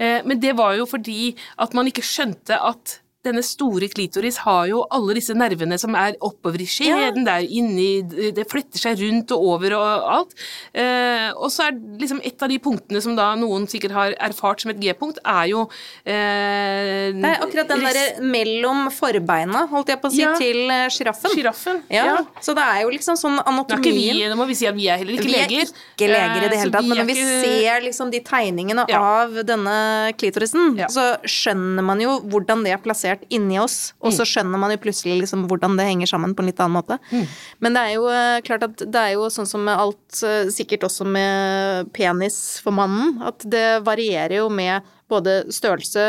Uh, 0.00 0.20
men 0.26 0.40
det 0.42 0.56
var 0.58 0.74
jo 0.80 0.88
fordi 0.90 1.34
at 1.60 1.76
man 1.76 1.90
ikke 1.90 2.06
skjønte 2.06 2.58
at 2.58 2.98
denne 3.20 3.42
store 3.44 3.84
klitoris 3.92 4.38
har 4.46 4.64
jo 4.70 4.80
alle 4.88 5.14
disse 5.18 5.34
nervene 5.36 5.76
som 5.80 5.92
er 5.98 6.14
oppover 6.24 6.62
i 6.64 6.68
skjeden, 6.68 7.20
ja. 7.20 7.24
det 7.26 7.32
er 7.34 7.50
inni 7.60 7.88
Det 8.32 8.46
fletter 8.48 8.80
seg 8.80 9.00
rundt 9.02 9.34
og 9.36 9.44
over 9.52 9.74
og 9.76 10.06
alt. 10.14 10.32
Eh, 10.72 11.28
og 11.36 11.52
så 11.52 11.66
er 11.68 11.76
liksom 12.00 12.22
et 12.24 12.40
av 12.40 12.48
de 12.48 12.56
punktene 12.62 13.02
som 13.04 13.16
da 13.18 13.28
noen 13.36 13.66
sikkert 13.68 13.92
har 13.92 14.16
erfart 14.30 14.64
som 14.64 14.72
et 14.72 14.80
G-punkt, 14.80 15.20
er 15.20 15.50
jo 15.50 15.66
eh, 16.08 17.12
Det 17.12 17.28
er 17.28 17.44
akkurat 17.44 17.68
den 17.74 17.84
derre 17.84 18.06
mellom 18.24 18.88
forbeina, 18.94 19.66
holdt 19.68 19.92
jeg 19.92 20.00
på 20.00 20.08
å 20.08 20.14
si, 20.14 20.22
ja. 20.24 20.32
til 20.40 20.72
eh, 20.72 20.86
sjiraffen. 20.94 21.36
Sjiraffen. 21.36 21.82
Ja. 21.92 22.06
ja. 22.08 22.16
Så 22.40 22.56
det 22.56 22.64
er 22.64 22.86
jo 22.86 22.94
liksom 22.94 23.20
sånn 23.20 23.36
anatomien 23.44 24.16
vi, 24.16 24.24
Nå 24.30 24.40
må 24.40 24.48
vi 24.48 24.56
si 24.56 24.68
at 24.68 24.76
vi 24.78 24.88
er 24.88 25.02
heller 25.02 25.20
ikke 25.20 25.28
leger. 25.28 25.52
Vi 25.52 25.60
er 25.60 25.92
ikke 25.98 26.10
leger 26.14 26.40
i 26.40 26.48
det 26.48 26.56
eh, 26.56 26.64
hele 26.64 26.76
tatt, 26.78 26.88
men 26.88 27.02
når 27.02 27.10
vi 27.12 27.18
ser 27.20 27.84
liksom 27.84 28.16
de 28.16 28.24
tegningene 28.24 28.88
av 28.96 29.42
denne 29.44 29.76
klitorisen, 30.16 30.72
så 30.88 31.10
skjønner 31.28 31.84
man 31.84 32.00
jo 32.00 32.16
hvordan 32.30 32.64
det 32.64 32.72
er 32.72 32.80
plassert 32.80 33.09
plassert 33.10 33.32
inni 33.32 33.58
oss, 33.58 33.94
og 34.00 34.12
så 34.12 34.24
mm. 34.24 34.30
skjønner 34.30 34.60
man 34.60 34.72
jo 34.74 34.80
plutselig 34.82 35.20
liksom 35.22 35.46
hvordan 35.48 35.76
det 35.78 35.88
henger 35.88 36.10
sammen 36.10 36.34
på 36.34 36.42
en 36.42 36.50
litt 36.50 36.60
annen 36.60 36.78
måte. 36.78 36.98
Mm. 37.10 37.26
Men 37.60 37.74
det 37.76 37.82
er 37.82 37.94
jo 37.96 38.06
eh, 38.10 38.42
klart 38.46 38.66
at 38.66 38.84
det 38.86 39.00
er 39.00 39.14
jo 39.16 39.28
sånn 39.30 39.48
som 39.48 39.64
med 39.64 39.78
alt, 39.78 40.22
eh, 40.22 40.50
sikkert 40.52 40.86
også 40.88 41.06
med 41.06 41.90
penis 41.96 42.60
for 42.62 42.74
mannen, 42.74 43.20
at 43.22 43.44
det 43.44 43.82
varierer 43.86 44.40
jo 44.40 44.48
med 44.52 44.86
både 45.10 45.36
størrelse, 45.52 46.06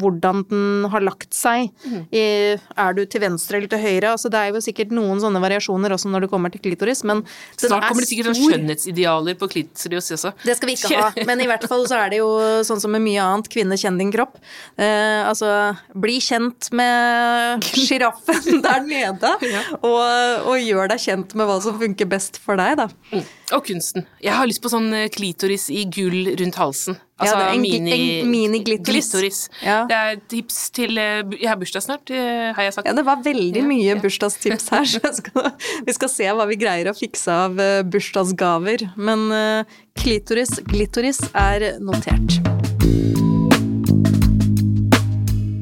hvordan 0.00 0.44
den 0.48 0.88
har 0.92 1.04
lagt 1.04 1.34
seg, 1.36 1.72
mm. 1.84 2.00
i, 2.14 2.24
er 2.56 2.96
du 2.96 3.04
til 3.06 3.22
venstre 3.24 3.58
eller 3.58 3.70
til 3.72 3.82
høyre, 3.82 4.12
altså 4.14 4.30
det 4.32 4.40
er 4.40 4.54
jo 4.54 4.62
sikkert 4.64 4.94
noen 4.94 5.20
sånne 5.22 5.42
variasjoner 5.42 5.94
også 5.96 6.10
når 6.12 6.26
det 6.26 6.30
kommer 6.32 6.52
til 6.54 6.62
klitoris, 6.64 7.04
men 7.08 7.24
Snart 7.58 7.88
kommer 7.88 8.04
det 8.04 8.10
sikkert 8.10 8.30
noen 8.32 8.52
skjønnhetsidealer 8.54 9.38
på 9.40 9.50
klitoris 9.52 10.12
også. 10.16 10.34
Det 10.44 10.56
skal 10.58 10.70
vi 10.70 10.76
ikke 10.78 11.02
ha, 11.02 11.10
men 11.28 11.44
i 11.44 11.48
hvert 11.50 11.66
fall 11.70 11.86
så 11.90 12.02
er 12.02 12.14
det 12.14 12.22
jo 12.22 12.30
sånn 12.66 12.82
som 12.82 12.94
med 12.94 13.04
mye 13.04 13.24
annet, 13.24 13.50
kvinne 13.52 13.78
kjenn 13.80 13.98
din 14.00 14.12
kropp. 14.14 14.38
Eh, 14.78 15.22
altså, 15.26 15.50
bli 15.98 16.18
kjent 16.24 16.70
med 16.76 17.64
sjiraffen 17.86 18.62
der 18.64 18.84
nede, 18.86 19.34
ja. 19.54 19.64
og, 19.80 19.98
og, 20.44 20.54
gjør 20.58 20.90
deg 20.92 21.02
kjent 21.02 21.34
med 21.38 21.48
hva 21.48 21.58
som 21.64 21.78
funker 21.80 22.08
best 22.10 22.40
for 22.42 22.60
deg, 22.60 22.78
da. 22.80 22.88
Mm. 23.12 23.26
Og 23.56 23.64
kunsten. 23.64 24.08
Jeg 24.24 24.36
har 24.36 24.48
lyst 24.48 24.62
på 24.64 24.72
sånn 24.72 24.90
eh, 24.94 25.10
klitoris 25.12 25.68
i 25.72 25.86
gull 25.88 26.34
rundt 26.38 26.58
halsen. 26.60 26.98
Altså 27.18 27.34
ja, 27.34 27.46
en, 27.50 27.62
mini, 27.62 28.22
mini 28.22 28.60
glittoris. 28.62 29.48
Ja. 29.64 29.80
Det 29.90 29.96
er 29.96 30.20
tips 30.30 30.58
til 30.76 31.00
eh, 31.02 31.24
Jeg 31.34 31.50
har 31.50 31.58
bursdag 31.58 31.82
snart, 31.82 32.12
eh, 32.14 32.52
har 32.54 32.68
jeg 32.68 32.76
sagt. 32.76 32.86
Ja, 32.86 32.94
det 32.94 33.04
var 33.08 33.24
veldig 33.24 33.64
mye 33.66 33.96
bursdagstips 33.98 34.70
her, 34.74 34.86
så 34.86 35.12
skal, 35.16 35.50
vi 35.88 35.96
skal 35.96 36.12
se 36.12 36.30
hva 36.30 36.46
vi 36.50 36.60
greier 36.60 36.92
å 36.92 36.94
fikse 36.94 37.34
av 37.48 37.58
eh, 37.62 37.82
bursdagsgaver. 37.82 38.86
Men 38.94 39.26
uh, 39.34 39.78
klitoris, 39.98 40.60
glitoris 40.70 41.18
er 41.34 41.72
notert. 41.82 42.38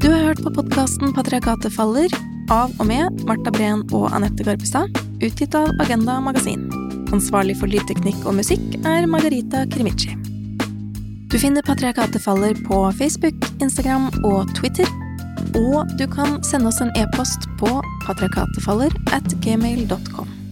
Du 0.05 0.11
har 0.13 0.29
hørt 0.29 0.45
på 0.45 0.53
podkasten 0.61 1.17
'Patriarkatet 1.17 1.73
faller' 1.73 2.13
av 2.53 2.71
og 2.77 2.87
med 2.87 3.25
Marta 3.27 3.51
Breen 3.51 3.83
og 3.97 4.13
Anette 4.15 4.45
Garpestad, 4.47 4.93
utgitt 5.25 5.57
av 5.57 5.73
Agenda 5.83 6.21
Magasin. 6.21 6.69
Ansvarlig 7.17 7.57
for 7.59 7.73
lydteknikk 7.73 8.23
og 8.29 8.39
musikk 8.39 8.81
er 8.85 9.09
Margarita 9.11 9.65
Krimici. 9.73 10.36
Du 11.33 11.39
finner 11.39 11.63
Patriarkatet 11.63 12.23
faller 12.23 12.55
på 12.69 12.93
Facebook, 12.99 13.35
Instagram 13.61 14.11
og 14.25 14.55
Twitter. 14.55 14.87
Og 15.59 15.89
du 15.99 16.07
kan 16.07 16.39
sende 16.45 16.71
oss 16.71 16.81
en 16.81 16.95
e-post 16.95 17.51
på 17.59 17.83
patriarkatefaller 18.07 18.95
at 19.13 19.35
gmail.com. 19.43 20.46